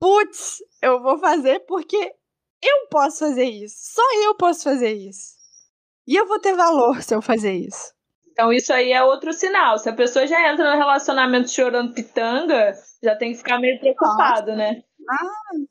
[0.00, 2.14] Putz, eu vou fazer porque
[2.62, 3.76] eu posso fazer isso.
[3.94, 5.34] Só eu posso fazer isso.
[6.06, 7.92] E eu vou ter valor se eu fazer isso.
[8.40, 9.78] Então isso aí é outro sinal.
[9.78, 12.72] Se a pessoa já entra no relacionamento chorando pitanga,
[13.02, 14.56] já tem que ficar meio preocupado, Nossa.
[14.56, 14.82] né?
[15.10, 15.26] Ah,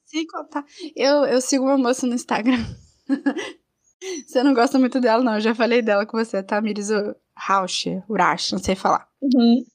[0.05, 0.63] se contar.
[0.95, 2.63] Eu, eu sigo uma moça no Instagram.
[4.23, 5.33] você não gosta muito dela, não.
[5.33, 6.61] Eu já falei dela com você, tá?
[6.61, 6.89] Miris
[7.35, 9.07] Rausch, Urash, não sei falar.
[9.19, 9.65] Uhum.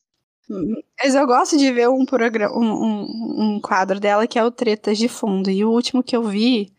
[1.02, 4.52] Mas eu gosto de ver um, programa, um, um, um quadro dela que é o
[4.52, 5.50] Tretas de Fundo.
[5.50, 6.72] E o último que eu vi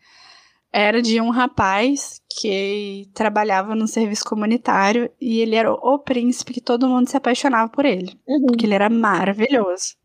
[0.78, 6.60] era de um rapaz que trabalhava no serviço comunitário e ele era o príncipe que
[6.60, 8.12] todo mundo se apaixonava por ele.
[8.28, 8.44] Uhum.
[8.48, 9.96] Porque ele era maravilhoso.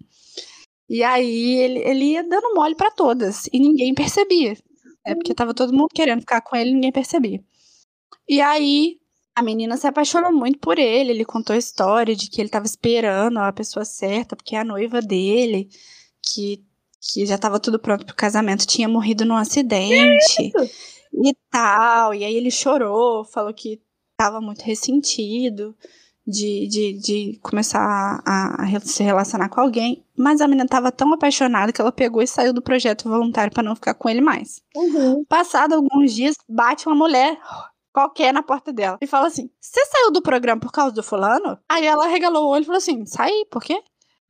[0.90, 4.56] E aí ele, ele ia dando mole para todas e ninguém percebia.
[5.06, 7.44] É porque tava todo mundo querendo ficar com ele e ninguém percebia.
[8.30, 8.98] E aí
[9.36, 11.12] a menina se apaixonou muito por ele.
[11.12, 15.02] Ele contou a história de que ele tava esperando a pessoa certa, porque a noiva
[15.02, 15.68] dele,
[16.24, 16.64] que,
[17.02, 20.52] que já tava tudo pronto pro casamento, tinha morrido num acidente
[21.14, 22.14] e tal.
[22.14, 23.82] E aí ele chorou, falou que
[24.16, 25.76] tava muito ressentido
[26.26, 31.12] de, de, de começar a, a, se relacionar com alguém, mas a menina tava tão
[31.14, 34.62] apaixonada que ela pegou e saiu do projeto voluntário para não ficar com ele mais.
[34.76, 35.26] Uhum.
[35.26, 37.40] Passado alguns dias, bate uma mulher
[37.92, 41.58] qualquer na porta dela e fala assim: Você saiu do programa por causa do fulano?
[41.68, 43.82] Aí ela regalou o olho e falou assim: Saí, por quê?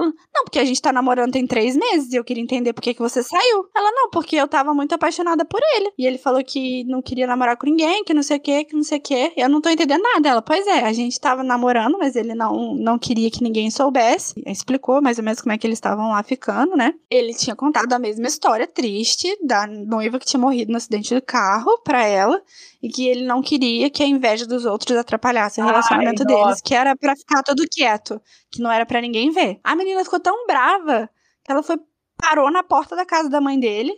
[0.05, 2.93] Não, porque a gente tá namorando tem três meses e eu queria entender por que,
[2.93, 3.65] que você saiu.
[3.75, 5.91] Ela, não, porque eu tava muito apaixonada por ele.
[5.97, 8.75] E ele falou que não queria namorar com ninguém, que não sei o que, que
[8.75, 9.33] não sei o que.
[9.37, 10.29] Eu não tô entendendo nada.
[10.29, 14.33] Ela, pois é, a gente tava namorando, mas ele não, não queria que ninguém soubesse.
[14.45, 16.93] Explicou mais ou menos como é que eles estavam lá ficando, né?
[17.09, 21.21] Ele tinha contado a mesma história triste da noiva que tinha morrido no acidente do
[21.21, 22.41] carro pra ela
[22.81, 26.41] e que ele não queria que a inveja dos outros atrapalhasse o relacionamento Ai, deles,
[26.45, 26.61] nossa.
[26.63, 28.21] que era pra ficar tudo quieto,
[28.51, 29.59] que não era pra ninguém ver.
[29.63, 31.09] A menina ficou tão brava
[31.43, 31.77] que ela foi
[32.17, 33.93] parou na porta da casa da mãe dele,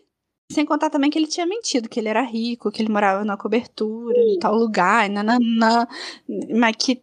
[0.51, 3.35] sem contar também que ele tinha mentido, que ele era rico, que ele morava na
[3.37, 5.87] cobertura, em tal lugar, e nananã,
[6.57, 7.01] mas que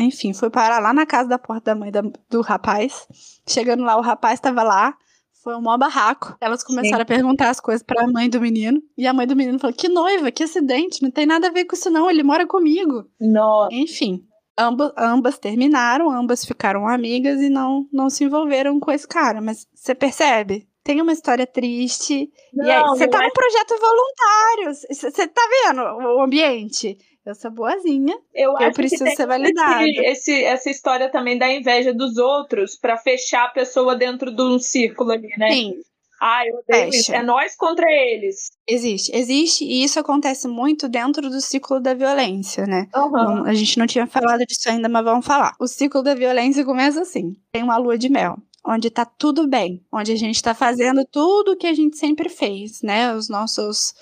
[0.00, 3.06] enfim, foi parar lá na casa da porta da mãe da- do rapaz.
[3.48, 4.96] Chegando lá, o rapaz estava lá.
[5.44, 6.34] Foi um maior barraco.
[6.40, 8.80] Elas começaram a perguntar as coisas pra mãe do menino.
[8.96, 11.66] E a mãe do menino falou: Que noiva, que acidente, não tem nada a ver
[11.66, 12.08] com isso, não.
[12.10, 13.04] Ele mora comigo.
[13.20, 13.68] Nossa.
[13.74, 14.24] Enfim,
[14.58, 19.40] amba, ambas terminaram, ambas ficaram amigas e não, não se envolveram com esse cara.
[19.42, 20.66] Mas você percebe?
[20.82, 22.30] Tem uma história triste.
[22.54, 24.74] e aí, Não, você tá não é- num projeto voluntário.
[24.90, 26.96] Você tá vendo o ambiente?
[27.26, 28.14] Eu sou boazinha.
[28.34, 29.82] Eu, acho preciso que tem ser validada.
[29.88, 34.42] Esse, esse- essa história também da inveja dos outros pra fechar a pessoa dentro de
[34.42, 35.50] um círculo ali, né?
[35.50, 35.72] Sim,
[36.20, 36.96] Ah, eu odeio Fecha.
[36.98, 37.14] isso.
[37.14, 38.50] É nós contra eles.
[38.68, 39.10] existe.
[39.14, 42.86] Existe, e isso acontece muito dentro do ciclo da violência, né?
[42.92, 45.54] Vamos- A gente não tinha falado disso ainda, mas vamos falar.
[45.58, 48.36] O ciclo da violência começa assim: tem uma lua de mel.
[48.66, 52.30] Onde tá tudo bem, onde a gente tá fazendo tudo o que a gente sempre
[52.30, 53.14] fez, né?
[53.14, 53.92] Os nossos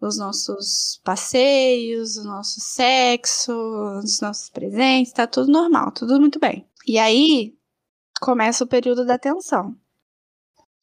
[0.00, 3.52] os nossos passeios, o nosso sexo,
[3.98, 6.66] os nossos presentes, tá tudo normal, tudo muito bem.
[6.86, 7.56] E aí
[8.20, 9.76] começa o período da tensão.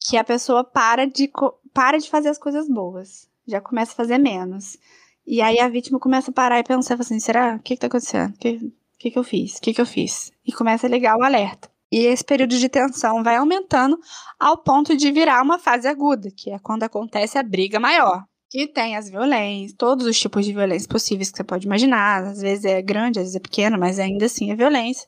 [0.08, 1.30] Que a pessoa para de,
[1.72, 3.28] para de fazer as coisas boas.
[3.46, 4.76] Já começa a fazer menos.
[5.26, 7.56] E aí a vítima começa a parar e pensar assim: será?
[7.56, 8.34] O que, que tá acontecendo?
[8.34, 9.56] O que, que, que eu fiz?
[9.56, 10.32] O que, que eu fiz?
[10.44, 11.68] E começa a ligar o alerta.
[11.90, 13.98] E esse período de tensão vai aumentando
[14.38, 18.24] ao ponto de virar uma fase aguda, que é quando acontece a briga maior.
[18.50, 22.24] Que tem as violências, todos os tipos de violência possíveis que você pode imaginar.
[22.24, 25.06] Às vezes é grande, às vezes é pequena, mas ainda assim é violência.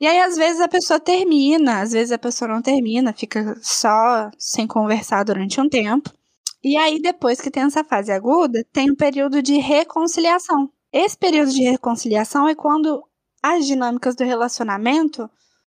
[0.00, 4.30] E aí, às vezes, a pessoa termina, às vezes a pessoa não termina, fica só
[4.36, 6.10] sem conversar durante um tempo.
[6.62, 10.68] E aí, depois que tem essa fase aguda, tem um período de reconciliação.
[10.92, 13.02] Esse período de reconciliação é quando
[13.42, 15.28] as dinâmicas do relacionamento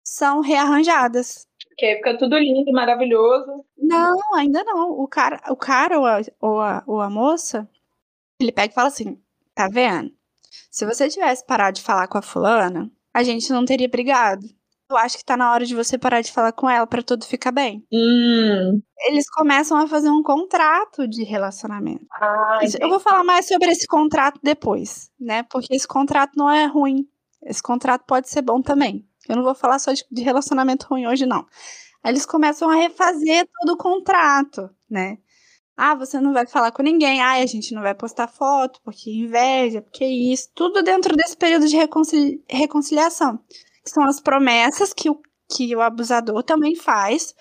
[0.05, 1.46] são rearranjadas.
[1.81, 3.64] Que aí fica tudo lindo, maravilhoso.
[3.78, 4.91] Não, ainda não.
[4.91, 7.66] O cara, o cara ou, a, ou, a, ou a moça,
[8.39, 9.18] ele pega e fala assim:
[9.55, 10.12] tá vendo?
[10.70, 14.47] Se você tivesse parado de falar com a fulana, a gente não teria brigado.
[14.91, 17.24] Eu acho que tá na hora de você parar de falar com ela para tudo
[17.24, 17.83] ficar bem.
[17.91, 18.83] Hum.
[19.07, 22.05] Eles começam a fazer um contrato de relacionamento.
[22.12, 25.45] Ah, eu vou falar mais sobre esse contrato depois, né?
[25.45, 27.09] Porque esse contrato não é ruim.
[27.43, 29.09] Esse contrato pode ser bom também.
[29.31, 31.47] Eu não vou falar só de, de relacionamento ruim hoje, não.
[32.03, 35.18] Aí eles começam a refazer todo o contrato, né?
[35.76, 37.22] Ah, você não vai falar com ninguém.
[37.22, 40.51] Ah, a gente não vai postar foto, porque inveja, porque isso.
[40.55, 43.39] Tudo dentro desse período de reconcili reconciliação.
[43.83, 47.35] Que são as promessas que o, que o abusador também faz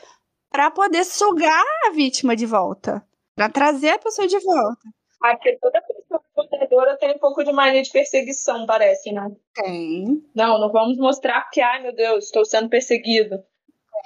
[0.50, 3.06] para poder sugar a vítima de volta.
[3.36, 4.99] para trazer a pessoa de volta.
[5.20, 9.30] Porque toda pessoa protegedora tem um pouco de mania de perseguição, parece, né?
[9.54, 10.24] Tem.
[10.34, 13.44] Não, não vamos mostrar porque, ai meu Deus, estou sendo perseguido.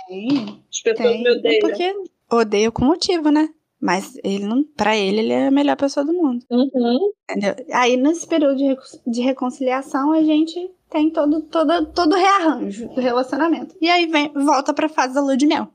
[0.07, 0.63] Tem.
[0.69, 1.23] As pessoas Tem.
[1.23, 1.59] me odeiam.
[1.61, 1.95] Porque
[2.31, 3.49] odeio com motivo, né?
[3.79, 6.45] Mas ele não, para ele, ele é a melhor pessoa do mundo.
[6.49, 7.11] Uhum.
[7.29, 7.53] Entendeu?
[7.73, 13.01] Aí, nesse período de, de reconciliação, a gente tem todo, todo, todo o rearranjo do
[13.01, 13.75] relacionamento.
[13.81, 15.67] E aí vem, volta pra fase da lua de mel.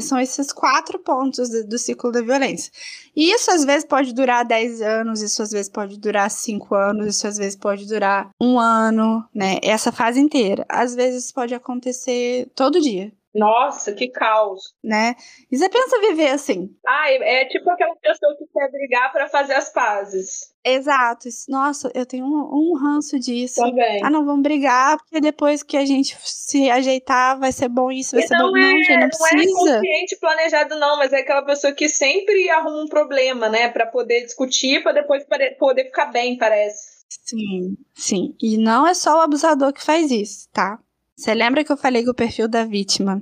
[0.00, 2.70] São esses quatro pontos do, ciclo da violência.
[3.14, 7.16] E isso às vezes pode durar 10 anos, isso às vezes pode durar 5 anos,
[7.16, 9.58] isso às vezes pode durar um ano, né?
[9.62, 10.64] Essa fase inteira.
[10.68, 14.74] Às vezes pode acontecer todo dia, Nossa, que caos.
[14.82, 15.14] né?
[15.50, 19.28] E você pensa viver assim, Ah, é é tipo aquela pessoa que quer brigar pra
[19.28, 20.52] fazer as pazes.
[20.64, 21.28] Exato.
[21.48, 23.60] Nossa, eu tenho um, um ranço disso.
[23.62, 24.00] Também.
[24.04, 28.14] Ah, não, vamos brigar, porque depois que a gente se ajeitar, vai ser bom isso,
[28.16, 28.56] vai E ser não bom.
[28.58, 29.54] é, Não, gente, não não é precisa.
[29.76, 33.68] consciente planejado, não, mas é aquela pessoa que sempre arruma um problema, né?
[33.70, 35.24] Pra poder discutir, pra depois
[35.58, 37.00] poder ficar bem, parece.
[37.24, 38.34] Sim, sim.
[38.42, 40.78] E não é só o abusador que faz isso, tá?
[41.20, 43.20] Você lembra que eu falei que o perfil da vítima,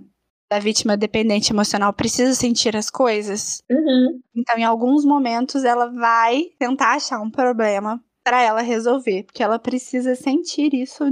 [0.49, 3.61] da vítima dependente emocional, precisa sentir as coisas?
[3.69, 4.21] Uhum.
[4.37, 9.59] Então, em alguns momentos, ela vai tentar achar um problema para ela resolver, porque ela
[9.59, 11.03] precisa sentir isso,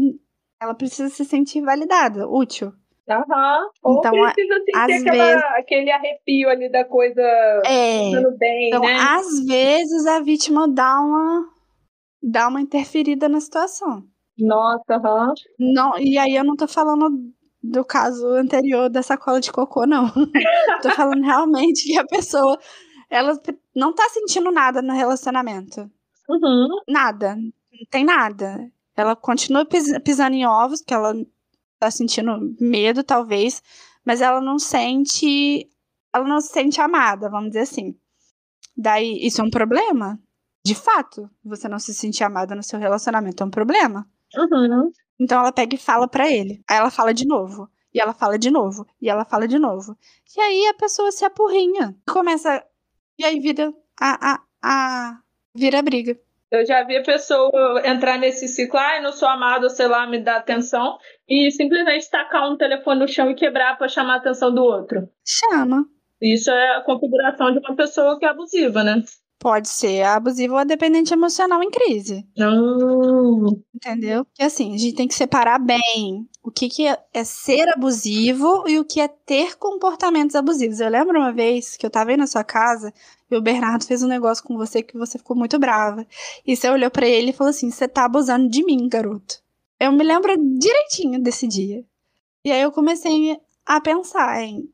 [0.62, 2.72] ela precisa se sentir validada, útil.
[3.10, 3.68] Aham.
[3.82, 7.20] Ou Então, precisa sentir aquela- vezes- aquele arrepio ali da coisa
[7.66, 8.10] É.
[8.12, 8.96] dando bem, Então, né?
[8.96, 11.48] às vezes a vítima dá uma
[12.22, 14.04] dá uma interferida na situação.
[14.38, 15.32] Nossa, aham.
[15.58, 17.08] Não, e aí eu não tô falando
[17.62, 20.06] do caso anterior da sacola de cocô, não.
[20.82, 22.58] tô falando realmente que a pessoa
[23.10, 23.38] ela
[23.74, 25.90] não tá sentindo nada no relacionamento.
[26.28, 26.68] Uhum.
[26.88, 27.36] Nada.
[27.36, 28.70] Não tem nada.
[28.96, 31.14] Ela continua pis- pisando em ovos, que ela
[31.78, 33.62] tá sentindo medo, talvez,
[34.04, 35.68] mas ela não sente.
[36.14, 37.96] Ela não se sente amada, vamos dizer assim.
[38.76, 40.18] Daí, isso é um problema?
[40.64, 44.06] De fato, você não se sentir amada no seu relacionamento é um problema.
[44.34, 44.90] Uhum.
[45.18, 46.62] Então ela pega e fala pra ele.
[46.68, 47.68] Aí ela fala de novo.
[47.92, 48.86] E ela fala de novo.
[49.00, 49.96] E ela fala de novo.
[50.36, 51.94] E aí a pessoa se apurrinha.
[52.08, 52.64] Começa.
[53.18, 54.34] E aí vira a.
[54.34, 55.18] a, a
[55.54, 56.18] vira briga.
[56.50, 60.22] Eu já vi a pessoa entrar nesse ciclo, ai, não sou amado, sei lá, me
[60.22, 60.96] dá atenção,
[61.28, 65.08] e simplesmente tacar um telefone no chão e quebrar pra chamar a atenção do outro.
[65.26, 65.84] Chama.
[66.22, 69.02] Isso é a configuração de uma pessoa que é abusiva, né?
[69.38, 72.26] Pode ser abusivo ou dependente emocional em crise.
[72.36, 73.62] Não.
[73.74, 74.24] Entendeu?
[74.24, 78.64] Porque assim, a gente tem que separar bem o que, que é, é ser abusivo
[78.66, 80.80] e o que é ter comportamentos abusivos.
[80.80, 82.92] Eu lembro uma vez que eu tava aí na sua casa
[83.30, 86.06] e o Bernardo fez um negócio com você que você ficou muito brava.
[86.46, 89.42] E você olhou pra ele e falou assim: Você tá abusando de mim, garoto.
[89.78, 91.84] Eu me lembro direitinho desse dia.
[92.44, 94.72] E aí eu comecei a pensar em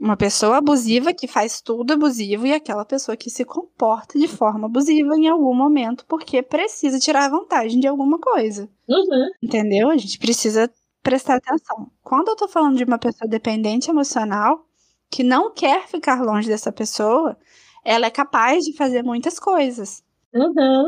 [0.00, 4.66] uma pessoa abusiva que faz tudo abusivo e aquela pessoa que se comporta de forma
[4.66, 8.68] abusiva em algum momento porque precisa tirar vantagem de alguma coisa.
[8.88, 9.28] Uhum.
[9.42, 9.90] Entendeu?
[9.90, 10.70] A gente precisa
[11.02, 11.90] prestar atenção.
[12.02, 14.66] Quando eu tô falando de uma pessoa dependente emocional
[15.10, 17.36] que não quer ficar longe dessa pessoa,
[17.84, 20.02] ela é capaz de fazer muitas coisas.
[20.34, 20.86] Uhum.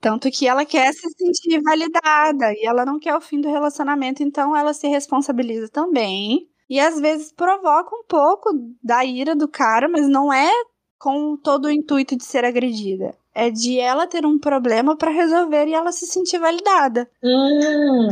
[0.00, 4.22] Tanto que ela quer se sentir validada e ela não quer o fim do relacionamento,
[4.22, 6.50] então ela se responsabiliza também.
[6.72, 8.48] E às vezes provoca um pouco
[8.82, 10.50] da ira do cara, mas não é
[10.98, 13.14] com todo o intuito de ser agredida.
[13.34, 17.10] É de ela ter um problema para resolver e ela se sentir validada.
[17.22, 18.08] Hum.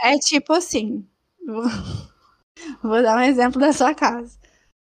[0.00, 1.04] É tipo assim.
[2.80, 4.38] Vou dar um exemplo da sua casa.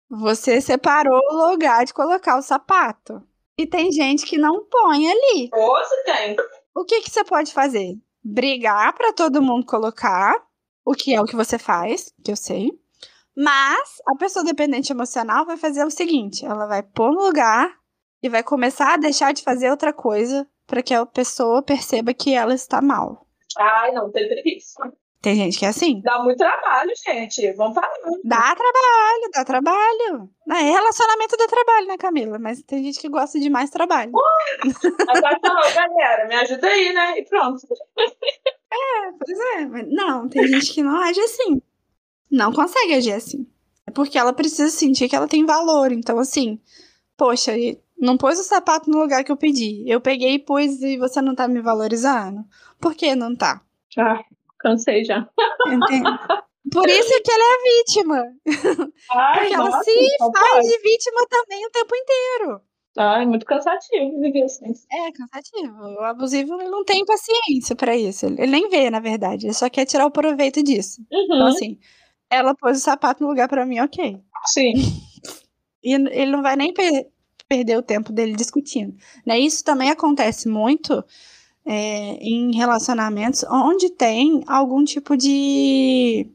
[0.09, 3.21] Você separou o lugar de colocar o sapato.
[3.57, 5.49] E tem gente que não põe ali.
[5.83, 6.37] Se tem.
[6.73, 7.97] O que, que você pode fazer?
[8.23, 10.41] Brigar para todo mundo colocar,
[10.85, 12.71] o que é o que você faz, que eu sei.
[13.35, 17.69] Mas a pessoa dependente emocional vai fazer o seguinte: ela vai pôr no lugar
[18.23, 22.33] e vai começar a deixar de fazer outra coisa para que a pessoa perceba que
[22.33, 23.27] ela está mal.
[23.57, 24.81] Ai, não, tem preguiça.
[25.21, 26.01] Tem gente que é assim.
[26.01, 27.51] Dá muito trabalho, gente.
[27.53, 27.91] Vamos falar.
[28.23, 30.29] Dá trabalho, dá trabalho.
[30.51, 32.37] É relacionamento dá trabalho, né, Camila?
[32.37, 34.11] Mas tem gente que gosta de mais trabalho.
[35.07, 37.17] Agora falou, galera, me ajuda aí, né?
[37.17, 37.59] E pronto.
[37.97, 39.65] É, pois é.
[39.65, 41.59] Mas não, tem gente que não age assim.
[42.35, 43.47] Não consegue agir assim.
[43.87, 45.91] É porque ela precisa sentir que ela tem valor.
[45.93, 46.59] Então, assim,
[47.15, 47.53] poxa,
[47.97, 49.83] não pôs o sapato no lugar que eu pedi.
[49.87, 52.43] Eu peguei e pus e você não tá me valorizando.
[52.79, 53.61] Por que não tá?
[53.97, 54.21] Ah,
[54.59, 55.27] cansei já.
[55.67, 56.09] Entende?
[56.71, 58.23] Por isso que ela é a vítima.
[59.13, 60.67] Ai, Porque ela nossa, se então faz pode.
[60.67, 62.61] de vítima também o tempo inteiro.
[62.97, 64.73] Ai, muito cansativo viver assim.
[64.91, 65.73] É cansativo.
[65.99, 68.25] O abusivo ele não tem paciência pra isso.
[68.25, 69.45] Ele nem vê, na verdade.
[69.45, 71.01] Ele só quer tirar o proveito disso.
[71.11, 71.77] Então, Uhum, assim,
[72.29, 74.21] ela pôs o sapato no lugar pra mim, ok.
[74.47, 74.73] sim.
[75.83, 77.07] E ele não vai nem per-
[77.47, 78.97] perder o tempo dele discutindo.
[79.23, 79.37] Né?
[79.39, 81.03] Isso também acontece muito
[81.65, 86.27] é, em relacionamentos onde tem algum tipo de,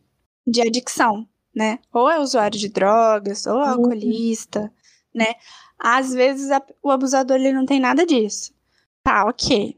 [0.47, 1.81] de adicção, né?
[1.93, 3.71] Ou é usuário de drogas, ou é Uhum.
[3.73, 4.73] alcoolista,
[5.15, 5.35] né?
[5.79, 8.53] Às vezes a- o abusador ele não tem nada disso.
[9.03, 9.77] Tá, ok.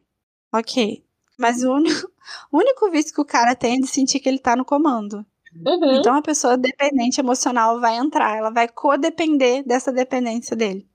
[0.54, 1.02] Ok.
[1.38, 2.10] Mas o único,
[2.52, 5.24] o único vício que o cara tem é de sentir que ele tá no comando.
[5.54, 5.96] Uhum.
[5.98, 10.88] Então a pessoa dependente emocional vai entrar, ela vai codepender dessa dependência dele.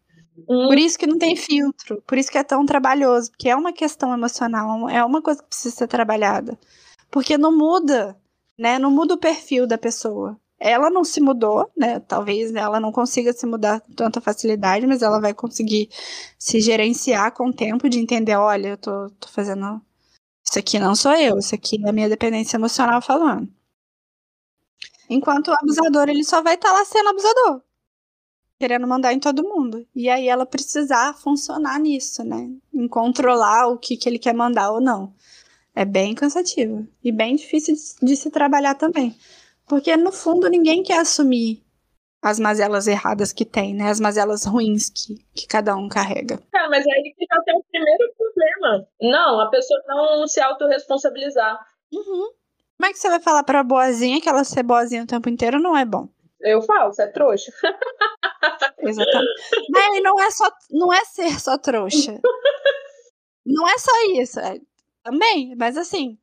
[0.50, 3.56] Hum, Por isso que não tem filtro, por isso que é tão trabalhoso, porque é
[3.56, 6.58] uma questão emocional, é uma coisa que precisa ser trabalhada.
[7.12, 8.18] Porque não muda,
[8.60, 8.78] né?
[8.80, 10.38] Não muda o perfil da pessoa.
[10.60, 12.00] Ela não se mudou, né?
[12.02, 15.90] Talvez ela não consiga se mudar com tanta facilidade, mas ela vai conseguir
[16.38, 19.82] se gerenciar com o tempo de entender, olha, eu tô, tô fazendo.
[20.46, 23.50] Isso aqui não sou eu, isso aqui é a minha dependência emocional falando.
[25.10, 27.62] Enquanto o abusador, ele só vai estar lá sendo abusador.
[28.60, 29.88] Querendo mandar em todo mundo.
[29.96, 32.50] E aí ela precisar funcionar nisso, né?
[32.74, 35.14] Em controlar o que, que ele quer mandar ou não.
[35.76, 36.88] É bem cansativo.
[37.04, 39.16] E bem difícil de, de se trabalhar também.
[39.68, 41.64] Porque, no fundo, ninguém quer assumir
[42.22, 43.90] as mazelas erradas que tem, né?
[43.90, 46.40] As mazelas ruins que, que cada um carrega.
[46.52, 48.88] Cara, mas aí que já tem o primeiro problema.
[49.02, 51.60] Não, a pessoa não se autorresponsabilizar.
[51.94, 52.32] Uhum.
[52.78, 55.60] Como é que você vai falar pra boazinha que ela ser boazinha o tempo inteiro
[55.60, 56.08] não é bom?
[56.40, 57.52] Eu falo, você é trouxa.
[58.80, 59.28] Exatamente.
[59.70, 62.20] Mas não é só, não é ser só trouxa.
[63.46, 64.40] Não é só isso.
[64.40, 64.60] é-
[65.04, 66.18] também, mas assim,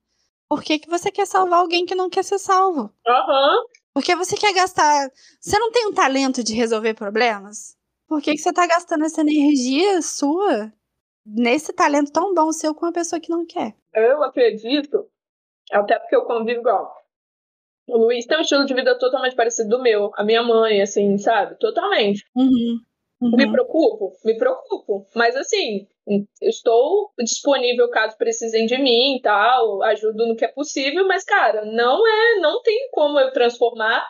[0.49, 2.93] por que, que você quer salvar alguém que não quer ser salvo?
[3.07, 3.57] Aham.
[3.95, 5.09] Porque você quer gastar.
[5.41, 7.77] Você não tem um talento de resolver problemas?
[8.07, 10.71] Por que, que você tá gastando essa energia sua
[11.25, 13.75] nesse talento tão bom seu com uma pessoa que não quer?
[13.95, 15.07] Eu acredito,
[15.73, 16.95] até porque eu convivo igual.
[17.89, 20.11] O Luiz tem um estilo de vida totalmente parecido do meu.
[20.17, 21.57] A minha mãe, assim, sabe?
[21.59, 22.25] Totalmente.
[22.35, 22.81] Uhum.
[23.21, 23.53] Me Uhum.
[23.53, 24.13] preocupo?
[24.25, 25.07] Me preocupo.
[25.15, 25.87] Mas assim,
[26.43, 31.65] estou disponível caso precisem de mim e tal, ajudo no que é possível, mas, cara,
[31.65, 34.07] não é, não tem como eu transformar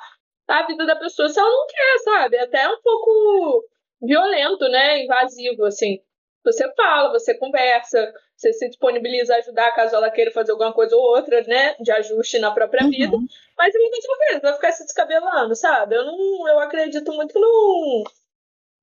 [0.49, 2.37] a vida da pessoa se ela não quer, sabe?
[2.37, 3.65] É até um pouco
[4.03, 5.05] violento, né?
[5.05, 5.99] Invasivo, assim.
[6.45, 10.95] Você fala, você conversa, você se disponibiliza a ajudar caso ela queira fazer alguma coisa
[10.95, 11.75] ou outra, né?
[11.81, 13.17] De ajuste na própria vida.
[13.17, 13.27] Uhum.
[13.57, 15.97] Mas eu mesma vez, vai ficar se descabelando, sabe?
[15.97, 18.05] Eu não, eu acredito muito no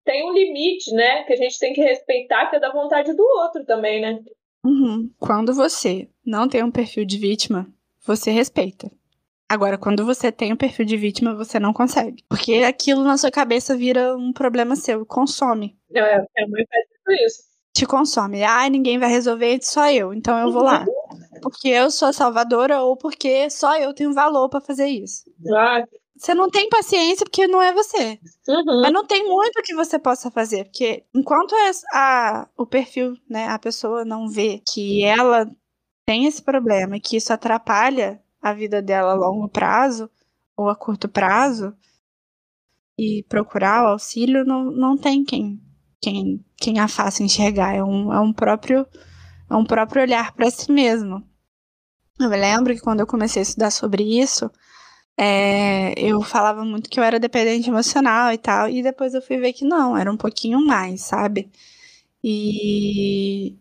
[0.03, 1.24] tem um limite, né?
[1.24, 4.20] Que a gente tem que respeitar, que é da vontade do outro também, né?
[4.66, 5.12] Uhum.
[5.20, 7.68] Quando você não tem um perfil de vítima,
[8.05, 8.91] você respeita.
[9.49, 12.24] Agora, quando você tem um perfil de vítima, você não consegue.
[12.30, 15.78] Porque aquilo na sua cabeça vira um problema seu, consome.
[15.93, 17.51] É, a mãe faz tudo isso.
[17.74, 18.44] Te consome.
[18.44, 20.86] Ah, ninguém vai resolver, só eu, então eu vou lá.
[21.42, 25.24] Porque eu sou a salvadora ou porque só eu tenho valor pra fazer isso.
[25.56, 25.84] Ah,
[26.16, 28.20] Você não tem paciência porque não é você.
[28.48, 28.82] uhum.
[28.84, 31.56] Mas não tem muito que você possa fazer, porque enquanto
[31.94, 35.50] a, o perfil, né, a pessoa não vê que ela
[36.06, 40.08] tem esse problema e que isso atrapalha a vida dela a longo prazo
[40.56, 41.74] ou a curto prazo
[43.00, 45.60] e procurar o auxílio, não, não tem quem
[46.02, 48.86] quem, quem a faça enxergar, é um, é um próprio
[49.49, 51.24] é um próprio olhar para si mesmo.
[52.20, 54.49] Eu me lembro que quando eu comecei a estudar sobre isso,
[55.18, 59.38] é, eu falava muito que eu era dependente emocional e tal, e depois eu fui
[59.38, 61.52] ver que não, era um pouquinho mais, sabe?
[62.24, 63.56] E,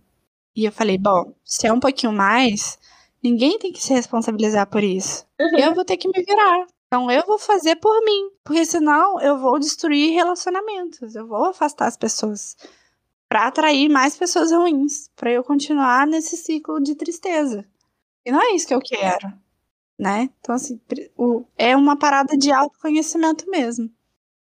[0.55, 2.79] e eu falei, bom, se é um pouquinho mais,
[3.23, 5.27] ninguém tem que se responsabilizar por isso.
[5.41, 5.59] Uhum.
[5.59, 6.67] Eu vou ter que me virar.
[6.93, 11.87] Então eu vou fazer por mim, porque senão eu vou destruir relacionamentos, eu vou afastar
[11.87, 12.57] as pessoas
[13.29, 17.65] para atrair mais pessoas ruins, para eu continuar nesse ciclo de tristeza.
[18.27, 19.33] E não é isso que eu quero,
[19.99, 20.31] né?
[20.41, 20.81] Então assim,
[21.59, 23.91] é uma parada de autoconhecimento mesmo.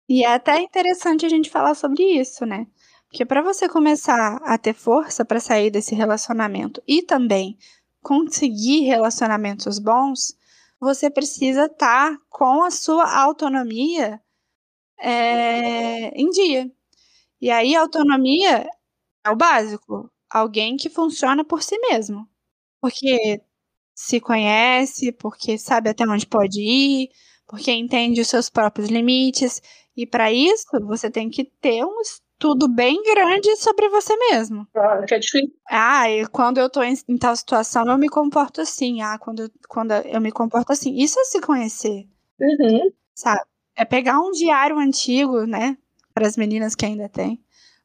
[0.09, 2.67] E é até interessante a gente falar sobre isso, né?
[3.09, 7.57] Porque para você começar a ter força para sair desse relacionamento e também
[8.03, 10.37] conseguir relacionamentos bons,
[10.85, 14.21] você precisa estar tá com a sua autonomia
[14.99, 16.71] é, em dia.
[17.41, 18.67] E aí, autonomia
[19.25, 20.11] é o básico.
[20.29, 22.27] Alguém que funciona por si mesmo.
[22.81, 23.41] Porque
[23.95, 27.09] se conhece, porque sabe até onde pode ir,
[27.47, 29.61] porque entende os seus próprios limites.
[29.97, 32.01] E para isso, você tem que ter um
[32.35, 34.67] estudo bem grande sobre você mesmo.
[34.75, 35.53] Ah, que é difícil.
[35.69, 39.01] Ah, e quando eu tô em, em, tal situação, eu me comporto assim.
[39.01, 40.95] Ah, quando, eu, quando eu me comporto assim.
[40.95, 42.07] Isso é se conhecer.
[42.39, 42.91] Uhum.
[43.15, 43.41] Sabe?
[43.75, 45.77] É pegar um diário antigo, né?
[46.13, 47.41] Para as meninas que ainda têm.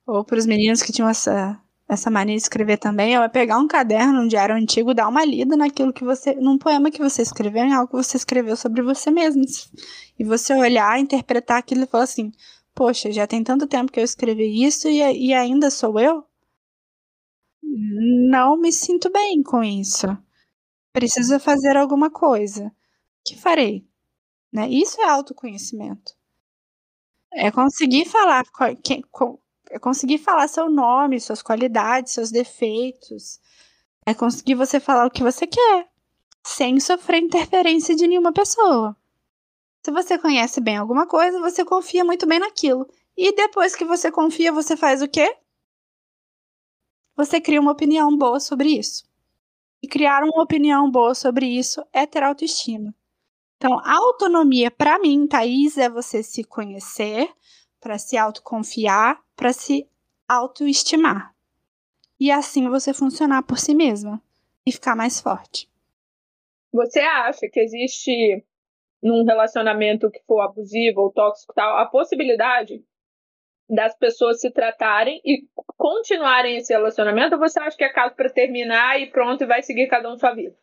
[0.07, 3.17] Ou para os meninos que tinham essa, essa mania de escrever também.
[3.17, 6.35] Ou é pegar um caderno, um diário antigo, dar uma lida naquilo que você.
[6.35, 9.45] num poema que você escreveu, em algo que você escreveu sobre você mesmo.
[10.19, 12.33] E você olhar, interpretar aquilo e falar assim
[12.81, 16.25] poxa, já tem tanto tempo que eu escrevi isso e, e ainda sou eu?
[17.63, 20.07] Não me sinto bem com isso.
[20.91, 22.75] Preciso fazer alguma coisa.
[23.23, 23.87] que farei?
[24.51, 24.67] Né?
[24.71, 26.17] Isso é autoconhecimento.
[27.31, 28.45] É conseguir falar,
[29.69, 33.39] é conseguir falar seu nome, suas qualidades, seus defeitos.
[34.07, 35.87] É conseguir você falar o que você quer,
[36.43, 38.97] sem sofrer interferência de nenhuma pessoa.
[39.83, 42.89] Se você conhece bem alguma coisa, você confia muito bem naquilo.
[43.17, 45.37] E depois que você confia, você faz o quê?
[47.17, 49.09] Você cria uma opinião boa sobre isso.
[49.83, 52.95] E criar uma opinião boa sobre isso é ter autoestima.
[53.57, 57.31] Então, a autonomia, para mim, Thaís, é você se conhecer,
[57.79, 59.87] para se autoconfiar, para se
[60.29, 61.35] autoestimar.
[62.19, 64.23] E assim você funcionar por si mesma
[64.65, 65.69] e ficar mais forte.
[66.73, 68.45] Você acha que existe
[69.03, 72.83] num relacionamento que for abusivo ou tóxico tal, a possibilidade
[73.69, 75.47] das pessoas se tratarem e
[75.77, 79.63] continuarem esse relacionamento, ou você acha que é caso para terminar e pronto e vai
[79.63, 80.57] seguir cada um sua vida?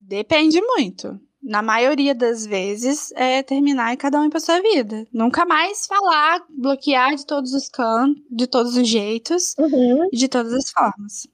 [0.00, 1.18] Depende muito.
[1.42, 5.06] Na maioria das vezes é terminar e cada um ir para sua vida.
[5.12, 10.08] Nunca mais falar, bloquear de todos os cantos, de todos os jeitos uhum.
[10.10, 11.28] e de todas as formas.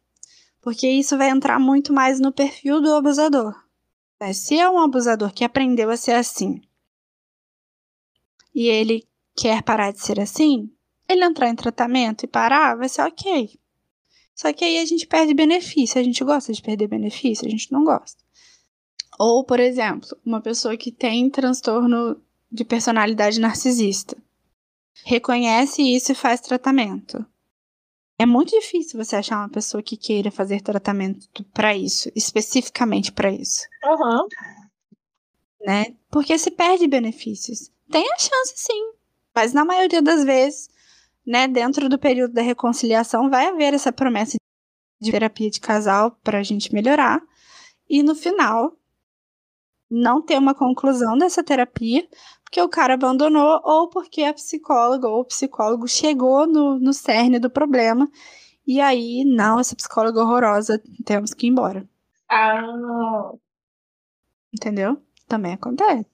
[0.61, 3.55] Porque isso vai entrar muito mais no perfil do abusador.
[4.34, 6.60] Se é um abusador que aprendeu a ser assim
[8.54, 10.70] e ele quer parar de ser assim,
[11.08, 13.58] ele entrar em tratamento e parar, vai ser ok.
[14.34, 16.00] Só que aí a gente perde benefício.
[16.00, 17.46] A gente gosta de perder benefício?
[17.46, 18.22] A gente não gosta.
[19.18, 24.16] Ou, por exemplo, uma pessoa que tem transtorno de personalidade narcisista
[25.04, 27.24] reconhece isso e faz tratamento.
[28.20, 33.32] É muito difícil você achar uma pessoa que queira fazer tratamento para isso, especificamente para
[33.32, 33.62] isso.
[33.82, 34.28] Uhum.
[35.62, 35.96] Né?
[36.10, 37.70] Porque se perde benefícios.
[37.90, 38.92] Tem a chance, sim.
[39.34, 40.68] Mas na maioria das vezes,
[41.26, 44.36] né, dentro do período da reconciliação, vai haver essa promessa
[45.01, 47.22] de terapia de casal para a gente melhorar.
[47.88, 48.76] E no final,
[49.90, 52.06] não ter uma conclusão dessa terapia,
[52.51, 57.39] porque o cara abandonou ou porque a psicóloga ou o psicólogo chegou no, no cerne
[57.39, 58.10] do problema
[58.66, 61.89] e aí, não, essa psicóloga horrorosa, temos que ir embora.
[62.28, 63.32] Ah.
[64.52, 65.01] Entendeu?
[65.28, 66.06] Também acontece.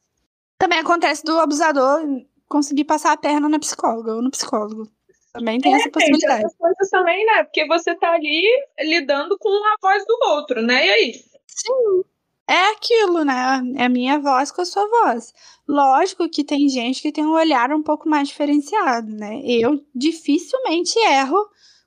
[0.59, 2.03] Também acontece do abusador
[2.47, 4.91] conseguir passar a perna na psicóloga ou no psicólogo.
[5.33, 6.43] Também tem é, essa possibilidade.
[6.43, 7.45] Tem coisas também, né?
[7.45, 8.47] Porque você tá ali
[8.81, 10.87] lidando com a voz do outro, né?
[10.87, 11.13] E aí?
[11.47, 12.05] Sim
[12.49, 13.61] é aquilo, né?
[13.77, 15.33] É a minha voz com a sua voz.
[15.69, 19.41] Lógico que tem gente que tem um olhar um pouco mais diferenciado, né?
[19.45, 21.39] Eu dificilmente erro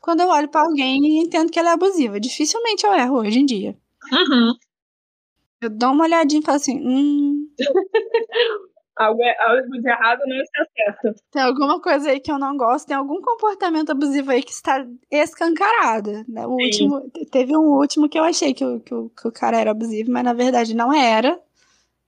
[0.02, 2.20] quando eu olho para alguém e entendo que ela é abusiva.
[2.20, 3.78] Dificilmente eu erro hoje em dia.
[4.12, 4.54] Uhum.
[5.62, 7.48] Eu dou uma olhadinha e falo assim, hum.
[9.00, 11.22] algo, é, algo de errado não está certo.
[11.32, 14.86] Tem alguma coisa aí que eu não gosto, tem algum comportamento abusivo aí que está
[15.10, 16.26] escancarado.
[16.28, 16.46] Né?
[16.46, 19.58] O último, teve um último que eu achei que o, que, o, que o cara
[19.58, 21.40] era abusivo, mas na verdade não era.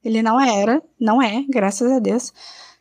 [0.03, 2.33] Ele não era, não é, graças a Deus.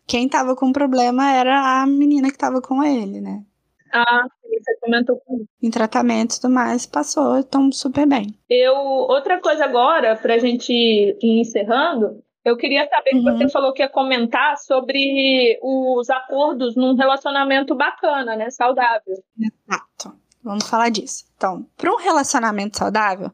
[0.06, 3.44] Quem tava com problema era a menina que tava com ele, né?
[3.92, 5.46] Ah, você comentou comigo.
[5.62, 8.34] Em tratamento e tudo mais, passou, estão super bem.
[8.48, 13.24] Eu, outra coisa agora, pra gente ir encerrando, eu queria saber uhum.
[13.24, 18.50] que você falou que ia comentar sobre os acordos num relacionamento bacana, né?
[18.50, 19.22] Saudável.
[19.38, 20.18] Exato.
[20.42, 21.26] Vamos falar disso.
[21.36, 23.30] Então, para um relacionamento saudável,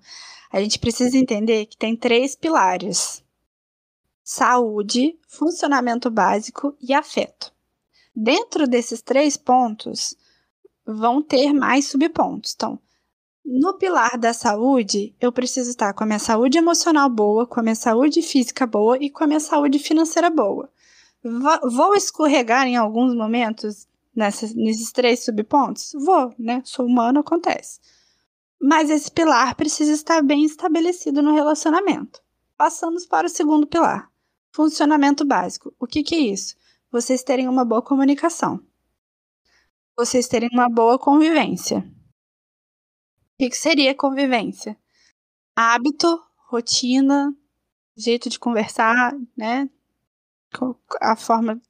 [0.52, 3.24] a gente precisa entender que tem três pilares:
[4.24, 7.52] saúde, funcionamento básico e afeto.
[8.14, 10.16] Dentro desses três pontos,
[10.84, 12.54] vão ter mais subpontos.
[12.56, 12.78] Então,
[13.46, 17.62] no pilar da saúde, eu preciso estar com a minha saúde emocional boa, com a
[17.62, 20.68] minha saúde física boa e com a minha saúde financeira boa.
[21.22, 25.92] Vou escorregar em alguns momentos nessas, nesses três subpontos?
[25.94, 26.60] Vou, né?
[26.64, 27.80] Sou humano, acontece.
[28.60, 32.20] Mas esse pilar precisa estar bem estabelecido no relacionamento.
[32.56, 34.10] Passamos para o segundo pilar:
[34.50, 35.72] funcionamento básico.
[35.78, 36.56] O que, que é isso?
[36.90, 38.60] Vocês terem uma boa comunicação
[39.96, 41.82] vocês terem uma boa convivência.
[43.38, 44.78] O que, seria convivência?
[45.54, 46.18] Hábito,
[46.48, 47.36] rotina,
[47.94, 49.68] jeito de conversar, né?
[51.02, 51.60] A forma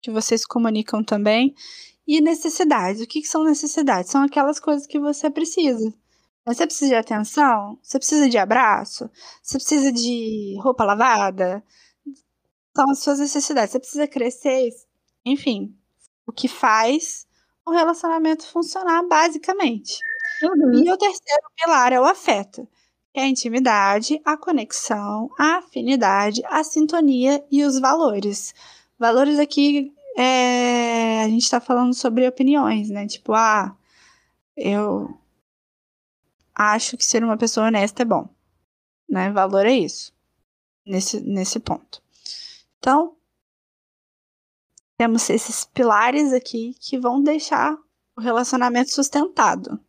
[0.00, 1.54] que vocês se comunicam também.
[2.06, 3.02] E necessidades.
[3.02, 4.10] O que são necessidades?
[4.10, 5.92] São aquelas coisas que você precisa.
[6.46, 7.78] Você precisa de atenção?
[7.82, 9.10] Você precisa de abraço?
[9.42, 11.62] Você precisa de roupa lavada?
[12.74, 13.72] São as suas necessidades.
[13.72, 14.70] Você precisa crescer?
[15.22, 15.76] Enfim,
[16.26, 17.26] o que faz
[17.66, 19.98] o relacionamento funcionar basicamente.
[20.48, 20.84] Uhum.
[20.84, 22.68] E o terceiro pilar é o afeto,
[23.12, 28.54] que é a intimidade, a conexão, a afinidade, a sintonia e os valores.
[28.98, 33.06] Valores aqui, é, a gente está falando sobre opiniões, né?
[33.06, 33.76] Tipo, ah,
[34.56, 35.16] eu
[36.54, 38.28] acho que ser uma pessoa honesta é bom.
[39.08, 39.30] Né?
[39.30, 40.12] Valor é isso,
[40.86, 42.02] nesse, nesse ponto.
[42.78, 43.16] Então,
[44.96, 47.76] temos esses pilares aqui que vão deixar
[48.16, 49.80] o relacionamento sustentado.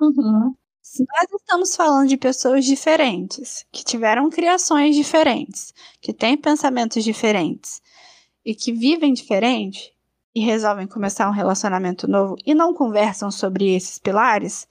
[0.00, 0.54] Uhum.
[0.82, 7.82] Se nós estamos falando de pessoas diferentes, que tiveram criações diferentes, que têm pensamentos diferentes
[8.44, 9.94] e que vivem diferente
[10.34, 14.66] e resolvem começar um relacionamento novo e não conversam sobre esses pilares,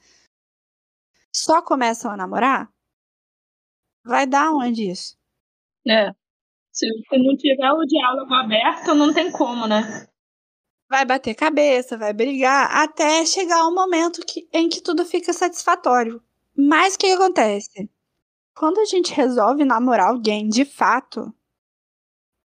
[1.34, 2.70] só começam a namorar,
[4.04, 5.16] vai dar onde isso?
[5.88, 6.12] É.
[6.72, 10.09] Se não tiver o diálogo aberto, não tem como, né?
[10.90, 16.22] Vai bater cabeça, vai brigar, até chegar um momento que, em que tudo fica satisfatório.
[16.58, 17.90] Mas o que acontece?
[18.56, 21.34] Quando a gente resolve namorar alguém de fato,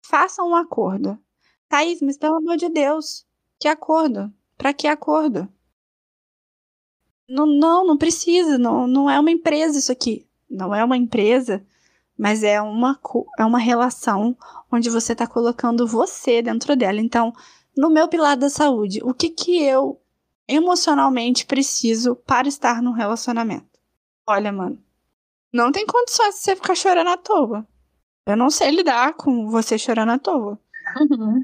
[0.04, 1.16] faça um acordo.
[1.68, 3.24] Thaís, mas pelo amor de Deus,
[3.60, 4.32] que acordo?
[4.58, 5.48] Pra que acordo?
[7.28, 10.26] Não, não, não precisa, não, não é uma empresa isso aqui.
[10.50, 11.64] Não é uma empresa
[12.16, 12.98] mas é uma,
[13.38, 14.36] é uma relação
[14.70, 17.00] onde você está colocando você dentro dela.
[17.00, 17.32] Então,
[17.76, 20.00] no meu pilar da saúde, o que, que eu
[20.46, 23.78] emocionalmente preciso para estar num relacionamento?
[24.26, 24.82] Olha, mano,
[25.52, 27.66] não tem condições de você ficar chorando à toa.
[28.26, 30.58] Eu não sei lidar com você chorando à toa.
[31.00, 31.42] Uhum.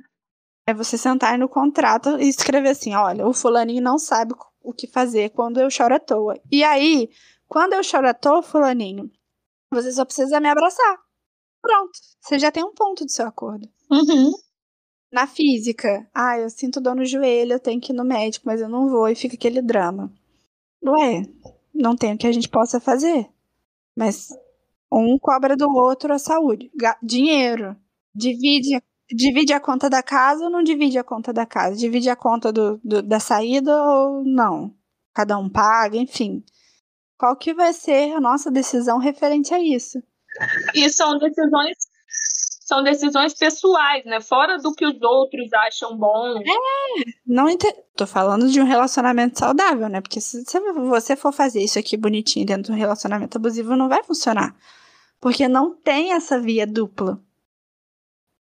[0.66, 4.86] É você sentar no contrato e escrever assim: olha, o fulaninho não sabe o que
[4.86, 6.38] fazer quando eu choro à toa.
[6.50, 7.10] E aí,
[7.46, 9.10] quando eu choro à toa, fulaninho,
[9.70, 10.98] você só precisa me abraçar.
[11.60, 11.90] Pronto.
[12.20, 13.68] Você já tem um ponto do seu acordo.
[13.90, 14.32] Uhum.
[15.10, 18.60] Na física, ah, eu sinto dor no joelho, eu tenho que ir no médico, mas
[18.60, 20.12] eu não vou e fica aquele drama.
[20.84, 21.22] Ué,
[21.74, 23.26] não tem o que a gente possa fazer.
[23.96, 24.28] Mas
[24.92, 26.70] um cobra do outro a saúde.
[27.02, 27.76] dinheiro.
[28.14, 31.76] Divide, divide a conta da casa ou não divide a conta da casa?
[31.76, 34.74] Divide a conta do, do da saída ou não?
[35.14, 36.44] Cada um paga, enfim
[37.18, 40.00] qual que vai ser a nossa decisão referente a isso.
[40.74, 41.76] E são decisões
[42.68, 44.20] são decisões pessoais, né?
[44.20, 46.36] Fora do que os outros acham bom.
[46.36, 47.64] É, não ent...
[47.96, 50.02] tô falando de um relacionamento saudável, né?
[50.02, 50.44] Porque se
[50.86, 54.54] você for fazer isso aqui bonitinho dentro de um relacionamento abusivo, não vai funcionar.
[55.18, 57.18] Porque não tem essa via dupla.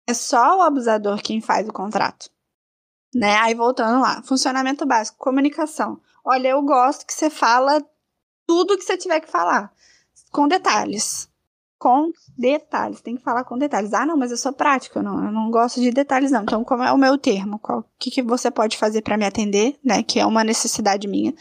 [0.05, 2.29] É só o abusador quem faz o contrato.
[3.15, 3.33] Né?
[3.37, 6.01] Aí voltando lá, funcionamento básico, comunicação.
[6.21, 7.81] Olha, eu gosto que você fala
[8.45, 9.73] tudo que você tiver que falar.
[10.33, 11.29] Com detalhes.
[11.77, 13.01] Com detalhes.
[13.01, 13.93] Tem que falar com detalhes.
[13.93, 16.41] Ah, não, mas eu sou prática, eu não, eu não gosto de detalhes, não.
[16.41, 17.59] Então, como é o meu termo?
[17.63, 20.01] O que, que você pode fazer para me atender, né?
[20.01, 21.33] Que é uma necessidade minha.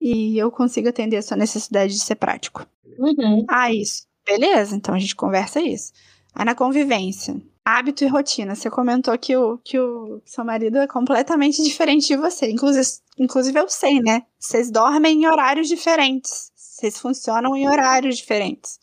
[0.00, 2.66] E eu consigo atender a sua necessidade de ser prático.
[2.98, 3.44] Uhum.
[3.48, 4.06] Ah, isso.
[4.26, 5.92] Beleza, então a gente conversa isso.
[6.34, 7.40] Aí na convivência.
[7.64, 8.54] Hábito e rotina.
[8.54, 12.50] Você comentou que o, que o seu marido é completamente diferente de você.
[12.50, 12.86] Inclusive,
[13.18, 14.22] inclusive eu sei, né?
[14.38, 16.50] Vocês dormem em horários diferentes.
[16.54, 18.78] Vocês funcionam em horários diferentes.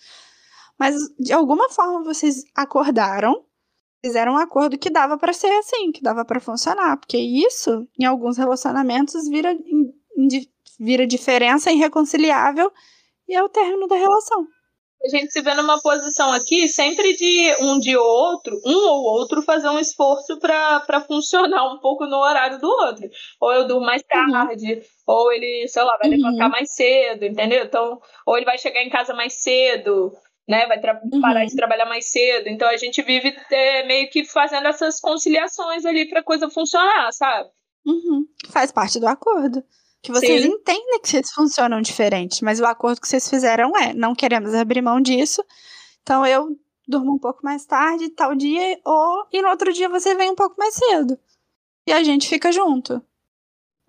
[0.79, 3.45] Mas de alguma forma vocês acordaram,
[4.03, 8.05] fizeram um acordo que dava para ser assim, que dava para funcionar, porque isso, em
[8.05, 9.57] alguns relacionamentos, vira,
[10.79, 12.71] vira diferença irreconciliável
[13.27, 14.45] e é o término da relação.
[15.03, 19.43] A gente se vê numa posição aqui sempre de um de outro, um ou outro
[19.43, 23.07] fazer um esforço para funcionar um pouco no horário do outro.
[23.39, 24.31] Ou eu durmo mais uhum.
[24.31, 24.81] tarde, uhum.
[25.05, 26.17] ou ele, sei lá, vai uhum.
[26.17, 27.65] levantar mais cedo, entendeu?
[27.65, 30.11] Então, ou ele vai chegar em casa mais cedo,
[30.47, 30.67] né?
[30.67, 31.21] Vai uhum.
[31.21, 32.47] parar de trabalhar mais cedo.
[32.47, 37.49] Então a gente vive é, meio que fazendo essas conciliações ali para coisa funcionar, sabe?
[37.85, 38.25] Uhum.
[38.49, 39.63] Faz parte do acordo.
[40.01, 40.49] Que vocês Sim.
[40.49, 44.81] entendem que vocês funcionam diferente, mas o acordo que vocês fizeram é: não queremos abrir
[44.81, 45.43] mão disso.
[46.03, 46.55] Então eu
[46.87, 50.35] durmo um pouco mais tarde, tal dia, ou e no outro dia você vem um
[50.35, 51.17] pouco mais cedo.
[51.87, 53.01] E a gente fica junto.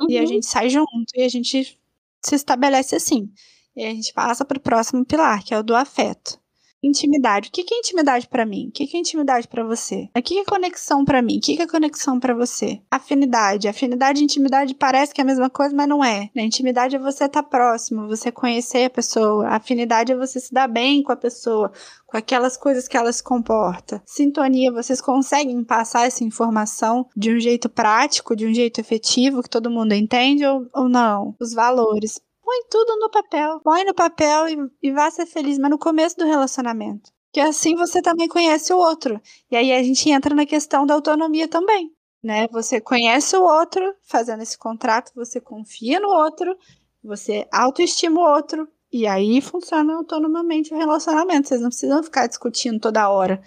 [0.01, 0.11] Uhum.
[0.11, 0.27] E a uhum.
[0.27, 1.13] gente sai junto.
[1.15, 1.79] E a gente
[2.23, 3.31] se estabelece assim.
[3.75, 6.41] E a gente passa para o próximo pilar, que é o do afeto.
[6.83, 7.49] Intimidade.
[7.49, 8.69] O que é intimidade para mim?
[8.69, 10.09] O que é intimidade para você?
[10.17, 11.39] O que é conexão para mim?
[11.39, 12.81] O que é conexão para você?
[12.91, 13.69] Afinidade.
[13.69, 16.31] Afinidade e intimidade parece que é a mesma coisa, mas não é.
[16.37, 19.49] A intimidade é você estar tá próximo, você conhecer a pessoa.
[19.49, 21.73] A afinidade é você se dar bem com a pessoa,
[22.07, 24.03] com aquelas coisas que ela se comporta.
[24.07, 29.51] Sintonia, vocês conseguem passar essa informação de um jeito prático, de um jeito efetivo, que
[29.51, 31.35] todo mundo entende ou, ou não?
[31.41, 33.61] Os valores põe tudo no papel.
[33.61, 34.57] Põe no papel e,
[34.89, 37.11] e vá ser feliz, mas no começo do relacionamento.
[37.33, 39.21] Que assim você também conhece o outro.
[39.51, 41.91] E aí a gente entra na questão da autonomia também.
[42.23, 42.47] Né?
[42.53, 46.57] Você conhece o outro, fazendo esse contrato, você confia no outro,
[47.03, 51.49] você autoestima o outro, e aí funciona autonomamente o relacionamento.
[51.49, 53.43] Vocês não precisam ficar discutindo toda hora.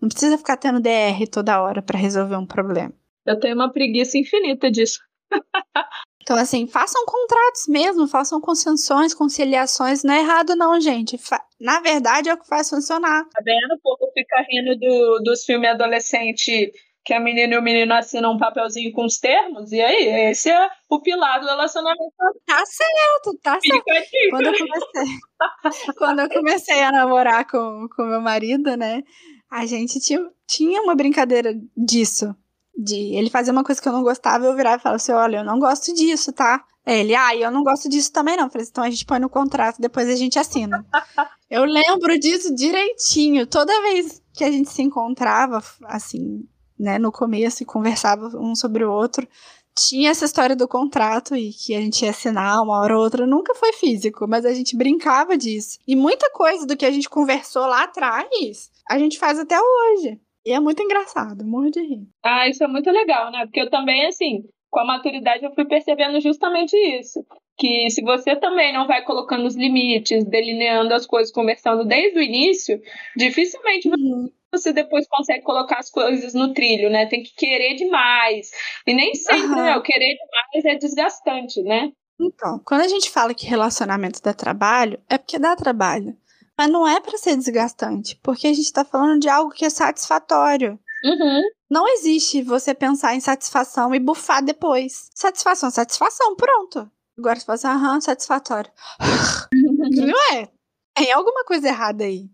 [0.00, 2.92] Não precisa ficar tendo DR toda hora para resolver um problema.
[3.24, 5.00] Eu tenho uma preguiça infinita disso.
[6.32, 10.02] Então, assim, façam contratos mesmo, façam concessões, conciliações.
[10.02, 11.18] Não é errado, não, gente.
[11.18, 13.24] Fa Na verdade, é o que faz funcionar.
[13.24, 13.74] Tá vendo?
[13.74, 16.72] O povo fica rindo do, dos filmes adolescente
[17.04, 19.72] que a menina e o menino assinam um papelzinho com os termos.
[19.72, 22.14] E aí, esse é o pilar do relacionamento.
[22.46, 23.84] Tá certo, tá certo.
[24.30, 25.18] Quando eu comecei,
[25.98, 29.02] quando eu comecei a namorar com o meu marido, né?
[29.50, 32.34] A gente tinha, tinha uma brincadeira disso
[32.76, 35.38] de ele fazer uma coisa que eu não gostava, eu virar e falar assim: olha,
[35.38, 36.64] eu não gosto disso, tá?
[36.84, 38.44] Ele, ah, eu não gosto disso também não.
[38.44, 40.84] Eu falei, então a gente põe no contrato, depois a gente assina.
[41.48, 43.46] eu lembro disso direitinho.
[43.46, 46.44] Toda vez que a gente se encontrava, assim,
[46.78, 49.28] né, no começo e conversava um sobre o outro,
[49.76, 53.26] tinha essa história do contrato e que a gente ia assinar uma hora ou outra.
[53.26, 55.78] Nunca foi físico, mas a gente brincava disso.
[55.86, 60.20] E muita coisa do que a gente conversou lá atrás, a gente faz até hoje.
[60.44, 62.06] E é muito engraçado, morro de rir.
[62.24, 63.44] Ah, isso é muito legal, né?
[63.44, 64.42] Porque eu também, assim,
[64.72, 67.24] com a maturidade eu fui percebendo justamente isso.
[67.58, 72.22] Que se você também não vai colocando os limites, delineando as coisas, conversando desde o
[72.22, 72.80] início,
[73.14, 74.30] dificilmente uhum.
[74.50, 77.06] você depois consegue colocar as coisas no trilho, né?
[77.06, 78.50] Tem que querer demais.
[78.86, 79.62] E nem sempre, uhum.
[79.62, 79.76] né?
[79.76, 81.92] O querer demais é desgastante, né?
[82.20, 86.16] Então, quando a gente fala que relacionamento dá trabalho, é porque dá trabalho.
[86.58, 89.70] Mas não é para ser desgastante, porque a gente está falando de algo que é
[89.70, 90.78] satisfatório.
[91.04, 91.42] Uhum.
[91.70, 95.08] Não existe você pensar em satisfação e bufar depois.
[95.14, 96.90] Satisfação, satisfação, pronto.
[97.18, 98.70] Agora você fala assim, aham, satisfatório.
[99.52, 100.48] não é.
[100.94, 102.30] Tem alguma coisa errada aí.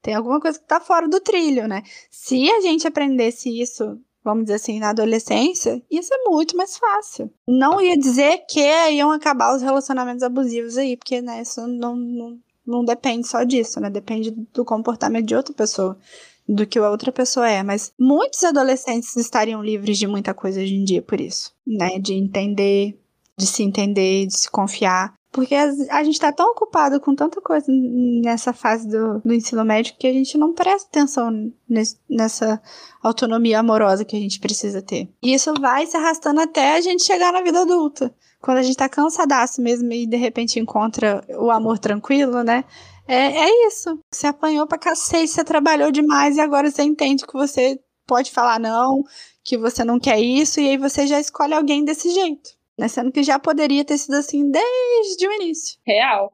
[0.00, 1.82] Tem alguma coisa que tá fora do trilho, né?
[2.10, 7.32] Se a gente aprendesse isso, vamos dizer assim, na adolescência, ia ser muito mais fácil.
[7.46, 8.60] Não ia dizer que
[8.90, 13.80] iam acabar os relacionamentos abusivos aí, porque, né, isso não, não, não depende só disso,
[13.80, 13.88] né?
[13.88, 15.96] Depende do comportamento de outra pessoa,
[16.48, 17.62] do que a outra pessoa é.
[17.62, 21.98] Mas muitos adolescentes estariam livres de muita coisa hoje em dia por isso, né?
[21.98, 22.98] De entender,
[23.38, 25.14] de se entender, de se confiar.
[25.30, 29.94] Porque a, gente está tão ocupado com tanta coisa nessa fase do, do ensino médio
[29.98, 31.30] que a gente não presta atenção
[31.68, 32.60] nesse, nessa
[33.02, 35.10] autonomia amorosa que a gente precisa ter.
[35.22, 38.14] E isso vai se arrastando até a gente chegar na vida adulta
[38.46, 42.64] quando a gente tá cansadaço mesmo e de repente encontra o amor tranquilo, né?
[43.08, 43.98] É, é isso.
[44.08, 48.60] Você apanhou pra cacete, você trabalhou demais e agora você entende que você pode falar
[48.60, 49.02] não,
[49.44, 52.50] que você não quer isso, e aí você já escolhe alguém desse jeito.
[52.78, 52.86] Né?
[52.86, 55.76] Sendo que já poderia ter sido assim desde o início.
[55.84, 56.32] Real.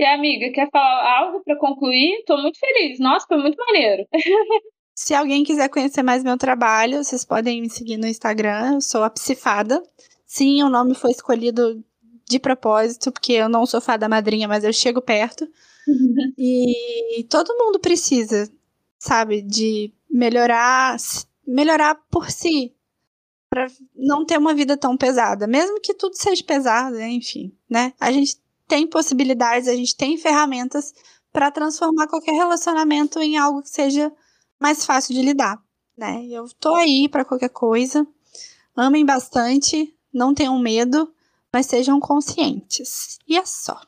[0.00, 2.20] E amiga, quer falar algo para concluir?
[2.20, 2.98] Estou muito feliz.
[2.98, 4.06] Nossa, foi muito maneiro.
[4.96, 8.76] Se alguém quiser conhecer mais meu trabalho, vocês podem me seguir no Instagram.
[8.76, 9.82] Eu sou a Psifada.
[10.24, 11.84] Sim, o nome foi escolhido
[12.26, 15.44] de propósito, porque eu não sou fada madrinha, mas eu chego perto.
[15.86, 16.32] Uhum.
[16.38, 18.50] E todo mundo precisa,
[18.98, 20.96] sabe, de melhorar,
[21.46, 22.74] melhorar por si,
[23.50, 27.92] para não ter uma vida tão pesada, mesmo que tudo seja pesado, enfim, né?
[28.00, 28.40] A gente
[28.70, 30.94] tem possibilidades, a gente tem ferramentas
[31.32, 34.12] para transformar qualquer relacionamento em algo que seja
[34.60, 35.58] mais fácil de lidar,
[35.98, 36.24] né?
[36.30, 38.06] Eu tô aí para qualquer coisa.
[38.76, 41.12] Amem bastante, não tenham medo,
[41.52, 43.18] mas sejam conscientes.
[43.26, 43.80] E é só.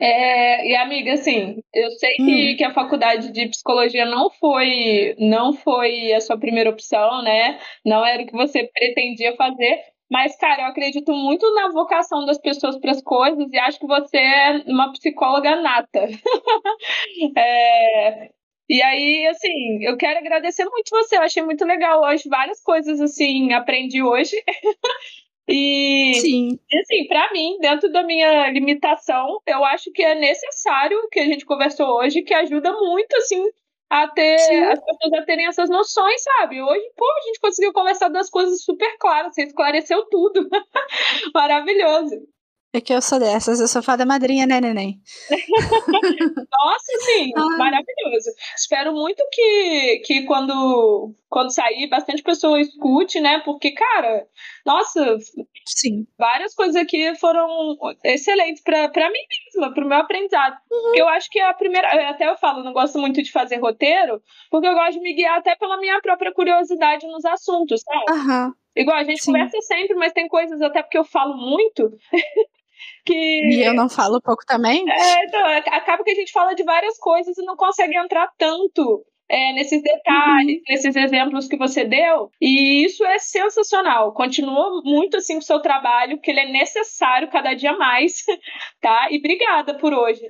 [0.00, 2.24] É, e amiga, assim, eu sei hum.
[2.24, 7.58] que, que a faculdade de psicologia não foi não foi a sua primeira opção, né?
[7.84, 9.82] Não era o que você pretendia fazer,
[10.14, 13.86] mas, cara, eu acredito muito na vocação das pessoas para as coisas e acho que
[13.88, 16.06] você é uma psicóloga nata.
[17.36, 18.30] é,
[18.70, 21.16] e aí, assim, eu quero agradecer muito você.
[21.16, 22.28] Eu achei muito legal hoje.
[22.28, 24.36] Várias coisas, assim, aprendi hoje.
[25.46, 26.58] E, Sim.
[26.72, 31.26] E, assim, para mim, dentro da minha limitação, eu acho que é necessário que a
[31.26, 33.50] gente conversou hoje, que ajuda muito, assim,
[33.90, 34.64] a ter Sim.
[34.64, 36.62] as pessoas a terem essas noções, sabe?
[36.62, 40.48] Hoje, pô, a gente conseguiu conversar das coisas super claras, você esclareceu tudo.
[41.34, 42.34] Maravilhoso.
[42.74, 45.00] É que eu sou dessas, eu sou fada madrinha, né, neném?
[45.30, 47.56] Nossa, sim, ah.
[47.56, 48.30] maravilhoso.
[48.56, 53.38] Espero muito que, que quando, quando sair, bastante pessoa escute, né?
[53.44, 54.26] Porque, cara,
[54.64, 55.18] nossa,
[55.66, 56.06] sim.
[56.18, 59.18] várias coisas aqui foram excelentes para mim
[59.54, 60.56] mesma, para o meu aprendizado.
[60.70, 60.92] Uhum.
[60.96, 62.10] Eu acho que a primeira.
[62.10, 65.38] Até eu falo, não gosto muito de fazer roteiro, porque eu gosto de me guiar
[65.38, 68.18] até pela minha própria curiosidade nos assuntos, sabe?
[68.18, 68.52] Uhum.
[68.76, 69.32] Igual, a gente Sim.
[69.32, 71.96] conversa sempre, mas tem coisas até porque eu falo muito
[73.04, 73.14] que.
[73.14, 74.84] E eu não falo pouco também?
[74.90, 79.04] É, então, acaba que a gente fala de várias coisas e não consegue entrar tanto
[79.28, 80.62] é, nesses detalhes, uhum.
[80.68, 82.30] nesses exemplos que você deu.
[82.40, 84.12] E isso é sensacional.
[84.12, 88.24] Continua muito assim o seu trabalho, que ele é necessário cada dia mais,
[88.80, 89.08] tá?
[89.10, 90.22] E obrigada por hoje.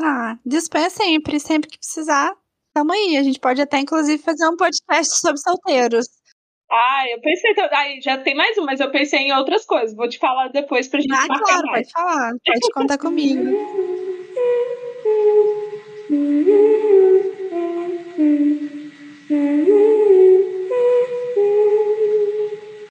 [0.00, 2.32] Ah, disponha sempre, sempre que precisar.
[2.72, 3.16] Tamo aí.
[3.16, 6.06] A gente pode até, inclusive, fazer um podcast sobre solteiros.
[6.70, 7.54] Ah, eu pensei.
[7.72, 9.96] Aí já tem mais um, mas eu pensei em outras coisas.
[9.96, 11.90] Vou te falar depois pra gente ah, marcar claro, mais.
[11.90, 12.32] pode falar.
[12.44, 13.42] Pode contar comigo.
[18.18, 18.68] 嗯
[19.28, 19.67] 嗯。